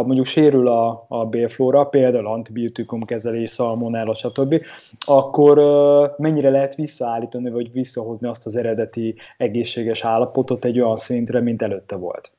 mondjuk 0.06 0.26
sérül 0.26 0.68
a, 0.68 1.06
a 1.08 1.26
bélflóra, 1.26 1.86
például 1.86 2.28
antibiotikum 2.28 3.04
kezelés, 3.04 3.50
szalmonella, 3.50 4.14
stb., 4.14 4.64
akkor 5.00 5.60
mennyire 6.18 6.50
lehet 6.50 6.76
visszaállítani, 6.76 7.50
vagy 7.50 7.72
visszahozni 7.72 8.28
azt 8.28 8.46
az 8.46 8.56
eredeti 8.56 9.16
egészséges 9.38 10.04
állapotot 10.04 10.66
egy 10.66 10.80
olyan 10.80 10.96
szintre, 10.96 11.40
mint 11.40 11.62
előtte 11.62 11.96
volt? 11.96 12.32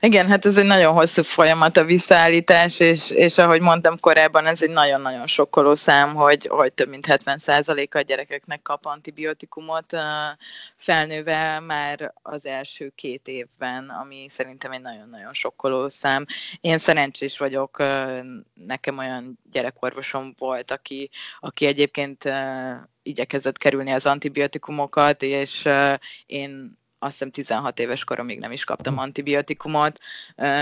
Igen, 0.00 0.28
hát 0.28 0.46
ez 0.46 0.56
egy 0.56 0.66
nagyon 0.66 0.92
hosszú 0.92 1.22
folyamat 1.22 1.76
a 1.76 1.84
visszaállítás, 1.84 2.80
és, 2.80 3.10
és 3.10 3.38
ahogy 3.38 3.60
mondtam 3.60 4.00
korábban, 4.00 4.46
ez 4.46 4.62
egy 4.62 4.70
nagyon-nagyon 4.70 5.26
sokkoló 5.26 5.74
szám, 5.74 6.14
hogy, 6.14 6.46
hogy 6.46 6.72
több 6.72 6.88
mint 6.88 7.06
70%-a 7.08 7.98
a 7.98 8.00
gyerekeknek 8.00 8.62
kap 8.62 8.86
antibiotikumot 8.86 9.96
felnőve 10.76 11.60
már 11.60 12.12
az 12.22 12.46
első 12.46 12.92
két 12.94 13.28
évben, 13.28 13.88
ami 13.88 14.24
szerintem 14.28 14.72
egy 14.72 14.80
nagyon-nagyon 14.80 15.32
sokkoló 15.32 15.88
szám. 15.88 16.24
Én 16.60 16.78
szerencsés 16.78 17.38
vagyok, 17.38 17.82
nekem 18.54 18.98
olyan 18.98 19.38
gyerekorvosom 19.52 20.34
volt, 20.38 20.70
aki, 20.70 21.10
aki 21.40 21.66
egyébként 21.66 22.32
igyekezett 23.02 23.58
kerülni 23.58 23.90
az 23.90 24.06
antibiotikumokat, 24.06 25.22
és 25.22 25.68
én 26.26 26.77
azt 26.98 27.12
hiszem 27.12 27.30
16 27.30 27.78
éves 27.78 28.04
koromig 28.04 28.38
nem 28.38 28.52
is 28.52 28.64
kaptam 28.64 28.98
antibiotikumot, 28.98 29.98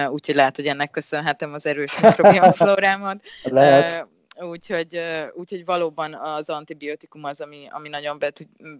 úgyhogy 0.08 0.34
lehet, 0.34 0.56
hogy 0.56 0.66
ennek 0.66 0.90
köszönhetem 0.90 1.52
az 1.52 1.66
erős 1.66 2.00
mikrobiomflórámat. 2.00 3.22
Lehet. 3.42 4.06
Úgyhogy, 4.40 5.00
úgyhogy 5.34 5.64
valóban 5.64 6.14
az 6.14 6.50
antibiotikum 6.50 7.24
az, 7.24 7.40
ami, 7.40 7.68
ami 7.70 7.88
nagyon 7.88 8.18
be, 8.18 8.32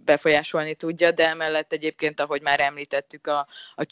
befolyásolni 0.05 0.75
tudja, 0.75 1.11
de 1.11 1.29
emellett 1.29 1.73
egyébként, 1.73 2.19
ahogy 2.19 2.41
már 2.41 2.59
említettük, 2.59 3.27
a, 3.27 3.47
a 3.75 3.85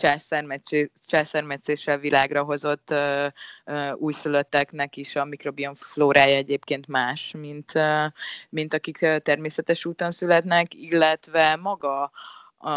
császármetszéssel 1.05 1.97
világra 1.97 2.43
hozott 2.43 2.91
uh, 2.91 3.26
uh, 3.66 3.91
újszülötteknek 3.95 4.97
is 4.97 5.16
a 5.16 5.26
mikrobiom 5.26 5.76
flórája 5.76 6.36
egyébként 6.36 6.88
más, 6.88 7.34
mint, 7.38 7.72
uh, 7.76 8.05
mint 8.49 8.74
akik 8.74 8.97
természetes 9.24 9.86
úton 9.86 10.11
születnek, 10.11 10.74
illetve 10.74 11.55
maga 11.55 12.11
a, 12.57 12.72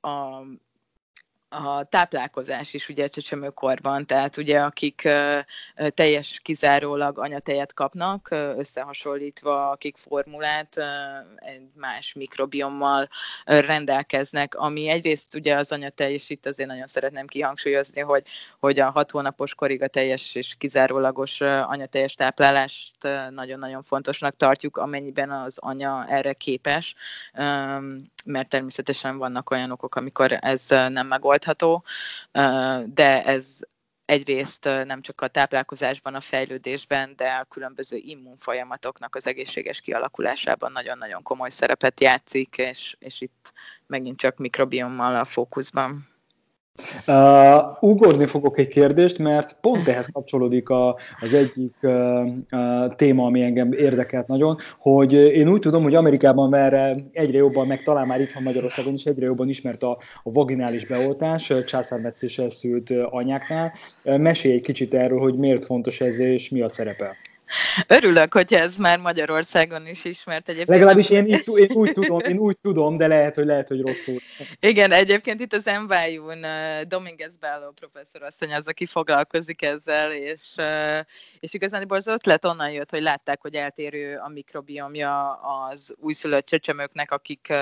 a, 0.00 0.42
a 1.52 1.84
táplálkozás 1.84 2.74
is 2.74 2.88
ugye 2.88 3.06
csecsemőkorban, 3.08 4.06
tehát 4.06 4.36
ugye 4.36 4.60
akik 4.60 5.08
teljes 5.88 6.40
kizárólag 6.42 7.18
anyatejet 7.18 7.74
kapnak, 7.74 8.28
összehasonlítva 8.30 9.70
akik 9.70 9.96
formulát 9.96 10.76
más 11.74 12.12
mikrobiommal 12.12 13.08
rendelkeznek, 13.44 14.54
ami 14.54 14.88
egyrészt 14.88 15.34
ugye 15.34 15.56
az 15.56 15.72
anyatej, 15.72 16.12
és 16.12 16.30
itt 16.30 16.46
azért 16.46 16.68
nagyon 16.68 16.86
szeretném 16.86 17.26
kihangsúlyozni, 17.26 18.00
hogy, 18.00 18.22
hogy 18.58 18.80
a 18.80 18.90
hat 18.90 19.10
hónapos 19.10 19.54
korig 19.54 19.82
a 19.82 19.88
teljes 19.88 20.34
és 20.34 20.54
kizárólagos 20.58 21.40
anyateljes 21.40 22.14
táplálást 22.14 23.08
nagyon-nagyon 23.30 23.82
fontosnak 23.82 24.36
tartjuk, 24.36 24.76
amennyiben 24.76 25.30
az 25.30 25.58
anya 25.58 26.06
erre 26.08 26.32
képes, 26.32 26.94
mert 28.24 28.48
természetesen 28.48 29.18
vannak 29.18 29.50
olyan 29.50 29.70
okok, 29.70 29.94
amikor 29.94 30.38
ez 30.40 30.66
nem 30.68 31.06
megoldható, 31.06 31.84
de 32.86 33.24
ez 33.24 33.58
egyrészt 34.04 34.64
nem 34.64 35.00
csak 35.02 35.20
a 35.20 35.28
táplálkozásban, 35.28 36.14
a 36.14 36.20
fejlődésben, 36.20 37.12
de 37.16 37.28
a 37.28 37.44
különböző 37.44 37.96
immunfolyamatoknak 37.96 39.14
az 39.14 39.26
egészséges 39.26 39.80
kialakulásában 39.80 40.72
nagyon-nagyon 40.72 41.22
komoly 41.22 41.50
szerepet 41.50 42.00
játszik, 42.00 42.58
és, 42.58 42.96
és 42.98 43.20
itt 43.20 43.52
megint 43.86 44.18
csak 44.18 44.36
mikrobiommal 44.36 45.16
a 45.16 45.24
fókuszban. 45.24 46.08
Uh, 47.06 47.90
ugorni 47.90 48.26
fogok 48.26 48.58
egy 48.58 48.68
kérdést, 48.68 49.18
mert 49.18 49.56
pont 49.60 49.88
ehhez 49.88 50.08
kapcsolódik 50.12 50.68
a, 50.68 50.96
az 51.20 51.34
egyik 51.34 51.74
uh, 51.82 52.26
uh, 52.50 52.94
téma, 52.94 53.24
ami 53.24 53.42
engem 53.42 53.72
érdekelt 53.72 54.26
nagyon, 54.26 54.56
hogy 54.78 55.12
én 55.12 55.48
úgy 55.48 55.60
tudom, 55.60 55.82
hogy 55.82 55.94
Amerikában 55.94 56.54
erre 56.54 56.96
egyre 57.12 57.38
jobban, 57.38 57.66
meg 57.66 57.82
talán 57.82 58.06
már 58.06 58.20
itthon 58.20 58.42
Magyarországon 58.42 58.92
is 58.92 59.04
egyre 59.04 59.24
jobban 59.24 59.48
ismert 59.48 59.82
a, 59.82 59.98
a 60.22 60.32
vaginális 60.32 60.86
beoltás 60.86 61.52
császármetszéssel 61.66 62.50
szült 62.50 62.90
anyáknál. 63.10 63.72
Mesélj 64.04 64.54
egy 64.54 64.62
kicsit 64.62 64.94
erről, 64.94 65.18
hogy 65.18 65.34
miért 65.34 65.64
fontos 65.64 66.00
ez, 66.00 66.18
és 66.18 66.50
mi 66.50 66.60
a 66.60 66.68
szerepe. 66.68 67.16
Örülök, 67.86 68.32
hogy 68.32 68.54
ez 68.54 68.76
már 68.76 68.98
Magyarországon 68.98 69.86
is 69.86 70.04
ismert 70.04 70.48
egyébként. 70.48 70.68
Legalábbis 70.68 71.10
én, 71.10 71.24
én, 71.24 71.42
úgy 71.68 71.92
tudom, 71.92 72.18
én 72.18 72.38
úgy 72.38 72.58
tudom, 72.58 72.96
de 72.96 73.06
lehet, 73.06 73.34
hogy 73.34 73.46
lehet, 73.46 73.68
hogy 73.68 73.80
rosszul. 73.80 74.18
Igen, 74.60 74.92
egyébként 74.92 75.40
itt 75.40 75.52
az 75.52 75.64
NYU-n 75.64 76.46
Dominguez 76.88 77.36
Bello 77.36 77.70
professzor 77.70 78.22
asszony 78.22 78.54
az, 78.54 78.66
aki 78.66 78.86
foglalkozik 78.86 79.62
ezzel, 79.62 80.12
és, 80.12 80.54
és 81.40 81.54
igazán 81.54 81.84
az 81.88 82.06
ötlet 82.06 82.44
onnan 82.44 82.70
jött, 82.70 82.90
hogy 82.90 83.02
látták, 83.02 83.40
hogy 83.40 83.54
eltérő 83.54 84.16
a 84.16 84.28
mikrobiomja 84.28 85.32
az 85.32 85.94
újszülött 85.98 86.46
csecsemőknek, 86.46 87.10
akik 87.10 87.52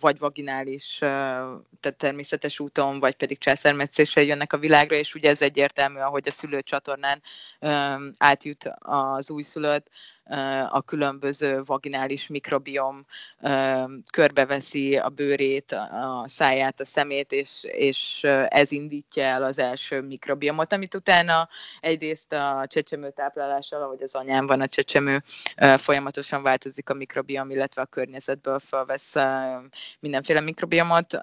vagy 0.00 0.18
vaginális, 0.18 0.96
tehát 0.98 1.96
természetes 1.96 2.60
úton, 2.60 3.00
vagy 3.00 3.14
pedig 3.14 3.38
császármetszéssel 3.38 4.22
jönnek 4.22 4.52
a 4.52 4.58
világra, 4.58 4.96
és 4.96 5.14
ugye 5.14 5.30
ez 5.30 5.42
egyértelmű, 5.42 5.98
ahogy 5.98 6.28
a 6.28 6.30
szülőcsatornán 6.30 7.22
átjut 8.18 8.70
az 8.82 9.30
újszülött, 9.30 9.86
a 10.68 10.82
különböző 10.82 11.62
vaginális 11.64 12.26
mikrobiom 12.26 13.06
körbeveszi 14.12 14.96
a 14.96 15.08
bőrét, 15.08 15.72
a 15.72 16.24
száját, 16.26 16.80
a 16.80 16.84
szemét, 16.84 17.32
és, 17.32 17.64
és 17.64 18.24
ez 18.48 18.72
indítja 18.72 19.22
el 19.22 19.42
az 19.42 19.58
első 19.58 20.00
mikrobiomot, 20.00 20.72
amit 20.72 20.94
utána 20.94 21.48
egyrészt 21.80 22.32
a 22.32 22.64
csecsemő 22.66 23.10
táplálással, 23.10 23.82
ahogy 23.82 24.02
az 24.02 24.14
anyám 24.14 24.46
van 24.46 24.60
a 24.60 24.68
csecsemő, 24.68 25.22
folyamatosan 25.76 26.42
változik 26.42 26.90
a 26.90 26.94
mikrobiom, 26.94 27.50
illetve 27.50 27.82
a 27.82 27.86
környezetből 27.86 28.58
felvesz 28.58 29.14
mindenféle 30.00 30.40
mikrobiomot. 30.40 31.16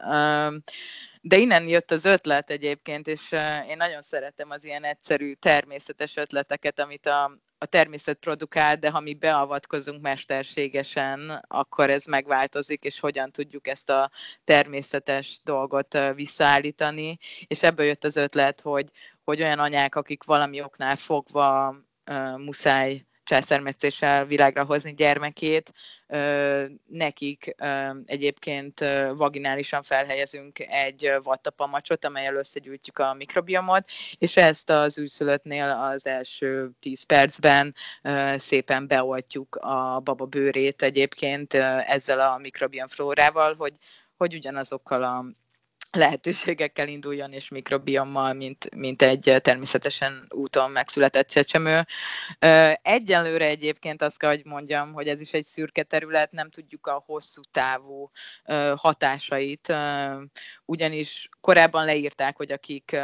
De 1.21 1.37
innen 1.37 1.67
jött 1.67 1.91
az 1.91 2.05
ötlet 2.05 2.49
egyébként, 2.49 3.07
és 3.07 3.31
én 3.67 3.77
nagyon 3.77 4.01
szeretem 4.01 4.49
az 4.49 4.63
ilyen 4.63 4.83
egyszerű, 4.83 5.33
természetes 5.33 6.17
ötleteket, 6.17 6.79
amit 6.79 7.05
a, 7.05 7.31
a 7.61 7.65
természet 7.65 8.17
produkál, 8.17 8.75
de 8.75 8.89
ha 8.89 8.99
mi 8.99 9.13
beavatkozunk 9.13 10.01
mesterségesen, 10.01 11.45
akkor 11.47 11.89
ez 11.89 12.05
megváltozik, 12.05 12.83
és 12.83 12.99
hogyan 12.99 13.31
tudjuk 13.31 13.67
ezt 13.67 13.89
a 13.89 14.11
természetes 14.43 15.39
dolgot 15.43 15.97
visszaállítani. 16.15 17.17
És 17.47 17.63
ebből 17.63 17.85
jött 17.85 18.03
az 18.03 18.15
ötlet, 18.15 18.61
hogy, 18.61 18.89
hogy 19.23 19.41
olyan 19.41 19.59
anyák, 19.59 19.95
akik 19.95 20.23
valami 20.23 20.61
oknál 20.61 20.95
fogva 20.95 21.75
uh, 22.11 22.37
muszáj 22.37 23.05
császármetszéssel 23.29 24.25
világra 24.25 24.63
hozni 24.63 24.93
gyermekét, 24.93 25.73
nekik 26.85 27.55
egyébként 28.05 28.85
vaginálisan 29.15 29.83
felhelyezünk 29.83 30.59
egy 30.59 31.13
vattapamacsot, 31.23 32.05
amelyel 32.05 32.35
összegyűjtjük 32.35 32.97
a 32.97 33.13
mikrobiomot, 33.13 33.89
és 34.17 34.37
ezt 34.37 34.69
az 34.69 34.99
űrszülöttnél 34.99 35.69
az 35.69 36.05
első 36.05 36.71
10 36.79 37.03
percben 37.03 37.75
szépen 38.35 38.87
beoltjuk 38.87 39.55
a 39.55 39.99
baba 39.99 40.25
bőrét 40.25 40.81
egyébként 40.81 41.53
ezzel 41.53 42.19
a 42.19 42.37
mikrobiomflórával, 42.37 43.55
hogy, 43.55 43.73
hogy 44.17 44.33
ugyanazokkal 44.33 45.03
a 45.03 45.25
lehetőségekkel 45.91 46.87
induljon, 46.87 47.33
és 47.33 47.49
mikrobiommal, 47.49 48.33
mint, 48.33 48.75
mint 48.75 49.01
egy 49.01 49.35
természetesen 49.41 50.25
úton 50.29 50.71
megszületett 50.71 51.27
csecsemő. 51.27 51.85
Egyelőre 52.81 53.45
egyébként 53.45 54.01
azt 54.01 54.17
kell, 54.17 54.29
hogy 54.29 54.45
mondjam, 54.45 54.93
hogy 54.93 55.07
ez 55.07 55.19
is 55.19 55.33
egy 55.33 55.45
szürke 55.45 55.83
terület, 55.83 56.31
nem 56.31 56.49
tudjuk 56.49 56.87
a 56.87 57.03
hosszú 57.05 57.41
távú 57.51 58.11
hatásait, 58.75 59.73
ugyanis 60.65 61.29
korábban 61.41 61.85
leírták, 61.85 62.37
hogy 62.37 62.51
akik 62.51 62.97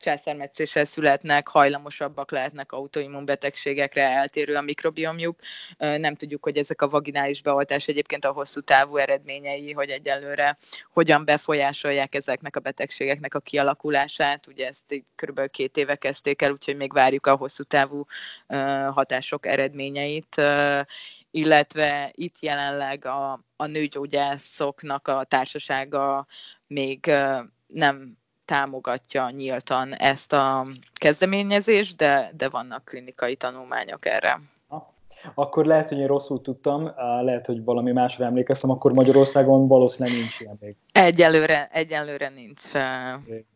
császármetszéssel 0.00 0.84
születnek, 0.84 1.48
hajlamosabbak 1.48 2.30
lehetnek 2.30 2.72
autoimmunbetegségekre, 2.72 4.02
eltérő 4.02 4.54
a 4.54 4.60
mikrobiomjuk. 4.60 5.38
Nem 5.78 6.14
tudjuk, 6.14 6.44
hogy 6.44 6.56
ezek 6.56 6.82
a 6.82 6.88
vaginális 6.88 7.42
beoltás 7.42 7.88
egyébként 7.88 8.24
a 8.24 8.32
hosszú 8.32 8.60
távú 8.60 8.96
eredményei, 8.96 9.72
hogy 9.72 9.90
egyelőre 9.90 10.56
hogyan 10.92 11.24
befolyásolják 11.24 12.14
ezeknek 12.14 12.56
a 12.56 12.60
betegségeknek 12.60 13.34
a 13.34 13.40
kialakulását. 13.40 14.46
Ugye 14.46 14.66
ezt 14.66 15.04
kb. 15.14 15.50
két 15.50 15.76
éve 15.76 15.96
kezdték 15.96 16.42
el, 16.42 16.50
úgyhogy 16.50 16.76
még 16.76 16.92
várjuk 16.92 17.26
a 17.26 17.36
hosszú 17.36 17.62
távú 17.62 18.04
hatások 18.90 19.46
eredményeit 19.46 20.42
illetve 21.30 22.10
itt 22.14 22.38
jelenleg 22.40 23.04
a, 23.04 23.44
a 23.56 23.66
nőgyógyászoknak 23.66 25.08
a 25.08 25.24
társasága 25.24 26.26
még 26.66 27.12
nem 27.66 28.18
támogatja 28.50 29.30
nyíltan 29.30 29.94
ezt 29.94 30.32
a 30.32 30.66
kezdeményezést, 30.94 31.96
de, 31.96 32.32
de 32.36 32.48
vannak 32.48 32.84
klinikai 32.84 33.36
tanulmányok 33.36 34.06
erre. 34.06 34.40
Akkor 35.34 35.66
lehet, 35.66 35.88
hogy 35.88 35.98
én 35.98 36.06
rosszul 36.06 36.40
tudtam, 36.42 36.90
lehet, 37.20 37.46
hogy 37.46 37.64
valami 37.64 37.92
másra 37.92 38.24
emlékeztem, 38.24 38.70
akkor 38.70 38.92
Magyarországon 38.92 39.68
valószínűleg 39.68 40.18
nincs 40.18 40.40
ilyen 40.40 40.56
még. 40.60 40.76
Egyelőre, 40.92 41.68
egyelőre 41.72 42.28
nincs. 42.28 42.60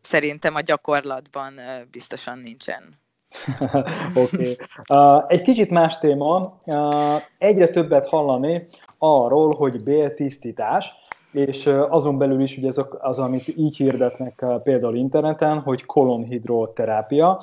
Szerintem 0.01 0.55
a 0.55 0.61
gyakorlatban 0.61 1.53
biztosan 1.91 2.37
nincsen. 2.37 2.83
Oké. 4.23 4.35
okay. 4.35 4.57
uh, 4.89 5.23
egy 5.27 5.41
kicsit 5.41 5.69
más 5.69 5.97
téma. 5.97 6.59
Uh, 6.65 7.21
egyre 7.37 7.67
többet 7.67 8.07
hallani 8.07 8.63
arról, 8.97 9.55
hogy 9.55 9.83
béltisztítás, 9.83 10.93
és 11.35 11.65
azon 11.89 12.17
belül 12.17 12.41
is 12.41 12.57
ugye 12.57 12.67
ez 12.67 12.81
az, 12.99 13.19
amit 13.19 13.47
így 13.47 13.77
hirdetnek 13.77 14.45
például 14.63 14.95
interneten, 14.95 15.59
hogy 15.59 15.85
kolonhidroterápia. 15.85 17.41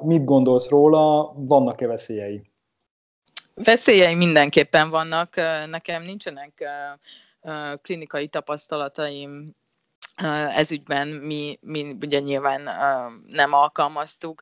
Mit 0.00 0.24
gondolsz 0.24 0.68
róla, 0.68 1.32
vannak-e 1.36 1.86
veszélyei? 1.86 2.42
Veszélyei 3.54 4.14
mindenképpen 4.14 4.90
vannak. 4.90 5.34
Nekem 5.70 6.02
nincsenek 6.02 6.64
klinikai 7.82 8.28
tapasztalataim 8.28 9.54
ez 10.54 10.70
ügyben 10.70 11.08
mi, 11.08 11.58
mi 11.62 11.96
ugye 12.00 12.18
nyilván 12.18 12.60
nem 13.26 13.52
alkalmaztuk. 13.52 14.40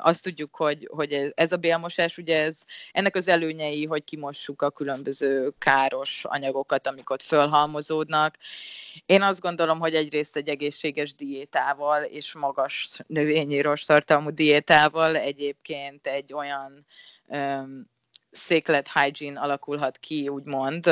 Azt 0.00 0.22
tudjuk, 0.22 0.56
hogy, 0.56 0.88
hogy 0.90 1.32
ez 1.34 1.52
a 1.52 1.56
bélmosás, 1.56 2.18
ugye 2.18 2.42
ez, 2.42 2.58
ennek 2.92 3.16
az 3.16 3.28
előnyei, 3.28 3.86
hogy 3.86 4.04
kimossuk 4.04 4.62
a 4.62 4.70
különböző 4.70 5.52
káros 5.58 6.24
anyagokat, 6.24 6.86
amik 6.86 7.10
ott 7.10 7.22
fölhalmozódnak. 7.22 8.36
Én 9.06 9.22
azt 9.22 9.40
gondolom, 9.40 9.78
hogy 9.78 9.94
egyrészt 9.94 10.36
egy 10.36 10.48
egészséges 10.48 11.14
diétával 11.14 12.02
és 12.02 12.34
magas 12.34 12.98
növényi 13.06 13.60
tartalmú 13.86 14.30
diétával 14.30 15.16
egyébként 15.16 16.06
egy 16.06 16.32
olyan 16.32 16.86
széklet 18.30 18.92
hygiene 18.92 19.40
alakulhat 19.40 19.98
ki, 19.98 20.28
úgymond 20.28 20.86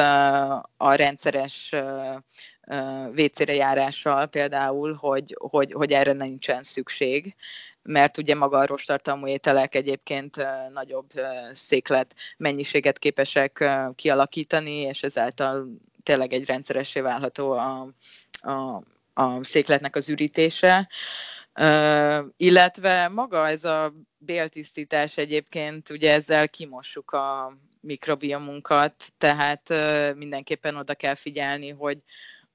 a 0.77 0.95
rendszeres 0.95 1.73
WC-re 3.17 3.55
járással 3.55 4.27
például, 4.27 4.95
hogy, 4.95 5.37
hogy, 5.39 5.73
hogy 5.73 5.93
erre 5.93 6.13
nincsen 6.13 6.63
szükség, 6.63 7.35
mert 7.83 8.19
ugye 8.19 8.35
maga 8.35 8.59
a 8.59 8.67
rostartalmú 8.67 9.27
ételek 9.27 9.75
egyébként 9.75 10.47
nagyobb 10.73 11.11
széklet 11.53 12.15
mennyiséget 12.37 12.99
képesek 12.99 13.71
kialakítani, 13.95 14.77
és 14.77 15.03
ezáltal 15.03 15.67
tényleg 16.03 16.33
egy 16.33 16.45
rendszeressé 16.45 17.01
válható 17.01 17.51
a, 17.53 17.89
a, 18.41 18.83
a 19.15 19.45
székletnek 19.45 19.97
az 19.97 20.09
ürítése. 20.11 20.89
Uh, 21.61 22.25
illetve 22.37 23.09
maga 23.09 23.49
ez 23.49 23.65
a 23.65 23.93
béltisztítás 24.19 25.17
egyébként, 25.17 25.91
ugye 25.91 26.13
ezzel 26.13 26.49
kimossuk 26.49 27.11
a 27.11 27.57
mikrobiomunkat, 27.81 29.13
tehát 29.19 29.69
mindenképpen 30.17 30.77
oda 30.77 30.95
kell 30.95 31.15
figyelni, 31.15 31.69
hogy, 31.69 31.99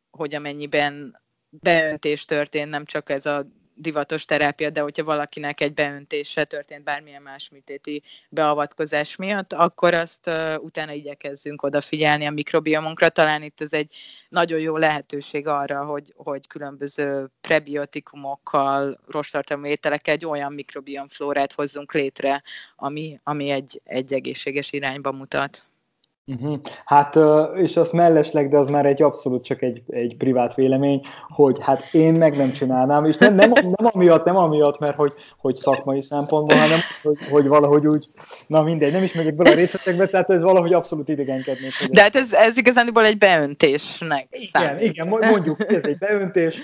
hogy 0.10 0.36
amennyiben 0.36 1.22
beöntés 1.50 2.26
történt, 2.26 2.70
nem 2.70 2.86
csak 2.86 3.10
ez 3.10 3.26
a 3.26 3.48
divatos 3.76 4.26
terápia, 4.26 4.70
de 4.70 4.82
hogyha 4.82 5.04
valakinek 5.04 5.62
egy 5.62 5.74
beöntése 5.74 6.44
történt 6.44 6.84
bármilyen 6.84 7.22
más 7.22 7.50
műtéti 7.50 8.04
beavatkozás 8.30 9.16
miatt, 9.16 9.54
akkor 9.54 9.94
azt 9.94 10.28
uh, 10.28 10.56
utána 10.60 10.92
igyekezzünk 10.92 11.64
odafigyelni 11.64 12.26
a 12.26 12.32
mikrobiomunkra. 12.32 13.10
Talán 13.10 13.44
itt 13.44 13.62
ez 13.62 13.74
egy 13.74 13.96
nagyon 14.30 14.60
jó 14.60 14.78
lehetőség 14.78 15.48
arra, 15.48 15.86
hogy, 15.86 16.14
hogy 16.16 16.48
különböző 16.48 17.30
prebiotikumokkal, 17.42 19.00
rostartalmú 19.08 19.66
ételekkel 19.66 20.14
egy 20.14 20.26
olyan 20.26 20.54
mikrobiomflórát 20.54 21.54
hozzunk 21.54 21.94
létre, 21.94 22.44
ami, 22.76 23.20
ami 23.24 23.50
egy, 23.50 23.82
egy 23.84 24.14
egészséges 24.14 24.72
irányba 24.72 25.12
mutat. 25.12 25.66
Uh-huh. 26.26 26.60
Hát, 26.86 27.20
és 27.56 27.78
az 27.78 27.92
mellesleg, 27.92 28.50
de 28.50 28.58
az 28.58 28.70
már 28.70 28.86
egy 28.86 29.02
abszolút 29.02 29.44
csak 29.44 29.62
egy, 29.62 29.84
egy 29.88 30.16
privát 30.18 30.56
vélemény, 30.56 31.02
hogy 31.28 31.58
hát 31.62 31.94
én 31.94 32.14
meg 32.14 32.38
nem 32.38 32.52
csinálnám, 32.52 33.06
és 33.06 33.18
nem, 33.18 33.36
nem, 33.36 33.52
nem 33.52 33.90
amiatt, 33.94 34.26
nem 34.26 34.38
amiatt, 34.38 34.80
mert 34.80 34.96
hogy, 34.96 35.14
hogy 35.38 35.56
szakmai 35.56 36.02
szempontból, 36.02 36.58
hanem 36.58 36.80
hogy, 37.04 37.18
hogy 37.32 37.48
valahogy 37.48 37.88
úgy, 37.88 38.08
na 38.48 38.62
mindegy, 38.62 38.92
nem 38.92 39.04
is 39.04 39.14
megyek 39.14 39.36
bele 39.36 39.50
a 39.52 39.56
részletekbe, 39.56 40.08
tehát 40.08 40.30
ez 40.30 40.42
valahogy 40.42 40.74
abszolút 40.74 41.10
idegenkednék. 41.10 41.72
De 41.92 42.02
hát 42.02 42.16
ez, 42.16 42.34
ez 42.34 42.58
igazából 42.58 43.06
egy 43.06 43.18
beöntésnek 43.18 44.28
Igen, 44.30 44.48
számít. 44.52 44.82
igen, 44.82 45.08
mondjuk, 45.08 45.74
ez 45.74 45.84
egy 45.84 45.98
beöntés, 45.98 46.58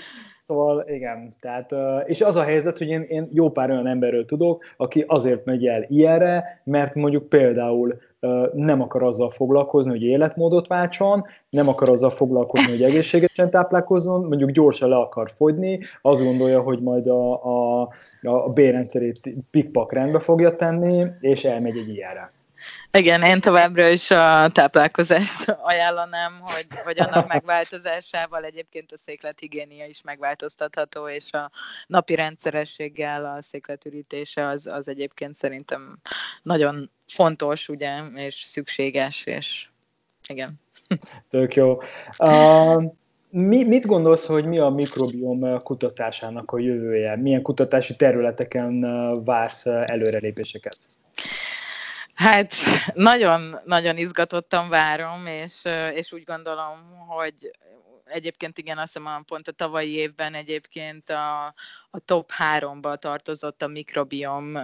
Szóval 0.50 0.84
igen, 0.88 1.32
tehát, 1.40 1.74
és 2.06 2.20
az 2.20 2.36
a 2.36 2.42
helyzet, 2.42 2.78
hogy 2.78 2.88
én, 2.88 3.02
én 3.08 3.28
jó 3.32 3.50
pár 3.50 3.70
olyan 3.70 3.86
emberről 3.86 4.24
tudok, 4.24 4.64
aki 4.76 5.04
azért 5.06 5.44
megy 5.44 5.66
el 5.66 5.84
ilyenre, 5.88 6.60
mert 6.64 6.94
mondjuk 6.94 7.28
például 7.28 7.98
nem 8.52 8.80
akar 8.82 9.02
azzal 9.02 9.28
foglalkozni, 9.28 9.90
hogy 9.90 10.02
életmódot 10.02 10.66
váltson, 10.66 11.24
nem 11.50 11.68
akar 11.68 11.90
azzal 11.90 12.10
foglalkozni, 12.10 12.70
hogy 12.70 12.82
egészségesen 12.82 13.50
táplálkozzon, 13.50 14.24
mondjuk 14.24 14.50
gyorsan 14.50 14.88
le 14.88 14.96
akar 14.96 15.30
fogyni, 15.34 15.80
azt 16.02 16.22
gondolja, 16.22 16.60
hogy 16.60 16.82
majd 16.82 17.06
a, 17.06 17.44
a, 17.44 17.88
a 18.22 18.48
B-rendszerét 18.48 19.20
pikpak 19.50 19.92
rendbe 19.92 20.18
fogja 20.18 20.56
tenni, 20.56 21.06
és 21.20 21.44
elmegy 21.44 21.76
egy 21.76 21.94
ilyenre. 21.94 22.32
Igen, 22.92 23.22
én 23.22 23.40
továbbra 23.40 23.88
is 23.88 24.10
a 24.10 24.48
táplálkozást 24.52 25.48
ajánlanám, 25.70 26.40
hogy, 26.42 26.66
hogy 26.84 27.00
annak 27.00 27.28
megváltozásával 27.28 28.44
egyébként 28.44 28.92
a 28.92 28.98
széklethigiénia 28.98 29.86
is 29.86 30.02
megváltoztatható, 30.02 31.08
és 31.08 31.32
a 31.32 31.50
napi 31.86 32.14
rendszerességgel 32.14 33.24
a 33.24 33.42
székletürítése 33.42 34.46
az, 34.46 34.66
az 34.66 34.88
egyébként 34.88 35.34
szerintem 35.34 35.98
nagyon 36.42 36.90
fontos, 37.06 37.68
ugye, 37.68 38.02
és 38.14 38.34
szükséges, 38.34 39.24
és 39.24 39.68
igen. 40.28 40.60
Tök 41.30 41.54
jó. 41.54 41.78
Uh, 42.18 42.82
mi, 43.30 43.64
mit 43.64 43.86
gondolsz, 43.86 44.26
hogy 44.26 44.44
mi 44.44 44.58
a 44.58 44.68
mikrobiom 44.68 45.58
kutatásának 45.58 46.50
a 46.50 46.58
jövője? 46.58 47.16
Milyen 47.16 47.42
kutatási 47.42 47.96
területeken 47.96 48.80
vársz 49.24 49.66
előrelépéseket? 49.66 50.78
Hát 52.20 52.54
nagyon, 52.94 53.60
nagyon 53.64 53.96
izgatottan 53.96 54.68
várom, 54.68 55.26
és, 55.26 55.64
és 55.94 56.12
úgy 56.12 56.24
gondolom, 56.24 57.06
hogy 57.08 57.50
egyébként 58.04 58.58
igen, 58.58 58.78
azt 58.78 58.96
hiszem 58.96 59.24
pont 59.26 59.48
a 59.48 59.52
tavalyi 59.52 59.92
évben 59.92 60.34
egyébként 60.34 61.10
a, 61.10 61.44
a 61.90 61.98
top 62.04 62.30
háromba 62.30 62.96
tartozott 62.96 63.62
a 63.62 63.66
mikrobiom 63.66 64.58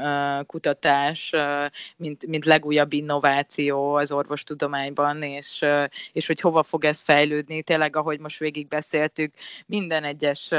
kutatás, 0.46 1.32
mint, 1.96 2.26
mint 2.26 2.44
legújabb 2.44 2.92
innováció 2.92 3.94
az 3.94 4.12
orvostudományban, 4.12 5.22
és, 5.22 5.64
és 6.12 6.26
hogy 6.26 6.40
hova 6.40 6.62
fog 6.62 6.84
ez 6.84 7.02
fejlődni. 7.02 7.62
Tényleg, 7.62 7.96
ahogy 7.96 8.20
most 8.20 8.38
végig 8.38 8.68
beszéltük, 8.68 9.34
minden 9.66 10.04
egyes 10.04 10.50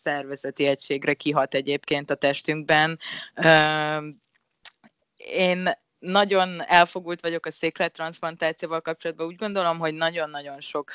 szervezeti 0.00 0.66
egységre 0.66 1.14
kihat 1.14 1.54
egyébként 1.54 2.10
a 2.10 2.14
testünkben. 2.14 2.98
Én 5.16 5.80
nagyon 6.02 6.62
elfogult 6.66 7.20
vagyok 7.20 7.46
a 7.46 7.50
széklettransplantációval 7.50 8.80
kapcsolatban. 8.80 9.26
Úgy 9.26 9.36
gondolom, 9.36 9.78
hogy 9.78 9.94
nagyon-nagyon 9.94 10.60
sok 10.60 10.90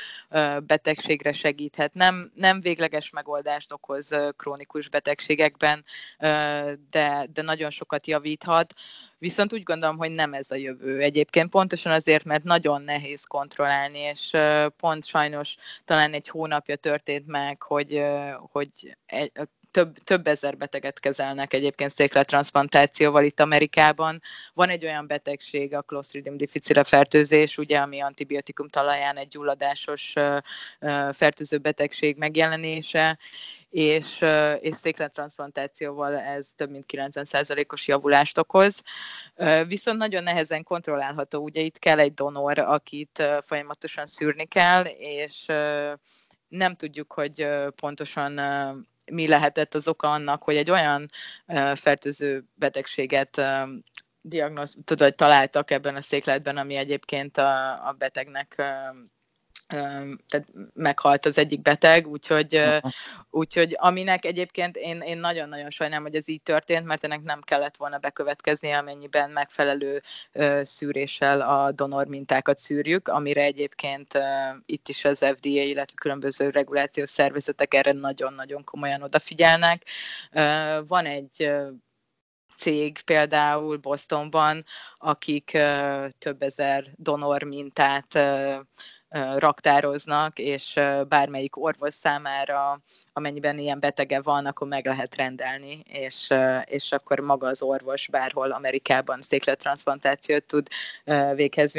betegségre 0.65 1.31
segíthet. 1.31 1.93
Nem, 1.93 2.31
nem 2.35 2.61
végleges 2.61 3.09
megoldást 3.09 3.71
okoz 3.71 4.09
krónikus 4.35 4.89
betegségekben, 4.89 5.83
de, 6.89 7.27
de 7.33 7.41
nagyon 7.41 7.69
sokat 7.69 8.07
javíthat. 8.07 8.73
Viszont 9.17 9.53
úgy 9.53 9.63
gondolom, 9.63 9.97
hogy 9.97 10.11
nem 10.11 10.33
ez 10.33 10.51
a 10.51 10.55
jövő 10.55 10.99
egyébként, 11.01 11.49
pontosan 11.49 11.91
azért, 11.91 12.23
mert 12.23 12.43
nagyon 12.43 12.81
nehéz 12.81 13.23
kontrollálni, 13.23 13.99
és 13.99 14.31
pont 14.77 15.05
sajnos 15.05 15.55
talán 15.85 16.13
egy 16.13 16.27
hónapja 16.27 16.75
történt 16.75 17.27
meg, 17.27 17.61
hogy, 17.61 18.03
hogy 18.51 18.97
több, 19.77 19.97
több 19.97 20.27
ezer 20.27 20.57
beteget 20.57 20.99
kezelnek 20.99 21.53
egyébként 21.53 21.91
széklettransplantációval 21.91 23.23
itt 23.23 23.39
Amerikában. 23.39 24.21
Van 24.53 24.69
egy 24.69 24.85
olyan 24.85 25.07
betegség, 25.07 25.73
a 25.73 25.81
Clostridium 25.81 26.37
difficile 26.37 26.83
fertőzés, 26.83 27.57
ugye, 27.57 27.77
ami 27.77 27.99
antibiotikum 27.99 28.69
talaján 28.69 29.17
egy 29.17 29.27
gyulladásos 29.27 30.13
fertőző 31.11 31.57
betegség 31.57 32.17
megjelenése, 32.17 33.17
és, 33.69 34.25
és 34.59 34.75
széklettransplantációval 34.75 36.19
ez 36.19 36.51
több 36.55 36.69
mint 36.69 36.85
90%-os 36.93 37.87
javulást 37.87 38.37
okoz. 38.37 38.81
Viszont 39.67 39.97
nagyon 39.97 40.23
nehezen 40.23 40.63
kontrollálható, 40.63 41.43
ugye 41.43 41.61
itt 41.61 41.79
kell 41.79 41.99
egy 41.99 42.13
donor, 42.13 42.59
akit 42.59 43.23
folyamatosan 43.41 44.05
szűrni 44.05 44.45
kell, 44.45 44.83
és 44.85 45.45
nem 46.47 46.75
tudjuk, 46.75 47.13
hogy 47.13 47.47
pontosan 47.75 48.39
mi 49.11 49.27
lehetett 49.27 49.73
az 49.73 49.87
oka 49.87 50.11
annak, 50.11 50.43
hogy 50.43 50.55
egy 50.55 50.71
olyan 50.71 51.09
fertőző 51.75 52.43
betegséget 52.53 53.41
diagnoz, 54.21 54.77
tudod, 54.83 55.15
találtak 55.15 55.71
ebben 55.71 55.95
a 55.95 56.01
székletben, 56.01 56.57
ami 56.57 56.75
egyébként 56.75 57.37
a, 57.37 57.71
a 57.87 57.91
betegnek 57.91 58.61
tehát 59.67 60.47
meghalt 60.73 61.25
az 61.25 61.37
egyik 61.37 61.61
beteg, 61.61 62.07
úgyhogy, 62.07 62.61
úgyhogy 63.29 63.75
aminek 63.79 64.25
egyébként 64.25 64.75
én, 64.75 65.01
én 65.01 65.17
nagyon-nagyon 65.17 65.69
sajnálom, 65.69 66.03
hogy 66.03 66.15
ez 66.15 66.27
így 66.27 66.41
történt, 66.41 66.85
mert 66.85 67.03
ennek 67.03 67.21
nem 67.21 67.41
kellett 67.41 67.77
volna 67.77 67.97
bekövetkezni, 67.97 68.71
amennyiben 68.71 69.29
megfelelő 69.29 70.01
szűréssel 70.61 71.41
a 71.41 71.71
donor 71.71 72.07
mintákat 72.07 72.57
szűrjük, 72.57 73.07
amire 73.07 73.41
egyébként 73.41 74.19
itt 74.65 74.89
is 74.89 75.05
az 75.05 75.17
FDA, 75.17 75.49
illetve 75.49 75.95
különböző 75.95 76.49
regulációs 76.49 77.09
szervezetek 77.09 77.73
erre 77.73 77.91
nagyon-nagyon 77.91 78.63
komolyan 78.63 79.01
odafigyelnek. 79.01 79.83
Van 80.87 81.05
egy 81.05 81.51
cég 82.57 83.01
például 83.01 83.77
Bostonban, 83.77 84.63
akik 84.97 85.57
több 86.17 86.41
ezer 86.41 86.91
donor 86.95 87.43
mintát 87.43 88.19
raktároznak, 89.35 90.39
és 90.39 90.79
bármelyik 91.07 91.57
orvos 91.57 91.93
számára, 91.93 92.81
amennyiben 93.13 93.57
ilyen 93.57 93.79
betege 93.79 94.21
van, 94.21 94.45
akkor 94.45 94.67
meg 94.67 94.85
lehet 94.85 95.15
rendelni, 95.15 95.83
és, 95.87 96.33
és 96.65 96.91
akkor 96.91 97.19
maga 97.19 97.47
az 97.47 97.61
orvos 97.61 98.07
bárhol 98.07 98.51
Amerikában 98.51 99.21
széklettransplantációt 99.21 100.43
tud 100.43 100.67
véghez 101.35 101.73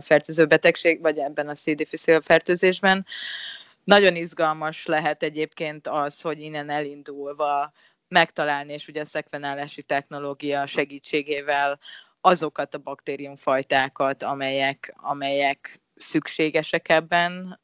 fertőző 0.00 0.46
betegség, 0.46 1.00
vagy 1.00 1.18
ebben 1.18 1.48
a 1.48 1.54
C. 1.54 1.64
difficile 1.74 2.20
fertőzésben. 2.20 3.06
Nagyon 3.84 4.16
izgalmas 4.16 4.86
lehet 4.86 5.22
egyébként 5.22 5.88
az, 5.88 6.20
hogy 6.20 6.40
innen 6.40 6.70
elindulva 6.70 7.72
megtalálni, 8.08 8.72
és 8.72 8.88
ugye 8.88 9.00
a 9.00 9.04
szekvenálási 9.04 9.82
technológia 9.82 10.66
segítségével 10.66 11.78
azokat 12.20 12.74
a 12.74 12.78
baktériumfajtákat, 12.78 14.22
amelyek, 14.22 14.94
amelyek 14.96 15.80
szükségesek 15.96 16.88
ebben 16.88 17.60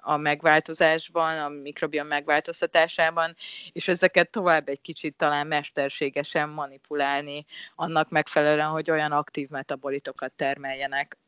a 0.00 0.16
megváltozásban, 0.16 1.38
a 1.38 1.48
mikrobiom 1.48 2.06
megváltoztatásában, 2.06 3.34
és 3.72 3.88
ezeket 3.88 4.30
tovább 4.30 4.68
egy 4.68 4.80
kicsit 4.80 5.16
talán 5.16 5.46
mesterségesen 5.46 6.48
manipulálni, 6.48 7.44
annak 7.74 8.10
megfelelően, 8.10 8.68
hogy 8.68 8.90
olyan 8.90 9.12
aktív 9.12 9.48
metabolitokat 9.48 10.32
termeljenek, 10.32 11.18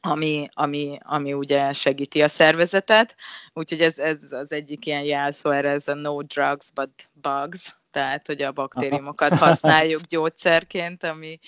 ami, 0.00 0.48
ami, 0.52 0.98
ami 1.02 1.32
ugye 1.32 1.72
segíti 1.72 2.22
a 2.22 2.28
szervezetet. 2.28 3.16
Úgyhogy 3.52 3.80
ez, 3.80 3.98
ez 3.98 4.20
az 4.30 4.52
egyik 4.52 4.86
ilyen 4.86 5.02
jelszó 5.02 5.50
erre, 5.50 5.70
ez 5.70 5.88
a 5.88 5.94
no 5.94 6.22
drugs 6.22 6.70
but 6.74 7.10
bugs, 7.12 7.76
tehát 7.90 8.26
hogy 8.26 8.42
a 8.42 8.52
baktériumokat 8.52 9.32
használjuk 9.38 10.02
gyógyszerként, 10.02 11.04
ami, 11.04 11.38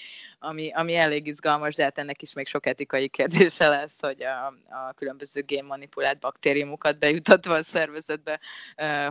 ami, 0.44 0.70
ami 0.70 0.96
elég 0.96 1.26
izgalmas, 1.26 1.74
de 1.74 1.82
hát 1.82 1.98
ennek 1.98 2.22
is 2.22 2.32
még 2.32 2.46
sok 2.46 2.66
etikai 2.66 3.08
kérdése 3.08 3.68
lesz, 3.68 4.00
hogy 4.00 4.22
a, 4.22 4.46
a 4.86 4.92
különböző 4.92 5.42
génmanipulált 5.42 6.18
baktériumokat 6.18 6.98
bejutatva 6.98 7.54
a 7.54 7.62
szervezetbe 7.62 8.40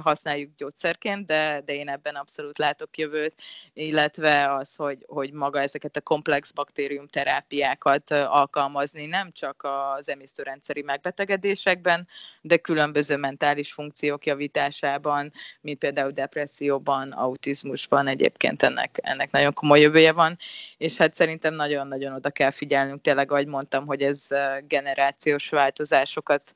használjuk 0.02 0.56
gyógyszerként, 0.58 1.26
de, 1.26 1.62
de 1.66 1.74
én 1.74 1.90
ebben 1.90 2.16
abszolút 2.16 2.58
látok 2.58 2.98
jövőt, 2.98 3.34
illetve 3.74 4.54
az, 4.54 4.76
hogy, 4.76 5.06
hogy 5.08 5.32
maga 5.32 5.62
ezeket 5.62 5.96
a 5.96 6.02
komplex 6.02 6.52
baktérium 6.52 7.08
terápiákat 7.08 8.12
alkalmazni 8.12 9.06
nem 9.06 9.32
csak 9.32 9.68
az 9.98 10.10
emésztőrendszeri 10.10 10.82
megbetegedésekben, 10.82 12.08
de 12.42 12.58
különböző 12.58 13.18
mentális 13.18 13.72
funkciók 13.74 14.26
javításában, 14.26 15.32
mint 15.62 15.80
például 15.80 16.12
depresszióban, 16.12 17.12
autizmusban 17.12 18.08
egyébként 18.08 18.64
ennek, 18.64 19.00
ennek 19.02 19.32
nagyon 19.32 19.54
komoly 19.54 19.80
jövője 19.80 20.12
van, 20.12 20.38
és 20.78 20.98
hát 20.98 21.16
szerintem 21.24 21.54
nagyon-nagyon 21.54 22.14
oda 22.14 22.30
kell 22.30 22.52
figyelnünk, 22.52 23.02
tényleg, 23.02 23.32
ahogy 23.32 23.48
mondtam, 23.48 23.86
hogy 23.86 24.02
ez 24.02 24.28
generációs 24.68 25.50
változásokat 25.50 26.54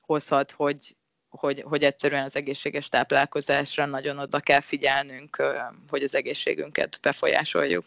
hozhat, 0.00 0.52
hogy, 0.52 0.96
hogy, 1.28 1.62
hogy 1.66 1.82
egyszerűen 1.82 2.24
az 2.24 2.36
egészséges 2.36 2.88
táplálkozásra 2.88 3.86
nagyon 3.86 4.18
oda 4.18 4.40
kell 4.40 4.60
figyelnünk, 4.60 5.36
hogy 5.88 6.02
az 6.02 6.14
egészségünket 6.14 6.98
befolyásoljuk. 7.02 7.84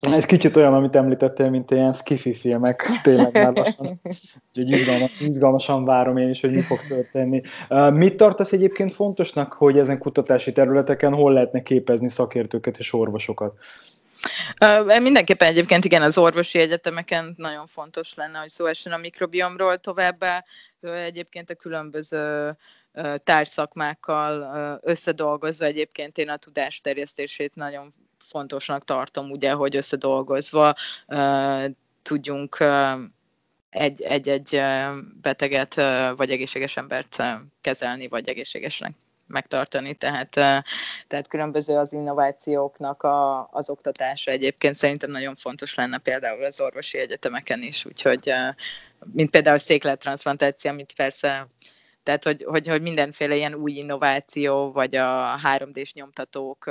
Ez 0.00 0.24
kicsit 0.24 0.56
olyan, 0.56 0.74
amit 0.74 0.96
említettél, 0.96 1.50
mint 1.50 1.70
ilyen 1.70 1.92
skifi 1.92 2.34
filmek, 2.34 2.86
tényleg 3.02 3.32
már 3.32 3.52
lassan. 3.52 3.86
Úgyhogy 4.54 4.70
izgalmas, 4.70 5.20
izgalmasan 5.20 5.84
várom 5.84 6.16
én 6.16 6.28
is, 6.28 6.40
hogy 6.40 6.50
mi 6.50 6.62
fog 6.62 6.82
történni. 6.82 7.40
Mit 7.92 8.16
tartasz 8.16 8.52
egyébként 8.52 8.92
fontosnak, 8.92 9.52
hogy 9.52 9.78
ezen 9.78 9.98
kutatási 9.98 10.52
területeken 10.52 11.14
hol 11.14 11.32
lehetne 11.32 11.62
képezni 11.62 12.08
szakértőket 12.08 12.78
és 12.78 12.92
orvosokat? 12.92 13.56
Uh, 14.60 15.00
mindenképpen 15.00 15.48
egyébként 15.48 15.84
igen, 15.84 16.02
az 16.02 16.18
orvosi 16.18 16.58
egyetemeken 16.58 17.34
nagyon 17.36 17.66
fontos 17.66 18.14
lenne, 18.14 18.38
hogy 18.38 18.48
szó 18.48 18.66
essen 18.66 18.92
a 18.92 18.96
mikrobiomról 18.96 19.78
továbbá. 19.78 20.44
Egyébként 20.80 21.50
a 21.50 21.54
különböző 21.54 22.56
társzakmákkal 23.16 24.80
összedolgozva 24.82 25.64
egyébként 25.64 26.18
én 26.18 26.28
a 26.28 26.36
tudás 26.36 26.80
terjesztését 26.80 27.54
nagyon 27.54 27.94
fontosnak 28.18 28.84
tartom, 28.84 29.30
ugye, 29.30 29.52
hogy 29.52 29.76
összedolgozva 29.76 30.74
tudjunk 32.02 32.64
egy-egy 33.70 34.62
beteget 35.20 35.74
vagy 36.16 36.30
egészséges 36.30 36.76
embert 36.76 37.22
kezelni, 37.60 38.08
vagy 38.08 38.28
egészségesnek 38.28 38.92
megtartani, 39.26 39.94
tehát, 39.94 40.30
tehát 41.06 41.28
különböző 41.28 41.76
az 41.76 41.92
innovációknak 41.92 43.02
a, 43.02 43.48
az 43.52 43.70
oktatása 43.70 44.30
egyébként 44.30 44.74
szerintem 44.74 45.10
nagyon 45.10 45.36
fontos 45.36 45.74
lenne 45.74 45.98
például 45.98 46.44
az 46.44 46.60
orvosi 46.60 46.98
egyetemeken 46.98 47.62
is, 47.62 47.84
úgyhogy 47.84 48.32
mint 49.12 49.30
például 49.30 49.56
a 49.56 49.58
széklettransplantáció, 49.58 50.70
amit 50.70 50.92
persze 50.96 51.46
tehát, 52.04 52.24
hogy, 52.24 52.44
hogy, 52.46 52.68
hogy 52.68 52.82
mindenféle 52.82 53.36
ilyen 53.36 53.54
új 53.54 53.72
innováció, 53.72 54.72
vagy 54.72 54.96
a 54.96 55.40
3D-s 55.44 55.92
nyomtatók 55.92 56.70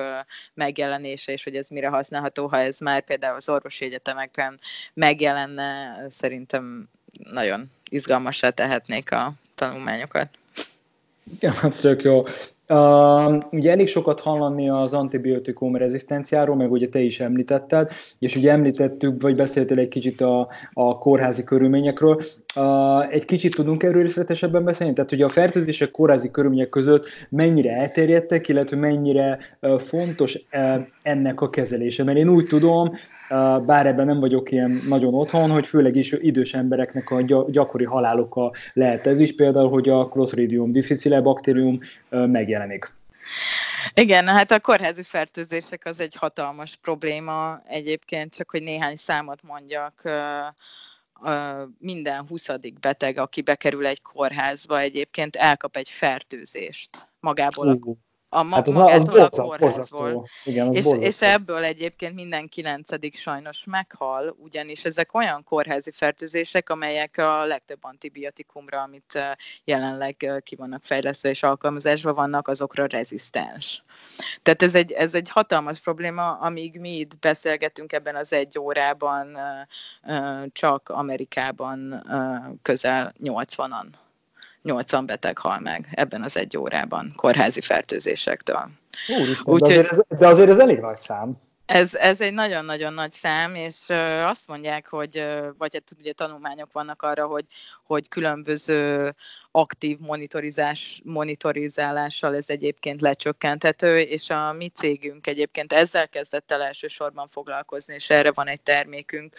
megjelenése, 0.54 1.32
és 1.32 1.44
hogy 1.44 1.56
ez 1.56 1.70
mire 1.70 1.88
használható, 1.88 2.48
ha 2.48 2.60
ez 2.60 2.80
már 2.80 3.04
például 3.04 3.36
az 3.36 3.50
orvosi 3.50 3.86
egyetemekben 3.86 4.60
megjelenne, 4.94 5.98
szerintem 6.10 6.90
nagyon 7.24 7.72
izgalmasra 7.90 8.52
tehetnék 8.52 9.12
a 9.12 9.34
tanulmányokat. 9.56 10.30
Igen, 11.26 11.54
az 11.62 11.80
tök 11.80 12.04
jó. 12.04 12.24
Uh, 12.74 13.44
ugye 13.52 13.72
elég 13.72 13.88
sokat 13.88 14.20
hallani 14.20 14.70
az 14.70 14.94
antibiotikum 14.94 15.76
rezisztenciáról, 15.76 16.56
meg 16.56 16.72
ugye 16.72 16.88
te 16.88 17.00
is 17.00 17.20
említetted, 17.20 17.90
és 18.20 18.36
ugye 18.36 18.52
említettük, 18.52 19.22
vagy 19.22 19.36
beszéltél 19.36 19.80
egy 19.80 19.88
kicsit 19.88 20.22
a, 20.22 20.48
a 20.74 20.98
kórházi 20.98 21.44
körülményekről. 21.44 22.22
Uh, 22.56 23.14
egy 23.14 23.26
kicsit 23.26 23.56
tudunk 23.56 23.84
erről 23.84 24.02
részletesebben 24.02 24.64
beszélni? 24.64 24.94
Tehát, 24.94 25.10
hogy 25.10 25.22
a 25.22 25.30
fertőzések 25.30 25.92
kórházi 25.92 26.32
körülmények 26.32 26.70
között 26.70 27.06
mennyire 27.30 27.72
elterjedtek, 27.72 28.48
illetve 28.48 28.78
mennyire 28.78 29.40
uh, 29.62 29.80
fontos 29.80 30.46
uh, 30.54 30.80
ennek 31.02 31.42
a 31.42 31.50
kezelése? 31.50 32.04
Mert 32.04 32.18
én 32.18 32.30
úgy 32.30 32.46
tudom, 32.46 32.92
bár 33.66 33.88
ebben 33.88 34.06
nem 34.06 34.20
vagyok 34.20 34.52
ilyen 34.52 34.82
nagyon 34.88 35.14
otthon, 35.14 35.50
hogy 35.50 35.68
főleg 35.68 35.96
is 35.96 36.12
idős 36.12 36.54
embereknek 36.54 37.10
a 37.10 37.22
gyakori 37.48 37.86
haláloka 37.86 38.52
lehet 38.74 39.08
ez 39.08 39.20
is, 39.20 39.36
például, 39.36 39.70
hogy 39.70 39.90
a 39.90 40.08
Clostridium 40.08 40.72
difficile 40.72 41.22
baktérium 41.22 41.80
megjelenik. 42.10 42.63
Igen, 43.94 44.28
hát 44.28 44.52
a 44.52 44.60
kórházi 44.60 45.04
fertőzések 45.04 45.86
az 45.86 46.00
egy 46.00 46.16
hatalmas 46.16 46.76
probléma 46.76 47.62
egyébként, 47.66 48.36
csak 48.36 48.50
hogy 48.50 48.62
néhány 48.62 48.96
számot 48.96 49.42
mondjak 49.42 50.02
minden 51.78 52.28
20. 52.28 52.48
beteg, 52.80 53.18
aki 53.18 53.42
bekerül 53.42 53.86
egy 53.86 54.02
kórházba, 54.02 54.80
egyébként 54.80 55.36
elkap 55.36 55.76
egy 55.76 55.90
fertőzést 55.90 57.08
magából 57.20 57.70
a 57.70 57.78
a 58.34 58.44
ma- 58.44 58.56
hát 58.56 58.68
az, 58.68 58.74
magától 58.74 59.20
az 59.20 59.40
a 59.40 59.44
kórházból. 59.44 60.28
Igen, 60.44 60.68
az 60.68 60.76
és, 60.76 60.86
és 61.00 61.22
ebből 61.22 61.64
egyébként 61.64 62.14
minden 62.14 62.50
kilencedik 62.50 63.16
sajnos 63.16 63.64
meghal, 63.66 64.36
ugyanis 64.40 64.86
ezek 64.86 65.14
olyan 65.14 65.44
kórházi 65.44 65.92
fertőzések, 65.92 66.70
amelyek 66.70 67.18
a 67.18 67.46
legtöbb 67.46 67.84
antibiotikumra, 67.84 68.82
amit 68.82 69.20
jelenleg 69.64 70.42
ki 70.44 70.56
vannak 70.56 70.84
fejlesztve 70.84 71.30
és 71.30 71.44
alkalmazásban 71.44 72.16
vannak, 72.16 72.48
azokra 72.48 72.86
rezisztens. 72.86 73.84
Tehát 74.42 74.62
ez 74.62 74.76
egy, 74.76 74.92
ez 74.92 75.14
egy 75.14 75.30
hatalmas 75.30 75.80
probléma, 75.80 76.32
amíg 76.32 76.80
mi 76.80 76.98
itt 76.98 77.20
beszélgetünk 77.20 77.94
ebben 77.94 78.16
az 78.16 78.34
egy 78.34 78.60
órában, 78.60 79.38
csak 80.52 80.90
Amerikában 80.90 82.04
közel 82.62 83.14
80-an 83.24 83.86
80 84.64 85.06
beteg 85.06 85.38
hal 85.38 85.60
meg 85.60 85.88
ebben 85.92 86.24
az 86.24 86.38
egy 86.38 86.58
órában 86.58 87.14
kórházi 87.16 87.62
fertőzésektől. 87.62 88.70
Úristen, 89.08 89.54
Úgy, 89.54 89.62
de, 89.62 89.66
azért 89.68 89.92
ez, 89.92 90.00
de 90.18 90.28
azért 90.28 90.50
ez 90.50 90.60
elég 90.60 90.80
nagy 90.80 91.00
szám. 91.00 91.38
Ez, 91.66 91.96
ez 91.96 92.22
egy 92.22 92.34
nagyon-nagyon 92.34 92.94
nagy 92.94 93.12
szám, 93.12 93.56
és 93.56 93.90
azt 94.26 94.48
mondják, 94.48 94.88
hogy, 94.88 95.26
vagy 95.58 95.74
hát 95.74 95.92
ugye 96.00 96.14
tanulmányok 96.14 96.72
vannak 96.72 97.02
arra, 97.02 97.26
hogy, 97.26 97.46
hogy 97.84 98.10
különböző 98.10 99.14
aktív 99.52 100.00
monitorizás, 100.00 101.02
monitorizálással 101.04 102.36
ez 102.36 102.50
egyébként 102.50 103.02
lecsökkenthető, 103.02 104.00
és 104.00 104.30
a 104.30 104.54
mi 104.54 104.70
cégünk 104.70 105.28
egyébként 105.28 105.74
ezzel 105.74 106.10
kezdett 106.10 106.52
el 106.52 106.62
elsősorban 106.62 107.28
foglalkozni, 107.28 107.94
és 107.94 108.10
erre 108.10 108.32
van 108.32 108.48
egy 108.48 108.62
termékünk, 108.62 109.36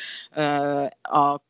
a 1.03 1.41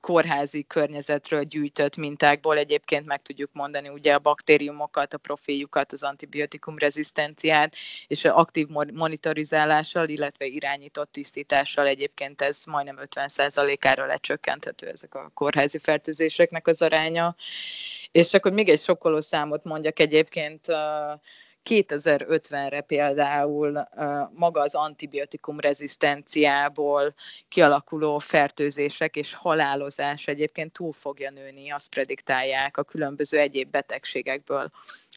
kórházi 0.00 0.64
környezetről 0.66 1.42
gyűjtött 1.42 1.96
mintákból 1.96 2.56
egyébként 2.56 3.06
meg 3.06 3.22
tudjuk 3.22 3.50
mondani 3.52 3.88
ugye 3.88 4.14
a 4.14 4.18
baktériumokat, 4.18 5.14
a 5.14 5.18
profiljukat, 5.18 5.92
az 5.92 6.02
antibiotikum 6.02 6.78
rezisztenciát, 6.78 7.76
és 8.06 8.24
aktív 8.24 8.66
monitorizálással, 8.92 10.08
illetve 10.08 10.46
irányított 10.46 11.12
tisztítással 11.12 11.86
egyébként 11.86 12.42
ez 12.42 12.64
majdnem 12.64 12.98
50%-ára 13.02 14.06
lecsökkenthető 14.06 14.86
ezek 14.86 15.14
a 15.14 15.30
kórházi 15.34 15.78
fertőzéseknek 15.78 16.66
az 16.66 16.82
aránya. 16.82 17.36
És 18.12 18.28
csak 18.28 18.42
hogy 18.42 18.52
még 18.52 18.68
egy 18.68 18.80
sokkoló 18.80 19.20
számot 19.20 19.64
mondjak 19.64 19.98
egyébként, 19.98 20.66
2050-re 21.64 22.80
például 22.80 23.88
maga 24.34 24.60
az 24.60 24.74
antibiotikum 24.74 25.60
rezisztenciából 25.60 27.14
kialakuló 27.48 28.18
fertőzések 28.18 29.16
és 29.16 29.34
halálozás 29.34 30.26
egyébként 30.26 30.72
túl 30.72 30.92
fogja 30.92 31.30
nőni, 31.30 31.70
azt 31.70 31.88
prediktálják 31.88 32.76
a 32.76 32.82
különböző 32.82 33.38
egyéb 33.38 33.70
betegségekből 33.70 34.70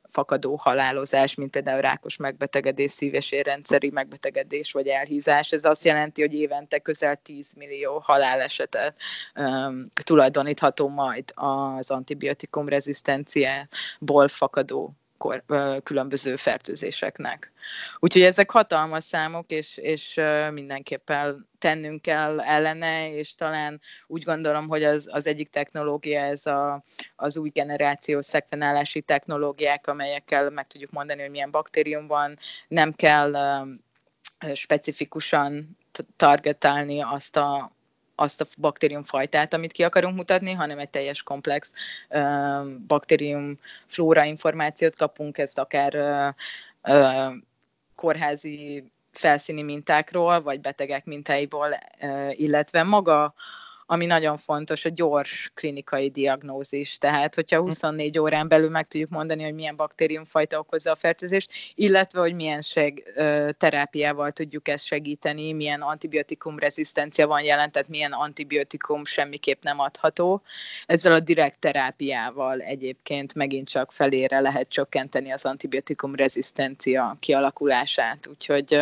fakadó 0.10 0.56
halálozás, 0.56 1.36
mint 1.36 1.52
például 1.52 1.82
rákos 1.82 2.18
megbetegedés, 2.18 2.92
szív- 2.92 3.16
és 3.16 3.36
megbetegedés 3.92 4.72
vagy 4.72 4.88
elhízás. 4.88 5.52
Ez 5.52 5.66
azt 5.66 5.86
jelenti, 5.86 6.22
hogy 6.22 6.34
évente 6.34 6.80
közel 6.80 7.16
10 7.16 7.54
millió 7.54 8.00
halálesetet 8.04 8.96
um, 9.36 9.88
tulajdonítható 10.04 10.88
majd 10.88 11.32
az 11.36 11.92
antibiotikum 11.92 12.68
rezisztenciából 12.68 14.28
fakadó 14.28 14.96
kor, 15.18 15.44
különböző 15.84 16.36
fertőzéseknek. 16.36 17.52
Úgyhogy 18.00 18.22
ezek 18.22 18.52
hatalmas 18.52 19.04
számok, 19.04 19.52
és, 19.52 19.78
és 19.78 20.22
mindenképpen 20.52 21.50
tennünk 21.60 22.02
kell 22.02 22.42
ellene, 22.42 23.12
és 23.12 23.36
talán 23.36 23.82
úgy 24.08 24.24
gondolom, 24.24 24.68
hogy 24.68 24.84
az, 24.84 25.08
az 25.12 25.28
egyik 25.28 25.50
technológia 25.50 26.20
ez 26.20 26.46
a, 26.46 26.84
az 27.16 27.38
új 27.38 27.50
generáció 27.50 28.22
szekvenálási 28.22 29.02
technológiák, 29.02 29.88
amelyekkel 29.88 30.50
meg 30.50 30.68
tudjuk 30.68 30.92
mondani, 30.92 31.22
hogy 31.22 31.32
milyen 31.32 31.52
baktérium 31.52 32.08
van, 32.08 32.36
nem 32.68 32.94
kell 32.94 33.34
specifikusan 34.54 35.78
targetálni 36.16 37.02
azt 37.02 37.36
a, 37.36 37.72
azt 38.16 38.42
a 38.42 38.46
baktériumfajtát, 38.58 39.54
amit 39.54 39.72
ki 39.72 39.84
akarunk 39.84 40.16
mutatni, 40.16 40.52
hanem 40.52 40.80
egy 40.80 40.90
teljes 40.90 41.24
komplex 41.24 41.74
baktérium 42.88 43.60
flóra 43.88 44.24
információt 44.24 44.96
kapunk, 44.96 45.38
ezt 45.38 45.60
akár 45.60 46.36
kórházi 47.96 48.92
felszíni 49.12 49.62
mintákról, 49.62 50.42
vagy 50.42 50.62
betegek 50.62 51.06
mintáiból, 51.06 51.80
illetve 52.30 52.84
maga 52.84 53.34
ami 53.86 54.06
nagyon 54.06 54.38
fontos, 54.38 54.86
a 54.86 54.90
gyors 54.90 55.52
klinikai 55.54 56.10
diagnózis. 56.10 56.98
Tehát, 56.98 57.36
hogyha 57.36 57.60
24 57.62 58.16
hm. 58.16 58.22
órán 58.22 58.48
belül 58.48 58.70
meg 58.70 58.88
tudjuk 58.88 59.10
mondani, 59.10 59.44
hogy 59.44 59.54
milyen 59.54 59.76
baktériumfajta 59.76 60.60
okozza 60.60 60.92
a 60.92 60.96
fertőzést, 60.96 61.52
illetve, 61.76 62.20
hogy 62.20 62.34
milyen 62.34 62.62
seg, 62.62 63.04
terápiával 63.58 64.32
tudjuk 64.32 64.68
ezt 64.68 64.86
segíteni, 64.86 65.54
milyen 65.54 65.82
antibiotikum 65.82 66.60
rezisztencia 66.60 67.28
van 67.28 67.44
jelen, 67.44 67.72
tehát 67.72 67.90
milyen 67.90 68.12
antibiotikum 68.12 69.06
semmiképp 69.06 69.64
nem 69.64 69.80
adható. 69.80 70.42
Ezzel 70.86 71.14
a 71.14 71.20
direkt 71.20 71.60
terápiával 71.60 72.60
egyébként 72.60 73.36
megint 73.36 73.70
csak 73.70 73.92
felére 73.92 74.40
lehet 74.40 74.70
csökkenteni 74.70 75.32
az 75.32 75.46
antibiotikum 75.46 76.16
rezisztencia 76.16 77.18
kialakulását. 77.20 78.28
Úgyhogy, 78.28 78.80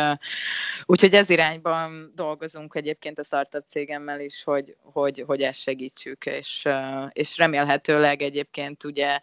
úgyhogy 0.86 1.14
ez 1.14 1.30
irányban 1.30 2.12
dolgozunk 2.16 2.76
egyébként 2.76 3.20
a 3.20 3.24
startup 3.24 3.64
cégemmel 3.68 4.20
is, 4.20 4.43
hogy, 4.43 4.76
hogy, 4.94 5.24
hogy 5.28 5.42
ezt 5.42 5.60
segítsük, 5.60 6.26
és, 6.26 6.68
és 7.12 7.38
remélhetőleg 7.38 8.22
egyébként 8.22 8.84
ugye 8.84 9.20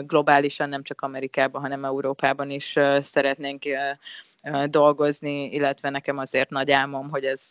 globálisan 0.00 0.68
nem 0.68 0.82
csak 0.82 1.00
Amerikában, 1.00 1.60
hanem 1.60 1.84
Európában 1.84 2.50
is 2.50 2.78
szeretnénk 2.98 3.64
dolgozni, 4.66 5.44
illetve 5.44 5.90
nekem 5.90 6.18
azért 6.18 6.50
nagy 6.50 6.70
álmom, 6.70 7.10
hogy 7.10 7.24
ez 7.24 7.42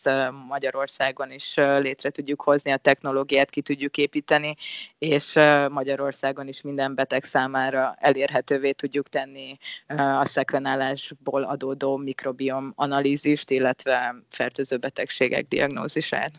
Magyarországon 0.48 1.30
is 1.30 1.54
létre 1.56 2.10
tudjuk 2.10 2.42
hozni, 2.42 2.70
a 2.70 2.76
technológiát 2.76 3.50
ki 3.50 3.60
tudjuk 3.60 3.96
építeni, 3.96 4.56
és 4.98 5.32
Magyarországon 5.68 6.48
is 6.48 6.62
minden 6.62 6.94
beteg 6.94 7.24
számára 7.24 7.94
elérhetővé 7.98 8.72
tudjuk 8.72 9.08
tenni 9.08 9.56
a 9.86 10.24
szekvenálásból 10.24 11.42
adódó 11.42 11.96
mikrobiom 11.96 12.72
analízist, 12.76 13.50
illetve 13.50 14.14
fertőző 14.28 14.76
betegségek 14.76 15.48
diagnózisát. 15.48 16.32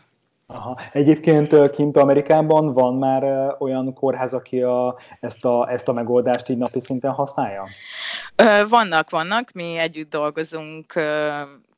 Aha. 0.46 0.78
Egyébként 0.92 1.70
kint 1.70 1.96
Amerikában 1.96 2.72
van 2.72 2.94
már 2.94 3.54
olyan 3.58 3.94
kórház, 3.94 4.32
aki 4.32 4.62
a, 4.62 4.98
ezt, 5.20 5.44
a, 5.44 5.70
ezt 5.70 5.88
a 5.88 5.92
megoldást 5.92 6.48
így 6.48 6.56
napi 6.56 6.80
szinten 6.80 7.12
használja? 7.12 7.68
Vannak, 8.68 9.10
vannak. 9.10 9.52
Mi 9.52 9.76
együtt 9.76 10.10
dolgozunk 10.10 10.92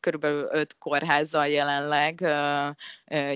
körülbelül 0.00 0.48
öt 0.50 0.78
kórházzal 0.78 1.46
jelenleg 1.46 2.20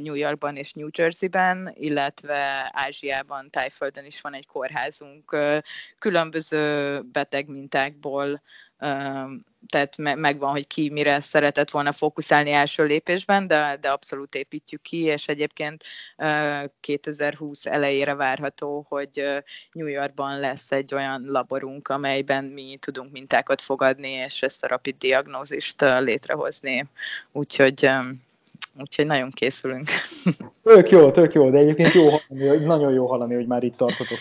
New 0.03 0.15
Yorkban 0.15 0.57
és 0.57 0.73
New 0.73 0.89
Jerseyben, 0.93 1.73
illetve 1.75 2.71
Ázsiában, 2.73 3.51
Tájföldön 3.51 4.05
is 4.05 4.21
van 4.21 4.35
egy 4.35 4.47
kórházunk. 4.47 5.37
Különböző 5.99 7.01
betegmintákból 7.13 8.43
tehát 9.69 9.97
megvan, 9.97 10.51
hogy 10.51 10.67
ki 10.67 10.91
mire 10.91 11.21
szeretett 11.21 11.71
volna 11.71 11.93
fókuszálni 11.93 12.51
első 12.51 12.85
lépésben, 12.85 13.47
de, 13.47 13.79
de 13.81 13.89
abszolút 13.89 14.35
építjük 14.35 14.83
ki, 14.83 15.03
és 15.03 15.29
egyébként 15.29 15.85
2020 16.81 17.67
elejére 17.67 18.15
várható, 18.15 18.87
hogy 18.89 19.25
New 19.73 19.87
Yorkban 19.87 20.41
lesz 20.41 20.73
egy 20.73 20.95
olyan 20.95 21.25
laborunk, 21.27 21.89
amelyben 21.89 22.45
mi 22.45 22.77
tudunk 22.81 23.13
mintákat 23.13 23.61
fogadni, 23.61 24.11
és 24.11 24.43
ezt 24.43 24.65
a 24.65 24.69
rapid 24.69 24.95
diagnózist 24.99 25.81
létrehozni. 25.81 26.87
Úgyhogy 27.33 27.89
úgyhogy 28.81 29.07
nagyon 29.07 29.31
készülünk. 29.31 29.89
Tök 30.63 30.91
jó, 30.91 31.11
tök 31.11 31.33
jó, 31.33 31.51
de 31.51 31.59
egyébként 31.59 31.93
jó 31.93 32.09
hallani, 32.09 32.65
nagyon 32.65 32.93
jó 32.93 33.07
hallani, 33.07 33.35
hogy 33.35 33.47
már 33.47 33.63
itt 33.63 33.77
tartotok. 33.77 34.19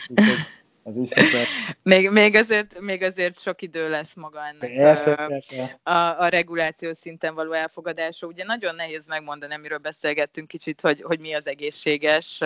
Ez 0.83 0.97
is 0.97 1.09
szuper. 1.09 1.45
Még, 1.83 2.09
még, 2.09 2.35
azért, 2.35 2.79
még 2.79 3.03
azért 3.03 3.41
sok 3.41 3.61
idő 3.61 3.89
lesz 3.89 4.13
maga 4.15 4.45
ennek 4.45 4.75
persze, 4.75 5.13
a, 5.13 5.27
persze. 5.27 5.79
A, 5.83 6.23
a 6.23 6.27
reguláció 6.27 6.93
szinten 6.93 7.35
való 7.35 7.51
elfogadása. 7.51 8.27
Ugye 8.27 8.43
nagyon 8.43 8.75
nehéz 8.75 9.07
megmondani, 9.07 9.53
amiről 9.53 9.77
beszélgettünk 9.77 10.47
kicsit, 10.47 10.81
hogy, 10.81 11.01
hogy 11.01 11.19
mi 11.19 11.33
az 11.33 11.47
egészséges, 11.47 12.39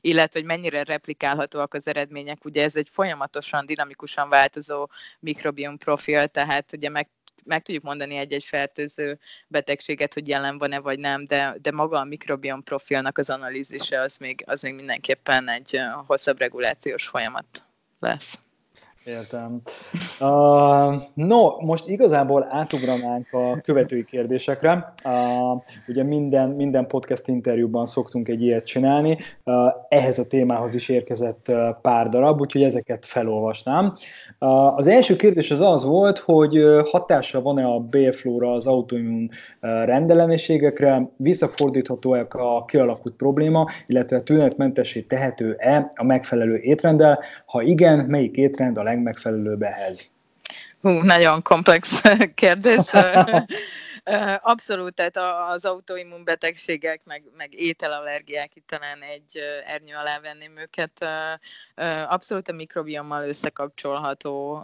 illetve 0.00 0.38
hogy 0.38 0.44
mennyire 0.44 0.82
replikálhatóak 0.82 1.74
az 1.74 1.86
eredmények. 1.86 2.44
Ugye 2.44 2.62
ez 2.62 2.76
egy 2.76 2.88
folyamatosan, 2.92 3.66
dinamikusan 3.66 4.28
változó 4.28 4.88
mikrobiom 5.20 5.78
profil, 5.78 6.26
tehát 6.26 6.72
ugye 6.72 6.88
meg 6.88 7.08
meg 7.44 7.62
tudjuk 7.62 7.84
mondani 7.84 8.16
egy-egy 8.16 8.44
fertőző 8.44 9.18
betegséget, 9.48 10.14
hogy 10.14 10.28
jelen 10.28 10.58
van-e 10.58 10.78
vagy 10.78 10.98
nem, 10.98 11.26
de, 11.26 11.56
de 11.62 11.70
maga 11.70 11.98
a 11.98 12.04
mikrobiom 12.04 12.62
profilnak 12.62 13.18
az 13.18 13.30
analízise 13.30 14.00
az 14.00 14.16
még, 14.16 14.42
az 14.46 14.62
még 14.62 14.74
mindenképpen 14.74 15.48
egy 15.48 15.80
hosszabb 16.06 16.38
regulációs 16.38 17.06
folyamat 17.06 17.64
lesz. 18.00 18.38
Értem. 19.06 19.60
Uh, 20.20 21.02
no, 21.14 21.60
most 21.60 21.88
igazából 21.88 22.46
átugranánk 22.50 23.26
a 23.32 23.60
követői 23.60 24.04
kérdésekre. 24.04 24.92
Uh, 25.04 25.62
ugye 25.88 26.02
minden, 26.02 26.48
minden 26.48 26.86
podcast 26.86 27.28
interjúban 27.28 27.86
szoktunk 27.86 28.28
egy 28.28 28.42
ilyet 28.42 28.66
csinálni. 28.66 29.18
Uh, 29.44 29.54
ehhez 29.88 30.18
a 30.18 30.26
témához 30.26 30.74
is 30.74 30.88
érkezett 30.88 31.46
uh, 31.48 31.56
pár 31.82 32.08
darab, 32.08 32.40
úgyhogy 32.40 32.62
ezeket 32.62 33.06
felolvasnám. 33.06 33.92
Uh, 34.40 34.76
az 34.76 34.86
első 34.86 35.16
kérdés 35.16 35.50
az 35.50 35.60
az 35.60 35.84
volt, 35.84 36.18
hogy 36.18 36.58
hatása 36.90 37.42
van-e 37.42 37.64
a 37.64 37.78
bélflóra 37.78 38.52
az 38.52 38.66
autoimmun 38.66 39.28
rendellenességekre, 39.60 41.10
visszafordítható-e 41.16 42.26
a 42.28 42.64
kialakult 42.64 43.14
probléma, 43.14 43.66
illetve 43.86 44.20
tünetmentesé 44.20 45.00
tehető-e 45.00 45.90
a 45.94 46.04
megfelelő 46.04 46.56
étrendel, 46.56 47.18
ha 47.46 47.62
igen, 47.62 47.98
melyik 47.98 48.36
étrend 48.36 48.78
a 48.78 48.82
legmegfelelőbb 48.94 49.62
ehhez? 49.62 50.14
Hú, 50.80 50.90
nagyon 50.90 51.42
komplex 51.42 52.00
kérdés. 52.34 52.92
Abszolút, 54.40 54.94
tehát 54.94 55.16
az 55.52 55.64
autoimmun 55.64 56.24
betegségek, 56.24 57.00
meg, 57.04 57.22
meg 57.36 57.54
ételallergiák, 57.54 58.56
itt 58.56 58.66
talán 58.66 59.02
egy 59.02 59.38
ernyő 59.66 59.94
alá 59.94 60.20
venném 60.20 60.58
őket, 60.58 61.06
abszolút 62.08 62.48
a 62.48 62.52
mikrobiommal 62.52 63.28
összekapcsolható 63.28 64.62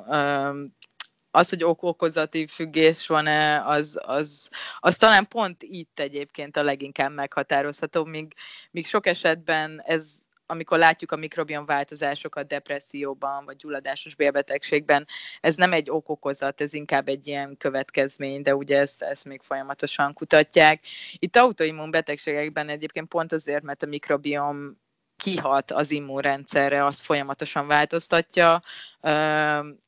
az, 1.30 1.48
hogy 1.48 1.64
ok-okozati 1.64 2.46
függés 2.46 3.06
van-e, 3.06 3.66
az, 3.66 3.98
az, 4.02 4.48
az 4.78 4.96
talán 4.96 5.28
pont 5.28 5.62
itt 5.62 6.00
egyébként 6.00 6.56
a 6.56 6.62
leginkább 6.62 7.12
meghatározható, 7.12 8.04
míg, 8.04 8.32
míg 8.70 8.86
sok 8.86 9.06
esetben 9.06 9.82
ez 9.84 10.14
amikor 10.50 10.78
látjuk 10.78 11.12
a 11.12 11.16
mikrobiom 11.16 11.64
változásokat 11.64 12.46
depresszióban, 12.46 13.44
vagy 13.44 13.56
gyulladásos 13.56 14.14
bélbetegségben, 14.14 15.06
ez 15.40 15.56
nem 15.56 15.72
egy 15.72 15.90
okokozat, 15.90 16.60
ez 16.60 16.72
inkább 16.72 17.08
egy 17.08 17.26
ilyen 17.26 17.56
következmény, 17.56 18.42
de 18.42 18.54
ugye 18.54 18.78
ezt, 18.78 19.02
ezt 19.02 19.24
még 19.24 19.40
folyamatosan 19.42 20.12
kutatják. 20.12 20.84
Itt 21.18 21.36
autoimmun 21.36 21.90
betegségekben 21.90 22.68
egyébként 22.68 23.08
pont 23.08 23.32
azért, 23.32 23.62
mert 23.62 23.82
a 23.82 23.86
mikrobiom 23.86 24.78
kihat 25.16 25.70
az 25.70 25.90
immunrendszerre, 25.90 26.84
az 26.84 27.00
folyamatosan 27.00 27.66
változtatja. 27.66 28.62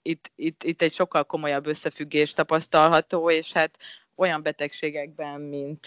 Itt, 0.02 0.30
itt, 0.34 0.64
itt 0.64 0.82
egy 0.82 0.92
sokkal 0.92 1.24
komolyabb 1.24 1.66
összefüggés 1.66 2.32
tapasztalható, 2.32 3.30
és 3.30 3.52
hát 3.52 3.78
olyan 4.16 4.42
betegségekben, 4.42 5.40
mint 5.40 5.86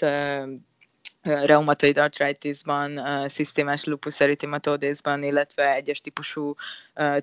reumatoid 1.25 1.97
arthritisban, 1.97 2.99
szisztémás 3.29 3.83
lupus 3.83 4.19
erythematoidesban, 4.19 5.23
illetve 5.23 5.73
egyes 5.73 6.01
típusú 6.01 6.55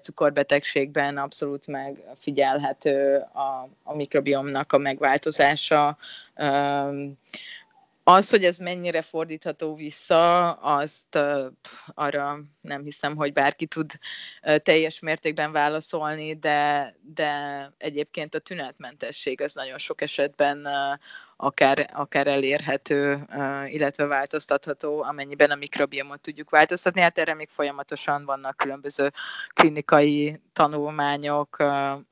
cukorbetegségben 0.00 1.16
abszolút 1.16 1.66
megfigyelhető 1.66 3.16
a, 3.16 3.68
a 3.82 3.94
mikrobiomnak 3.96 4.72
a 4.72 4.78
megváltozása. 4.78 5.96
Az, 8.04 8.30
hogy 8.30 8.44
ez 8.44 8.58
mennyire 8.58 9.02
fordítható 9.02 9.74
vissza, 9.74 10.52
azt 10.52 11.18
arra 11.86 12.40
nem 12.60 12.82
hiszem, 12.82 13.16
hogy 13.16 13.32
bárki 13.32 13.66
tud 13.66 13.92
teljes 14.62 15.00
mértékben 15.00 15.52
válaszolni, 15.52 16.38
de, 16.38 16.94
de 17.00 17.32
egyébként 17.78 18.34
a 18.34 18.38
tünetmentesség 18.38 19.40
az 19.40 19.54
nagyon 19.54 19.78
sok 19.78 20.00
esetben 20.00 20.68
akár, 21.36 21.90
akár 21.92 22.26
elérhető, 22.26 23.26
illetve 23.66 24.04
változtatható, 24.04 25.02
amennyiben 25.02 25.50
a 25.50 25.54
mikrobiomot 25.54 26.20
tudjuk 26.20 26.50
változtatni. 26.50 27.00
Hát 27.00 27.18
erre 27.18 27.34
még 27.34 27.48
folyamatosan 27.48 28.24
vannak 28.24 28.56
különböző 28.56 29.10
klinikai 29.48 30.40
tanulmányok, 30.52 31.56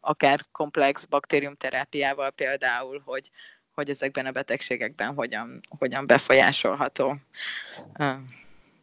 akár 0.01 0.41
komplex 0.53 1.05
baktériumterápiával 1.05 2.31
például, 2.31 3.03
hogy, 3.05 3.31
hogy 3.75 3.91
ezekben 3.91 4.27
a 4.27 4.31
betegségekben 4.31 5.15
hogyan, 5.15 5.61
hogyan 5.79 6.07
befolyásolható. 6.07 7.15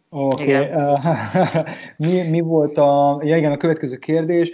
Oké. 0.10 0.58
Okay. 0.58 0.70
mi, 1.98 2.22
mi 2.30 2.40
volt 2.40 2.78
a, 2.78 3.22
ja 3.24 3.38
igen, 3.38 3.52
a 3.52 3.58
következő 3.58 3.96
kérdés? 3.96 4.52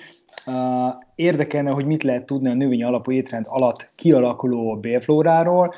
Érdekelne, 1.15 1.69
hogy 1.69 1.85
mit 1.85 2.03
lehet 2.03 2.25
tudni 2.25 2.49
a 2.49 2.53
növény 2.53 2.83
alapú 2.83 3.11
étrend 3.11 3.45
alatt 3.49 3.91
kialakuló 3.95 4.79
bélflóráról, 4.79 5.73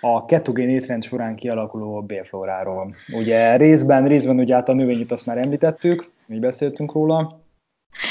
a 0.00 0.24
ketogén 0.24 0.68
étrend 0.68 1.04
során 1.04 1.36
kialakuló 1.36 2.02
bélflóráról. 2.02 2.94
Ugye 3.12 3.56
részben, 3.56 4.06
részben 4.06 4.38
ugye 4.38 4.54
át 4.54 4.68
a 4.68 4.72
növényit 4.72 5.12
azt 5.12 5.26
már 5.26 5.38
említettük, 5.38 6.10
mi 6.26 6.38
beszéltünk 6.38 6.92
róla. 6.92 7.45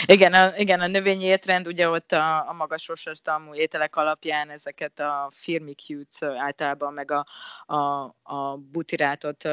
Igen, 0.05 0.33
a, 0.33 0.57
igen, 0.57 0.81
a 0.81 0.87
növényi 0.87 1.23
étrend, 1.23 1.67
ugye 1.67 1.89
ott 1.89 2.11
a, 2.11 2.49
a 2.49 2.53
magas 2.53 2.91
tartalmú 3.03 3.53
ételek 3.55 3.95
alapján 3.95 4.49
ezeket 4.49 4.99
a 4.99 5.29
firmicutes 5.33 6.21
általában, 6.21 6.93
meg 6.93 7.11
a, 7.11 7.25
a, 7.65 8.15
a 8.23 8.57
butirátot 8.57 9.47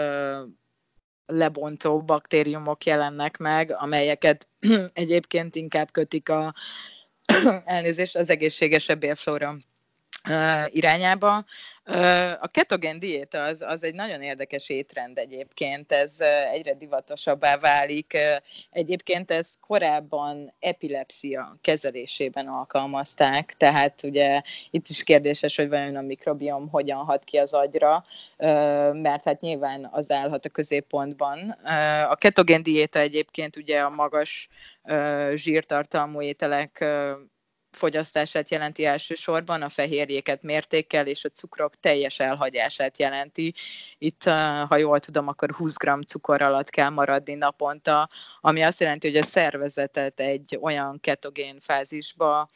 lebontó 1.26 2.02
baktériumok 2.02 2.84
jelennek 2.84 3.36
meg, 3.36 3.70
amelyeket 3.70 4.48
egyébként 4.92 5.56
inkább 5.56 5.90
kötik 5.90 6.28
a 6.28 6.54
elnézést 7.64 8.16
az 8.16 8.30
egészségesebb 8.30 8.98
bélflóra 8.98 9.56
irányába. 10.66 11.44
A 12.40 12.47
ketogén 12.51 12.98
diéta 12.98 13.43
az, 13.43 13.62
az 13.62 13.84
egy 13.84 13.94
nagyon 13.94 14.22
érdekes 14.22 14.68
étrend 14.68 15.18
egyébként, 15.18 15.93
ez 15.93 16.20
egyre 16.52 16.74
divatosabbá 16.74 17.59
válik. 17.59 18.18
Egyébként 18.70 19.30
ez 19.30 19.55
korábban 19.60 20.55
epilepsia 20.60 21.56
kezelésében 21.60 22.47
alkalmazták, 22.47 23.52
tehát 23.56 24.02
ugye 24.02 24.43
itt 24.70 24.89
is 24.89 25.02
kérdéses, 25.02 25.56
hogy 25.56 25.68
vajon 25.68 25.97
a 25.97 26.01
mikrobiom 26.01 26.68
hogyan 26.68 27.05
hat 27.05 27.24
ki 27.24 27.36
az 27.36 27.52
agyra, 27.52 28.05
mert 28.93 29.24
hát 29.24 29.40
nyilván 29.40 29.89
az 29.93 30.10
állhat 30.10 30.44
a 30.44 30.48
középpontban. 30.51 31.51
A 32.09 32.14
ketogén 32.14 32.62
diéta 32.62 32.98
egyébként 32.98 33.56
ugye 33.56 33.80
a 33.80 33.90
magas 33.90 34.48
zsírtartalmú 35.34 36.20
ételek 36.20 36.84
fogyasztását 37.76 38.50
jelenti 38.50 38.84
elsősorban, 38.84 39.62
a 39.62 39.68
fehérjéket 39.68 40.42
mértékkel 40.42 41.06
és 41.06 41.24
a 41.24 41.28
cukrok 41.28 41.74
teljes 41.74 42.20
elhagyását 42.20 42.98
jelenti. 42.98 43.54
Itt, 43.98 44.24
ha 44.68 44.76
jól 44.76 45.00
tudom, 45.00 45.28
akkor 45.28 45.50
20 45.50 45.76
g 45.76 46.06
cukor 46.06 46.42
alatt 46.42 46.70
kell 46.70 46.88
maradni 46.88 47.34
naponta, 47.34 48.08
ami 48.40 48.62
azt 48.62 48.80
jelenti, 48.80 49.08
hogy 49.08 49.16
a 49.16 49.22
szervezetet 49.22 50.20
egy 50.20 50.58
olyan 50.60 51.00
ketogén 51.00 51.60
fázisba 51.60 52.50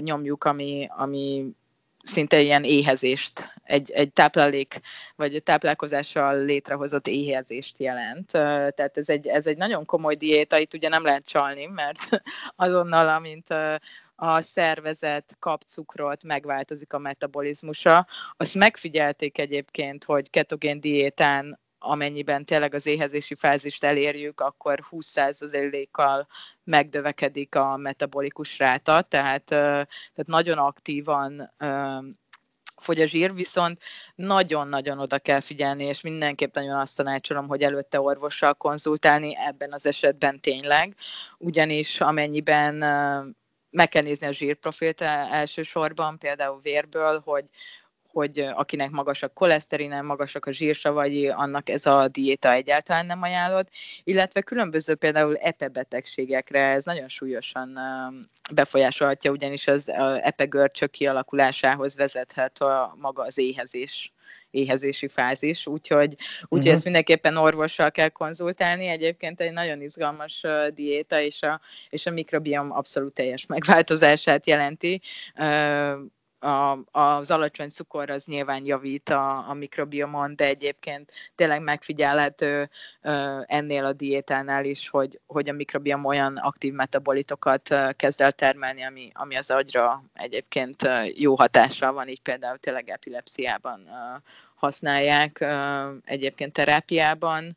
nyomjuk, 0.00 0.44
ami, 0.44 0.88
ami 0.96 1.54
szinte 2.02 2.40
ilyen 2.40 2.64
éhezést, 2.64 3.52
egy, 3.64 3.90
egy 3.90 4.12
táplálék 4.12 4.80
vagy 5.16 5.42
táplálkozással 5.42 6.44
létrehozott 6.44 7.06
éhezést 7.06 7.78
jelent. 7.78 8.30
Tehát 8.30 8.98
ez 8.98 9.08
egy, 9.08 9.26
ez 9.26 9.46
egy 9.46 9.56
nagyon 9.56 9.84
komoly 9.84 10.14
diéta, 10.14 10.58
itt 10.58 10.74
ugye 10.74 10.88
nem 10.88 11.04
lehet 11.04 11.28
csalni, 11.28 11.66
mert 11.66 12.22
azonnal, 12.56 13.08
amint 13.08 13.54
a 14.22 14.40
szervezet 14.40 15.36
kap 15.38 15.62
cukrot, 15.62 16.24
megváltozik 16.24 16.92
a 16.92 16.98
metabolizmusa. 16.98 18.06
Azt 18.36 18.54
megfigyelték 18.54 19.38
egyébként, 19.38 20.04
hogy 20.04 20.30
ketogén 20.30 20.80
diétán 20.80 21.60
amennyiben 21.78 22.44
tényleg 22.44 22.74
az 22.74 22.86
éhezési 22.86 23.34
fázist 23.34 23.84
elérjük, 23.84 24.40
akkor 24.40 24.84
20%-kal 24.90 26.26
megdövekedik 26.64 27.54
a 27.54 27.76
metabolikus 27.76 28.58
ráta, 28.58 29.02
tehát, 29.02 29.44
tehát 29.44 30.26
nagyon 30.26 30.58
aktívan 30.58 31.54
fogy 32.76 33.00
a 33.00 33.06
zsír, 33.06 33.34
viszont 33.34 33.82
nagyon-nagyon 34.14 34.98
oda 34.98 35.18
kell 35.18 35.40
figyelni, 35.40 35.84
és 35.84 36.00
mindenképp 36.00 36.54
nagyon 36.54 36.78
azt 36.78 36.96
tanácsolom, 36.96 37.48
hogy 37.48 37.62
előtte 37.62 38.00
orvossal 38.00 38.54
konzultálni, 38.54 39.36
ebben 39.36 39.72
az 39.72 39.86
esetben 39.86 40.40
tényleg, 40.40 40.96
ugyanis 41.38 42.00
amennyiben 42.00 42.84
meg 43.70 43.88
kell 43.88 44.02
nézni 44.02 44.26
a 44.26 44.32
zsírprofilt 44.32 45.00
elsősorban, 45.00 46.18
például 46.18 46.60
vérből, 46.62 47.20
hogy, 47.24 47.44
hogy 48.06 48.38
akinek 48.38 48.90
magasak 48.90 49.30
a 49.30 49.32
koleszterine, 49.32 50.00
magasak 50.00 50.46
a 50.46 50.52
zsírsavai, 50.52 51.28
annak 51.28 51.68
ez 51.68 51.86
a 51.86 52.08
diéta 52.08 52.52
egyáltalán 52.52 53.06
nem 53.06 53.22
ajánlott, 53.22 53.68
illetve 54.04 54.40
különböző 54.40 54.94
például 54.94 55.36
epebetegségekre 55.36 56.60
ez 56.60 56.84
nagyon 56.84 57.08
súlyosan 57.08 57.78
befolyásolhatja, 58.54 59.30
ugyanis 59.30 59.66
az 59.66 59.88
epegörcsök 60.22 60.90
kialakulásához 60.90 61.96
vezethet 61.96 62.58
a 62.58 62.94
maga 62.98 63.22
az 63.22 63.38
éhezés 63.38 64.12
éhezési 64.50 65.08
fázis, 65.08 65.66
úgyhogy, 65.66 66.14
úgyhogy 66.42 66.58
uh-huh. 66.58 66.72
ezt 66.72 66.84
mindenképpen 66.84 67.36
orvossal 67.36 67.90
kell 67.90 68.08
konzultálni. 68.08 68.86
Egyébként 68.86 69.40
egy 69.40 69.52
nagyon 69.52 69.82
izgalmas 69.82 70.42
diéta, 70.74 71.20
és 71.20 71.42
a, 71.42 71.60
és 71.88 72.06
a 72.06 72.10
mikrobiom 72.10 72.72
abszolút 72.72 73.14
teljes 73.14 73.46
megváltozását 73.46 74.46
jelenti. 74.46 75.00
A, 76.40 76.78
az 76.90 77.30
alacsony 77.30 77.68
cukor 77.68 78.10
az 78.10 78.24
nyilván 78.24 78.66
javít 78.66 79.08
a, 79.08 79.48
a 79.48 79.54
mikrobiomon, 79.54 80.36
de 80.36 80.44
egyébként 80.44 81.12
tényleg 81.34 81.62
megfigyelhető 81.62 82.70
ennél 83.46 83.84
a 83.84 83.92
diétánál 83.92 84.64
is, 84.64 84.88
hogy, 84.88 85.20
hogy 85.26 85.48
a 85.48 85.52
mikrobiom 85.52 86.04
olyan 86.04 86.36
aktív 86.36 86.72
metabolitokat 86.72 87.74
kezd 87.96 88.20
el 88.20 88.32
termelni, 88.32 88.82
ami, 88.82 89.10
ami 89.14 89.36
az 89.36 89.50
agyra 89.50 90.04
egyébként 90.14 90.88
jó 91.14 91.34
hatással 91.34 91.92
van, 91.92 92.08
így 92.08 92.22
például 92.22 92.58
tényleg 92.58 92.88
epilepsziában 92.88 93.88
használják 94.54 95.44
egyébként 96.04 96.52
terápiában, 96.52 97.56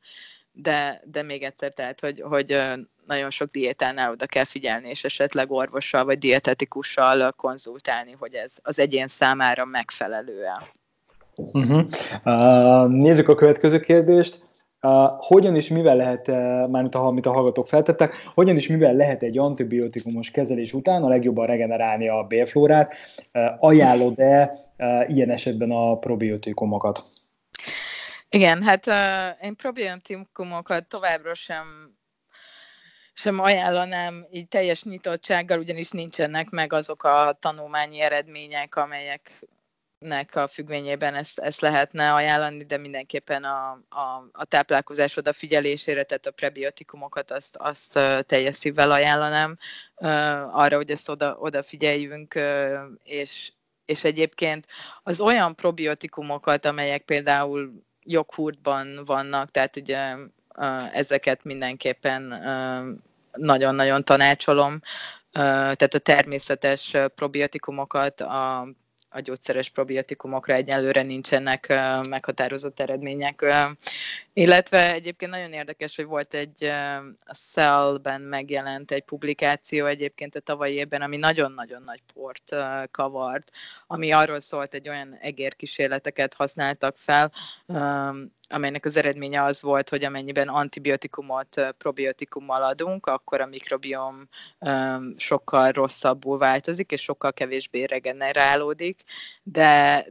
de, 0.52 1.02
de 1.06 1.22
még 1.22 1.44
egyszer, 1.44 1.74
tehát, 1.74 2.00
hogy, 2.00 2.22
hogy 2.22 2.62
nagyon 3.06 3.30
sok 3.30 3.52
diétánál 3.52 4.12
oda 4.12 4.26
kell 4.26 4.46
figyelni, 4.46 4.90
és 4.90 5.04
esetleg 5.04 5.52
orvossal 5.52 6.06
vagy 6.06 6.18
dietetikussal 6.18 7.32
konzultálni, 7.32 8.16
hogy 8.20 8.34
ez 8.34 8.56
az 8.62 8.80
egyén 8.80 9.08
számára 9.08 9.66
megfelelő-e. 9.66 10.64
Uh-huh. 11.36 11.86
Uh, 12.24 12.92
nézzük 12.92 13.28
a 13.28 13.36
következő 13.36 13.80
kérdést. 13.80 14.52
hogyan 15.18 15.56
és 15.56 15.70
mivel 15.70 15.96
lehet, 15.96 16.28
mármint 16.68 16.96
amit 16.96 17.26
a 17.26 17.32
hallgatók 17.32 17.68
feltettek, 17.68 18.16
hogyan 18.34 18.56
és 18.56 18.68
mivel 18.68 18.94
lehet 18.94 19.24
egy 19.24 19.38
antibiotikumos 19.38 20.32
kezelés 20.32 20.74
után 20.74 21.04
a 21.04 21.08
legjobban 21.08 21.46
regenerálni 21.46 22.10
a 22.10 22.24
bélflórát, 22.24 22.94
ajánlod-e 23.60 24.54
ilyen 25.08 25.30
esetben 25.30 25.72
a 25.72 25.98
probiotikumokat? 25.98 27.04
Igen, 28.30 28.62
hát 28.62 28.88
uh, 28.88 29.46
én 29.46 29.56
probiotikumokat 29.56 30.88
továbbra 30.88 31.34
sem 31.34 31.96
sem 33.14 33.40
ajánlanám 33.40 34.28
így 34.32 34.48
teljes 34.48 34.84
nyitottsággal, 34.84 35.60
ugyanis 35.60 35.90
nincsenek 35.90 36.50
meg 36.50 36.74
azok 36.74 37.04
a 37.04 37.38
tanulmányi 37.40 38.00
eredmények, 38.00 38.76
amelyek 38.76 39.32
nek 40.04 40.36
a 40.36 40.48
függvényében 40.48 41.16
ezt, 41.16 41.40
ezt 41.40 41.62
lehetne 41.62 42.14
ajánlani, 42.14 42.64
de 42.66 42.78
mindenképpen 42.78 43.44
a, 43.44 43.72
a, 43.90 44.30
a 44.32 44.46
táplálkozás 44.46 45.18
odafigyelésére, 45.18 46.04
tehát 46.04 46.26
a 46.26 46.32
prebiotikumokat 46.32 47.32
azt, 47.32 47.56
azt 47.56 47.94
teljes 48.22 48.56
szívvel 48.56 48.92
ajánlanám 48.92 49.58
arra, 50.52 50.76
hogy 50.76 50.92
ezt 50.92 51.10
oda, 51.10 51.36
odafigyeljünk, 51.40 52.40
és, 53.04 53.52
és 53.86 54.04
egyébként 54.04 54.68
az 55.04 55.20
olyan 55.20 55.56
probiotikumokat, 55.56 56.66
amelyek 56.66 57.02
például 57.02 57.84
joghurtban 58.06 59.06
vannak, 59.06 59.52
tehát 59.52 59.78
ugye 59.78 60.16
ezeket 60.94 61.44
mindenképpen 61.44 62.22
nagyon-nagyon 63.32 64.04
tanácsolom, 64.04 64.80
tehát 65.32 65.94
a 65.94 66.00
természetes 66.00 66.96
probiotikumokat, 67.16 68.22
a 68.22 68.68
a 69.16 69.20
gyógyszeres 69.20 69.70
probiotikumokra 69.70 70.54
egyelőre 70.54 71.02
nincsenek 71.02 71.68
meghatározott 72.10 72.80
eredmények. 72.80 73.46
Illetve 74.34 74.94
egyébként 74.94 75.32
nagyon 75.32 75.54
érdekes, 75.54 75.96
hogy 75.96 76.06
volt 76.06 76.34
egy 76.34 76.64
a 77.26 77.34
Cell-ben 77.34 78.22
megjelent 78.22 78.92
egy 78.92 79.04
publikáció 79.04 79.86
egyébként 79.86 80.36
a 80.36 80.40
tavalyi 80.40 80.76
évben, 80.76 81.02
ami 81.02 81.18
nagyon-nagyon 81.18 81.82
nagy 81.86 82.02
port 82.14 82.56
kavart, 82.92 83.52
ami 83.88 84.12
arról 84.12 84.40
szólt, 84.40 84.74
egy 84.74 84.90
olyan 84.90 85.18
egérkísérleteket 85.22 86.34
használtak 86.34 86.98
fel, 86.98 87.32
amelynek 88.54 88.86
az 88.86 88.96
eredménye 88.96 89.44
az 89.44 89.62
volt, 89.62 89.90
hogy 89.90 90.04
amennyiben 90.04 90.48
antibiotikumot 90.48 91.74
probiotikummal 91.78 92.64
adunk, 92.64 93.06
akkor 93.06 93.42
a 93.42 93.46
mikrobiom 93.46 94.30
sokkal 95.16 95.72
rosszabbul 95.72 96.38
változik, 96.38 96.92
és 96.92 97.02
sokkal 97.02 97.34
kevésbé 97.34 97.84
regenerálódik, 97.84 99.02
de 99.44 100.06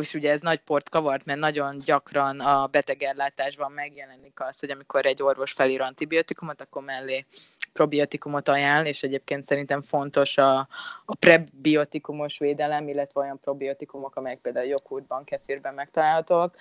és 0.00 0.14
ugye 0.14 0.30
ez 0.30 0.40
nagy 0.40 0.60
port 0.60 0.88
kavart, 0.88 1.24
mert 1.24 1.38
nagyon 1.38 1.78
gyakran 1.78 2.40
a 2.40 2.66
betegellátásban 2.66 3.72
megjelenik 3.72 4.40
az, 4.40 4.60
hogy 4.60 4.70
amikor 4.70 5.06
egy 5.06 5.22
orvos 5.22 5.52
felír 5.52 5.80
antibiotikumot, 5.80 6.60
akkor 6.60 6.82
mellé 6.82 7.26
probiotikumot 7.74 8.48
ajánl, 8.48 8.86
és 8.86 9.02
egyébként 9.02 9.44
szerintem 9.44 9.82
fontos 9.82 10.38
a, 10.38 10.58
a 11.04 11.14
prebiotikumos 11.18 12.38
védelem, 12.38 12.88
illetve 12.88 13.20
olyan 13.20 13.40
probiotikumok, 13.40 14.16
amelyek 14.16 14.38
például 14.38 14.66
joghurtban, 14.66 15.24
kefirben 15.24 15.74
megtalálhatók, 15.74 16.54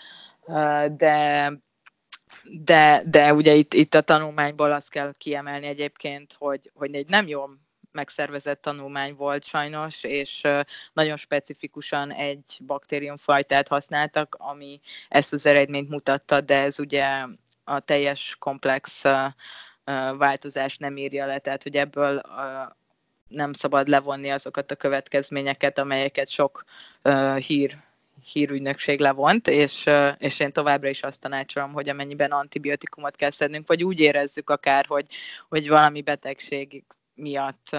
de 0.92 1.52
de, 2.44 3.04
de 3.06 3.34
ugye 3.34 3.54
itt, 3.54 3.74
itt 3.74 3.94
a 3.94 4.02
tanulmányból 4.02 4.72
azt 4.72 4.90
kell 4.90 5.14
kiemelni 5.18 5.68
egyébként, 5.68 6.36
hogy, 6.40 6.72
hogy 6.74 6.96
egy 6.96 7.08
nem 7.08 7.28
jó 7.28 7.46
megszervezett 7.92 8.62
tanulmány 8.62 9.16
volt 9.16 9.44
sajnos, 9.44 10.04
és 10.04 10.42
nagyon 10.94 11.18
specifikusan 11.18 12.12
egy 12.12 12.60
baktériumfajtát 12.66 13.68
használtak, 13.68 14.36
ami 14.40 14.80
ezt 15.10 15.34
az 15.34 15.46
eredményt 15.46 15.90
mutatta, 15.90 16.42
de 16.42 16.62
ez 16.62 16.80
ugye 16.80 17.26
a 17.64 17.80
teljes 17.80 18.36
komplex 18.40 19.04
változást 20.18 20.80
nem 20.80 20.98
írja 20.98 21.26
le, 21.26 21.40
tehát 21.40 21.64
hogy 21.64 21.76
ebből 21.76 22.22
nem 23.28 23.54
szabad 23.54 23.88
levonni 23.88 24.30
azokat 24.30 24.72
a 24.72 24.76
következményeket, 24.76 25.80
amelyeket 25.80 26.30
sok 26.30 26.64
hír 27.38 27.78
hírügynökség 28.32 29.00
levont, 29.00 29.48
és, 29.48 29.90
és 30.18 30.40
én 30.40 30.52
továbbra 30.52 30.90
is 30.90 31.02
azt 31.02 31.22
tanácsolom, 31.22 31.74
hogy 31.74 31.90
amennyiben 31.90 32.32
antibiotikumot 32.32 33.16
kell 33.16 33.30
szednünk, 33.30 33.68
vagy 33.68 33.84
úgy 33.84 34.00
érezzük 34.00 34.50
akár, 34.50 34.86
hogy, 34.86 35.06
hogy 35.50 35.68
valami 35.68 36.02
betegség 36.02 36.84
miatt 37.16 37.78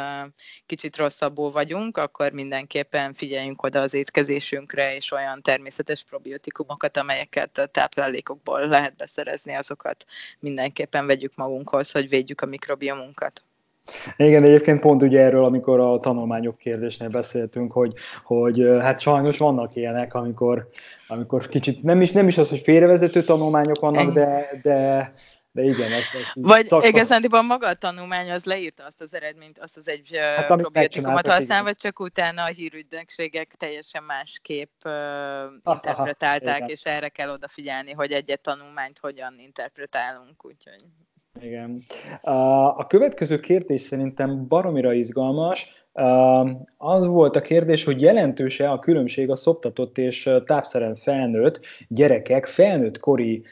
kicsit 0.66 0.96
rosszabbul 0.96 1.52
vagyunk, 1.52 1.96
akkor 1.96 2.32
mindenképpen 2.32 3.14
figyeljünk 3.14 3.62
oda 3.62 3.80
az 3.80 3.94
étkezésünkre, 3.94 4.94
és 4.94 5.12
olyan 5.12 5.42
természetes 5.42 6.02
probiotikumokat, 6.02 6.96
amelyeket 6.96 7.58
a 7.58 7.66
táplálékokból 7.66 8.68
lehet 8.68 8.96
beszerezni, 8.96 9.54
azokat 9.54 10.04
mindenképpen 10.38 11.06
vegyük 11.06 11.34
magunkhoz, 11.36 11.90
hogy 11.90 12.08
védjük 12.08 12.40
a 12.40 12.46
mikrobiomunkat. 12.46 13.42
Igen, 14.16 14.44
egyébként 14.44 14.80
pont 14.80 15.02
ugye 15.02 15.20
erről, 15.20 15.44
amikor 15.44 15.80
a 15.80 16.00
tanulmányok 16.00 16.58
kérdésnél 16.58 17.08
beszéltünk, 17.08 17.72
hogy, 17.72 17.92
hogy 18.24 18.66
hát 18.80 19.00
sajnos 19.00 19.38
vannak 19.38 19.76
ilyenek, 19.76 20.14
amikor, 20.14 20.68
amikor 21.08 21.48
kicsit 21.48 21.82
nem 21.82 22.00
is, 22.00 22.12
nem 22.12 22.28
is 22.28 22.38
az, 22.38 22.48
hogy 22.48 22.60
félrevezető 22.60 23.22
tanulmányok 23.22 23.80
vannak, 23.80 24.12
de, 24.14 24.60
de, 24.62 25.12
de 25.54 25.62
igen, 25.62 25.92
ez, 25.92 26.02
ez 26.14 26.26
Vagy 26.34 26.68
szakma... 26.68 26.86
igazándiban 26.86 27.44
maga 27.44 27.68
a 27.68 27.74
tanulmány 27.74 28.30
az 28.30 28.44
leírta 28.44 28.84
azt 28.84 29.00
az 29.00 29.14
eredményt, 29.14 29.58
azt 29.58 29.76
az 29.76 29.88
egy 29.88 30.16
hát, 30.18 30.46
probiotikumot 30.46 31.26
használ, 31.26 31.62
vagy 31.62 31.76
csak 31.76 32.00
utána 32.00 32.42
a 32.42 32.46
hírügynökségek 32.46 33.54
teljesen 33.54 34.02
másképp 34.02 34.84
uh, 34.84 34.92
interpretálták, 35.64 36.60
Aha, 36.60 36.70
és 36.70 36.82
erre 36.82 37.08
kell 37.08 37.30
odafigyelni, 37.30 37.92
hogy 37.92 38.12
egy-egy 38.12 38.40
tanulmányt 38.40 38.98
hogyan 38.98 39.38
interpretálunk, 39.38 40.44
úgyhogy... 40.44 40.84
Igen. 41.44 41.80
A 42.76 42.86
következő 42.86 43.38
kérdés 43.38 43.80
szerintem 43.80 44.48
baromira 44.48 44.92
izgalmas. 44.92 45.86
Az 46.76 47.06
volt 47.06 47.36
a 47.36 47.40
kérdés, 47.40 47.84
hogy 47.84 48.00
jelentőse 48.00 48.70
a 48.70 48.78
különbség 48.78 49.30
a 49.30 49.36
szoptatott 49.36 49.98
és 49.98 50.30
távszerelt 50.44 50.98
felnőtt 50.98 51.60
gyerekek 51.88 52.46
felnőtt 52.46 52.98
kori 52.98 53.44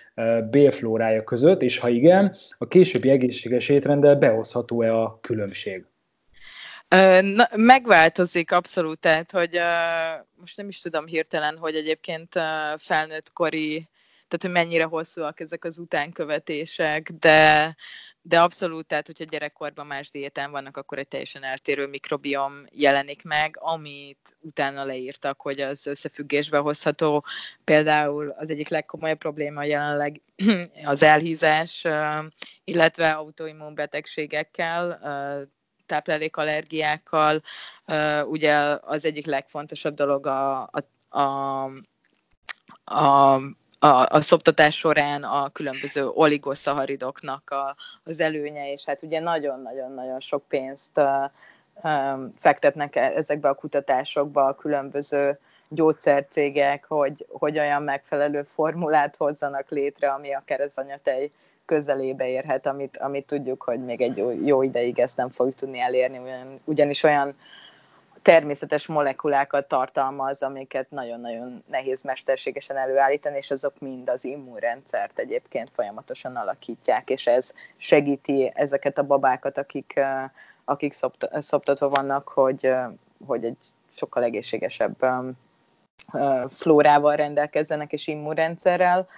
bélflórája 0.51 1.25
között, 1.25 1.63
és 1.63 1.79
ha 1.79 1.89
igen, 1.89 2.35
a 2.59 2.69
későbbi 2.69 3.11
egészséges 3.11 3.69
étrenddel 3.69 4.17
behozható-e 4.17 4.97
a 4.97 5.19
különbség? 5.21 5.87
Na, 7.21 7.49
megváltozik 7.55 8.53
abszolút, 8.53 8.99
tehát 8.99 9.31
hogy 9.31 9.57
uh, 9.57 10.27
most 10.37 10.57
nem 10.57 10.69
is 10.69 10.81
tudom 10.81 11.07
hirtelen, 11.07 11.59
hogy 11.59 11.75
egyébként 11.75 12.37
uh, 12.37 12.43
felnőtt 12.79 13.33
kori 13.33 13.89
tehát 14.33 14.57
hogy 14.57 14.65
mennyire 14.67 14.85
hosszúak 14.85 15.41
ezek 15.41 15.65
az 15.65 15.79
utánkövetések, 15.79 17.11
de, 17.11 17.77
de 18.23 18.41
abszolút, 18.41 18.87
tehát 18.87 19.07
hogyha 19.07 19.25
gyerekkorban 19.25 19.87
más 19.87 20.11
diétán 20.11 20.51
vannak, 20.51 20.77
akkor 20.77 20.99
egy 20.99 21.09
teljesen 21.09 21.45
eltérő 21.45 21.87
mikrobiom 21.87 22.65
jelenik 22.71 23.23
meg, 23.23 23.57
amit 23.61 24.37
utána 24.41 24.85
leírtak, 24.85 25.41
hogy 25.41 25.61
az 25.61 25.87
összefüggésbe 25.87 26.59
hozható. 26.59 27.25
Például 27.65 28.35
az 28.39 28.51
egyik 28.51 28.69
legkomolyabb 28.69 29.19
probléma 29.19 29.65
jelenleg 29.65 30.21
az 30.85 31.03
elhízás, 31.03 31.85
illetve 32.65 33.11
autoimmunbetegségekkel, 33.11 35.01
táplálékallergiákkal. 35.87 37.43
Ugye 38.25 38.55
az 38.81 39.05
egyik 39.05 39.27
legfontosabb 39.27 39.95
dolog 39.95 40.27
a, 40.27 40.61
a, 40.63 41.19
a, 41.19 41.65
a 42.85 43.41
a, 43.85 44.07
a 44.09 44.21
szoptatás 44.21 44.77
során 44.77 45.23
a 45.23 45.49
különböző 45.49 46.07
oligoszaharidoknak 46.09 47.51
a, 47.51 47.77
az 48.05 48.21
előnye, 48.21 48.73
és 48.73 48.85
hát 48.85 49.03
ugye 49.03 49.21
nagyon-nagyon-nagyon 49.21 50.21
sok 50.21 50.43
pénzt 50.49 50.99
uh, 50.99 51.31
um, 51.83 52.33
fektetnek 52.37 52.97
e, 52.97 53.01
ezekbe 53.01 53.49
a 53.49 53.55
kutatásokba 53.55 54.45
a 54.45 54.55
különböző 54.55 55.39
gyógyszercégek, 55.69 56.85
hogy, 56.89 57.27
hogy 57.29 57.59
olyan 57.59 57.83
megfelelő 57.83 58.43
formulát 58.43 59.17
hozzanak 59.17 59.71
létre, 59.71 60.09
ami 60.09 60.35
a 60.35 60.43
keresztanyatej 60.45 61.31
közelébe 61.65 62.29
érhet, 62.29 62.67
amit, 62.67 62.97
amit 62.97 63.27
tudjuk, 63.27 63.63
hogy 63.63 63.85
még 63.85 64.01
egy 64.01 64.17
jó, 64.17 64.31
jó 64.45 64.63
ideig 64.63 64.99
ezt 64.99 65.17
nem 65.17 65.31
fogjuk 65.31 65.55
tudni 65.55 65.81
elérni, 65.81 66.19
ugyan, 66.19 66.61
ugyanis 66.65 67.03
olyan 67.03 67.35
természetes 68.23 68.87
molekulákat 68.87 69.69
tartalmaz, 69.69 70.43
amiket 70.43 70.91
nagyon-nagyon 70.91 71.65
nehéz 71.71 72.03
mesterségesen 72.03 72.77
előállítani, 72.77 73.37
és 73.37 73.51
azok 73.51 73.79
mind 73.79 74.09
az 74.09 74.25
immunrendszert 74.25 75.19
egyébként 75.19 75.71
folyamatosan 75.75 76.37
alakítják, 76.37 77.11
és 77.11 77.27
ez 77.27 77.53
segíti 77.77 78.53
ezeket 78.55 78.99
a 78.99 79.07
babákat, 79.07 79.59
akik, 79.59 80.01
akik 80.65 80.95
szoptatva 81.39 81.89
vannak, 81.89 82.29
hogy, 82.29 82.75
hogy 83.27 83.45
egy 83.45 83.57
sokkal 83.95 84.23
egészségesebb 84.23 84.97
flórával 86.49 87.17
rendelkezzenek 87.17 87.93
és 87.93 88.07
immunrendszerrel. 88.07 89.09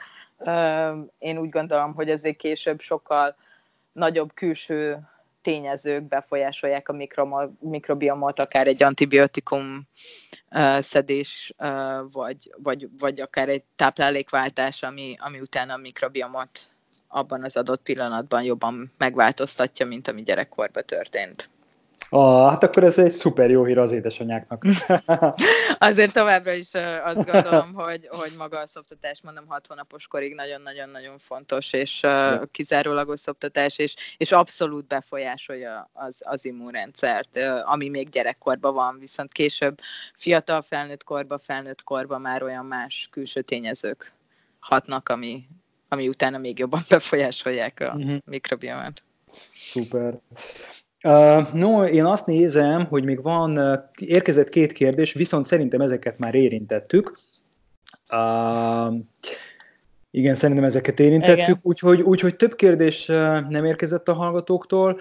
Én 1.19 1.39
úgy 1.39 1.51
gondolom, 1.51 1.95
hogy 1.95 2.11
ezért 2.11 2.37
később 2.37 2.81
sokkal 2.81 3.37
nagyobb 3.93 4.35
külső 4.35 4.99
tényezők 5.45 6.03
befolyásolják 6.03 6.89
a 6.89 6.97
mikrobiomot, 7.61 8.41
akár 8.41 8.67
egy 8.67 8.83
antibiotikum 8.83 9.89
szedés, 10.79 11.55
vagy, 12.11 12.51
vagy, 12.63 12.89
vagy 12.99 13.21
akár 13.21 13.49
egy 13.49 13.63
táplálékváltás, 13.77 14.83
ami, 14.83 15.17
ami 15.19 15.41
utána 15.41 15.75
a 15.75 15.77
mikrobiomot 15.77 16.61
abban 17.09 17.45
az 17.45 17.57
adott 17.57 17.83
pillanatban 17.83 18.43
jobban 18.43 18.93
megváltoztatja, 18.99 19.87
mint 19.87 20.09
ami 20.09 20.23
gyerekkorban 20.23 20.85
történt. 20.87 21.51
Ah, 22.11 22.51
hát 22.51 22.63
akkor 22.63 22.85
ez 22.85 22.99
egy 22.99 23.11
szuper 23.11 23.51
jó 23.51 23.65
hír 23.65 23.79
az 23.79 23.93
édesanyáknak. 23.93 24.65
Azért 25.79 26.13
továbbra 26.13 26.53
is 26.53 26.71
azt 27.05 27.31
gondolom, 27.31 27.73
hogy, 27.73 28.09
hogy 28.09 28.33
maga 28.39 28.59
a 28.59 28.67
szoptatás, 28.67 29.21
mondom, 29.23 29.47
hat 29.47 29.67
hónapos 29.67 30.07
korig 30.07 30.35
nagyon-nagyon-nagyon 30.35 31.19
fontos, 31.19 31.73
és 31.73 32.01
kizárólagos 32.51 33.21
szoptatás, 33.21 33.79
és, 33.79 33.95
és 34.17 34.33
abszolút 34.33 34.87
befolyásolja 34.87 35.91
az, 35.93 36.21
az 36.25 36.45
immunrendszert, 36.45 37.39
ami 37.65 37.89
még 37.89 38.09
gyerekkorban 38.09 38.75
van, 38.75 38.99
viszont 38.99 39.33
később 39.33 39.79
fiatal 40.15 40.63
felnőtt 40.63 41.05
korba, 41.05 41.39
felnőtt 41.39 41.83
korba 41.83 42.19
már 42.19 42.43
olyan 42.43 42.65
más 42.65 43.09
külső 43.11 43.43
tényezők 43.43 44.13
hatnak, 44.59 45.09
ami, 45.09 45.49
ami 45.89 46.09
utána 46.09 46.39
még 46.39 46.59
jobban 46.59 46.81
befolyásolják 46.89 47.81
a 47.81 47.95
uh-huh. 47.97 48.17
mikrobiomát. 48.25 49.03
Szuper. 49.51 50.21
Uh, 51.05 51.53
no, 51.53 51.87
én 51.87 52.05
azt 52.05 52.27
nézem, 52.27 52.87
hogy 52.87 53.05
még 53.05 53.23
van, 53.23 53.59
uh, 53.59 53.79
érkezett 53.99 54.49
két 54.49 54.73
kérdés, 54.73 55.13
viszont 55.13 55.47
szerintem 55.47 55.81
ezeket 55.81 56.19
már 56.19 56.35
érintettük. 56.35 57.19
Uh, 58.13 58.95
igen, 60.11 60.35
szerintem 60.35 60.65
ezeket 60.65 61.01
érintettük, 61.01 61.59
úgyhogy, 61.63 62.01
úgyhogy 62.01 62.37
több 62.37 62.55
kérdés 62.55 63.07
nem 63.49 63.65
érkezett 63.65 64.09
a 64.09 64.15
hallgatóktól. 64.15 64.99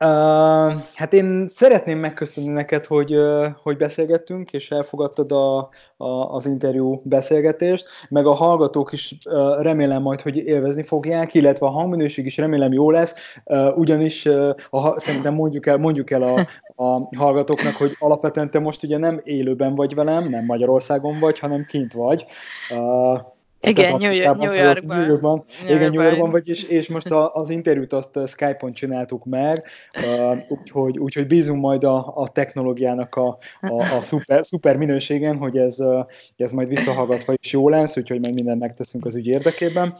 Uh, 0.00 0.74
hát 0.94 1.12
én 1.12 1.48
szeretném 1.48 1.98
megköszönni 1.98 2.48
neked, 2.48 2.84
hogy, 2.84 3.16
uh, 3.16 3.46
hogy 3.62 3.76
beszélgettünk, 3.76 4.52
és 4.52 4.70
elfogadtad 4.70 5.32
a, 5.32 5.58
a, 5.96 6.06
az 6.06 6.46
interjú 6.46 7.00
beszélgetést, 7.04 7.88
meg 8.08 8.26
a 8.26 8.32
hallgatók 8.32 8.92
is 8.92 9.16
uh, 9.24 9.62
remélem 9.62 10.02
majd, 10.02 10.20
hogy 10.20 10.36
élvezni 10.36 10.82
fogják, 10.82 11.34
illetve 11.34 11.66
a 11.66 11.70
hangminőség 11.70 12.26
is 12.26 12.36
remélem 12.36 12.72
jó 12.72 12.90
lesz, 12.90 13.14
uh, 13.44 13.78
ugyanis 13.78 14.24
uh, 14.24 14.54
a, 14.70 14.98
szerintem 15.00 15.34
mondjuk 15.34 15.66
el, 15.66 15.76
mondjuk 15.76 16.10
el 16.10 16.22
a, 16.22 16.46
a 16.84 17.16
hallgatóknak, 17.16 17.74
hogy 17.74 17.96
alapvetően 17.98 18.50
te 18.50 18.58
most 18.58 18.82
ugye 18.82 18.98
nem 18.98 19.20
élőben 19.24 19.74
vagy 19.74 19.94
velem, 19.94 20.28
nem 20.28 20.44
Magyarországon 20.44 21.18
vagy, 21.18 21.38
hanem 21.38 21.64
kint 21.68 21.92
vagy. 21.92 22.26
Uh, 22.70 23.32
igen, 23.68 23.96
New, 23.96 24.12
York, 24.12 24.38
New 24.38 24.52
Yorkban. 24.52 24.98
New 24.98 25.08
Yorkban. 25.08 25.44
New 25.62 25.76
Igen, 25.76 25.90
New 25.90 26.02
Yorkban 26.02 26.30
vagy, 26.30 26.48
és, 26.48 26.62
és 26.62 26.88
most 26.88 27.10
a, 27.10 27.34
az 27.34 27.50
interjút 27.50 27.92
azt 27.92 28.18
Skype-on 28.26 28.72
csináltuk 28.72 29.24
meg, 29.24 29.64
uh, 29.96 30.38
úgyhogy, 30.48 30.98
úgyhogy 30.98 31.26
bízunk 31.26 31.60
majd 31.60 31.84
a, 31.84 32.16
a 32.16 32.28
technológiának 32.28 33.14
a, 33.14 33.38
a, 33.60 33.96
a 33.96 34.00
szuper, 34.00 34.46
szuper 34.46 34.76
minőségen, 34.76 35.36
hogy 35.36 35.56
ez, 35.58 35.80
uh, 35.80 36.06
ez 36.36 36.52
majd 36.52 36.68
visszahallgatva 36.68 37.32
is 37.42 37.52
jó 37.52 37.68
lesz, 37.68 37.96
úgyhogy 37.96 38.20
meg 38.20 38.34
mindent 38.34 38.60
megteszünk 38.60 39.04
az 39.04 39.14
ügy 39.14 39.26
érdekében. 39.26 39.94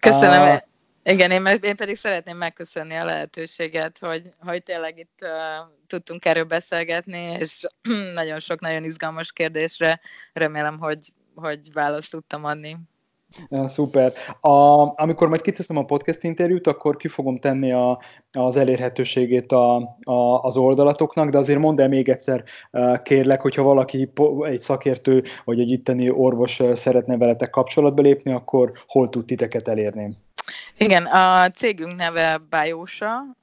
Köszönöm. 0.00 0.42
Uh, 0.42 0.56
igen, 1.02 1.30
én, 1.30 1.46
én 1.60 1.76
pedig 1.76 1.96
szeretném 1.96 2.36
megköszönni 2.36 2.94
a 2.94 3.04
lehetőséget, 3.04 3.98
hogy, 3.98 4.22
hogy 4.38 4.62
tényleg 4.62 4.98
itt 4.98 5.18
uh, 5.22 5.28
tudtunk 5.86 6.24
erről 6.24 6.44
beszélgetni, 6.44 7.36
és 7.38 7.66
nagyon 8.14 8.38
sok 8.38 8.60
nagyon 8.60 8.84
izgalmas 8.84 9.32
kérdésre 9.32 10.00
remélem, 10.32 10.78
hogy 10.78 10.98
hogy 11.40 11.72
választ 11.72 12.10
tudtam 12.10 12.44
adni. 12.44 12.78
Szuper. 13.66 14.12
A, 14.40 14.50
amikor 15.02 15.28
majd 15.28 15.40
kiteszem 15.40 15.76
a 15.76 15.84
podcast 15.84 16.22
interjút, 16.22 16.66
akkor 16.66 16.96
ki 16.96 17.08
fogom 17.08 17.38
tenni 17.38 17.72
a, 17.72 18.00
az 18.32 18.56
elérhetőségét 18.56 19.52
a, 19.52 19.76
a, 20.02 20.42
az 20.42 20.56
oldalatoknak, 20.56 21.28
de 21.28 21.38
azért 21.38 21.58
mondd 21.58 21.80
el 21.80 21.88
még 21.88 22.08
egyszer, 22.08 22.44
kérlek, 23.02 23.40
hogyha 23.40 23.62
valaki, 23.62 24.12
egy 24.40 24.60
szakértő 24.60 25.22
vagy 25.44 25.60
egy 25.60 25.70
itteni 25.70 26.10
orvos 26.10 26.62
szeretne 26.74 27.16
veletek 27.16 27.50
kapcsolatba 27.50 28.02
lépni, 28.02 28.32
akkor 28.32 28.72
hol 28.86 29.08
tud 29.08 29.24
titeket 29.24 29.68
elérni? 29.68 30.14
Igen, 30.76 31.06
a 31.06 31.50
cégünk 31.50 31.96
neve 31.96 32.40
Biosa, 32.50 33.36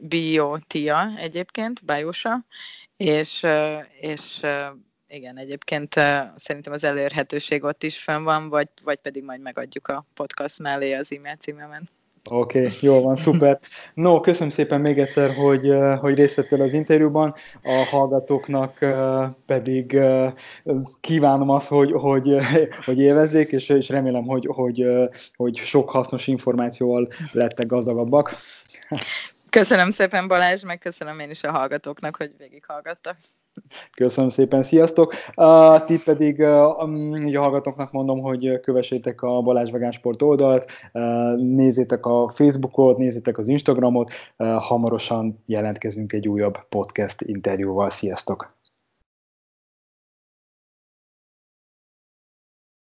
Biotia 0.00 1.10
egyébként, 1.16 1.84
Biosa, 1.84 2.44
és, 2.96 3.46
és 4.00 4.40
igen, 5.14 5.38
egyébként 5.38 5.94
szerintem 6.34 6.72
az 6.72 6.84
elérhetőség 6.84 7.64
ott 7.64 7.82
is 7.82 7.98
fönn 7.98 8.22
van, 8.22 8.48
vagy, 8.48 8.68
vagy 8.84 8.98
pedig 8.98 9.24
majd 9.24 9.40
megadjuk 9.40 9.88
a 9.88 10.06
podcast 10.14 10.62
mellé 10.62 10.92
az 10.92 11.12
e-mail 11.12 11.36
címemen. 11.36 11.88
Oké, 12.30 12.58
okay, 12.58 12.70
jó 12.80 13.02
van, 13.02 13.16
szuper. 13.16 13.58
No, 13.94 14.20
köszönöm 14.20 14.50
szépen 14.50 14.80
még 14.80 14.98
egyszer, 14.98 15.34
hogy, 15.34 15.68
hogy 16.00 16.14
részt 16.14 16.34
vettél 16.34 16.62
az 16.62 16.72
interjúban. 16.72 17.34
A 17.62 17.72
hallgatóknak 17.90 18.78
pedig 19.46 20.00
kívánom 21.00 21.50
azt, 21.50 21.68
hogy, 21.68 21.92
hogy, 21.92 22.36
hogy 22.84 22.98
élvezzék, 22.98 23.52
és, 23.52 23.68
és 23.68 23.88
remélem, 23.88 24.24
hogy, 24.24 24.46
hogy, 24.54 24.86
hogy 25.36 25.56
sok 25.56 25.90
hasznos 25.90 26.26
információval 26.26 27.08
lettek 27.32 27.66
gazdagabbak. 27.66 28.34
Köszönöm 29.54 29.90
szépen 29.90 30.28
Balázs, 30.28 30.62
meg 30.62 30.78
köszönöm 30.78 31.18
én 31.18 31.30
is 31.30 31.42
a 31.42 31.50
hallgatóknak, 31.50 32.16
hogy 32.16 32.32
végighallgattak. 32.38 33.16
Köszönöm 33.96 34.30
szépen, 34.30 34.62
sziasztok! 34.62 35.14
Uh, 35.36 35.84
ti 35.84 35.98
pedig 36.04 36.38
uh, 36.38 36.78
a 37.36 37.40
hallgatóknak 37.40 37.92
mondom, 37.92 38.20
hogy 38.20 38.60
kövessétek 38.60 39.22
a 39.22 39.42
Balázs 39.42 39.70
Vegán 39.70 39.90
Sport 39.90 40.22
oldalt, 40.22 40.70
uh, 40.92 41.36
nézzétek 41.36 42.06
a 42.06 42.28
Facebookot, 42.28 42.98
nézzétek 42.98 43.38
az 43.38 43.48
Instagramot, 43.48 44.10
uh, 44.36 44.62
hamarosan 44.62 45.42
jelentkezünk 45.46 46.12
egy 46.12 46.28
újabb 46.28 46.68
podcast 46.68 47.20
interjúval. 47.20 47.90
Sziasztok! 47.90 48.53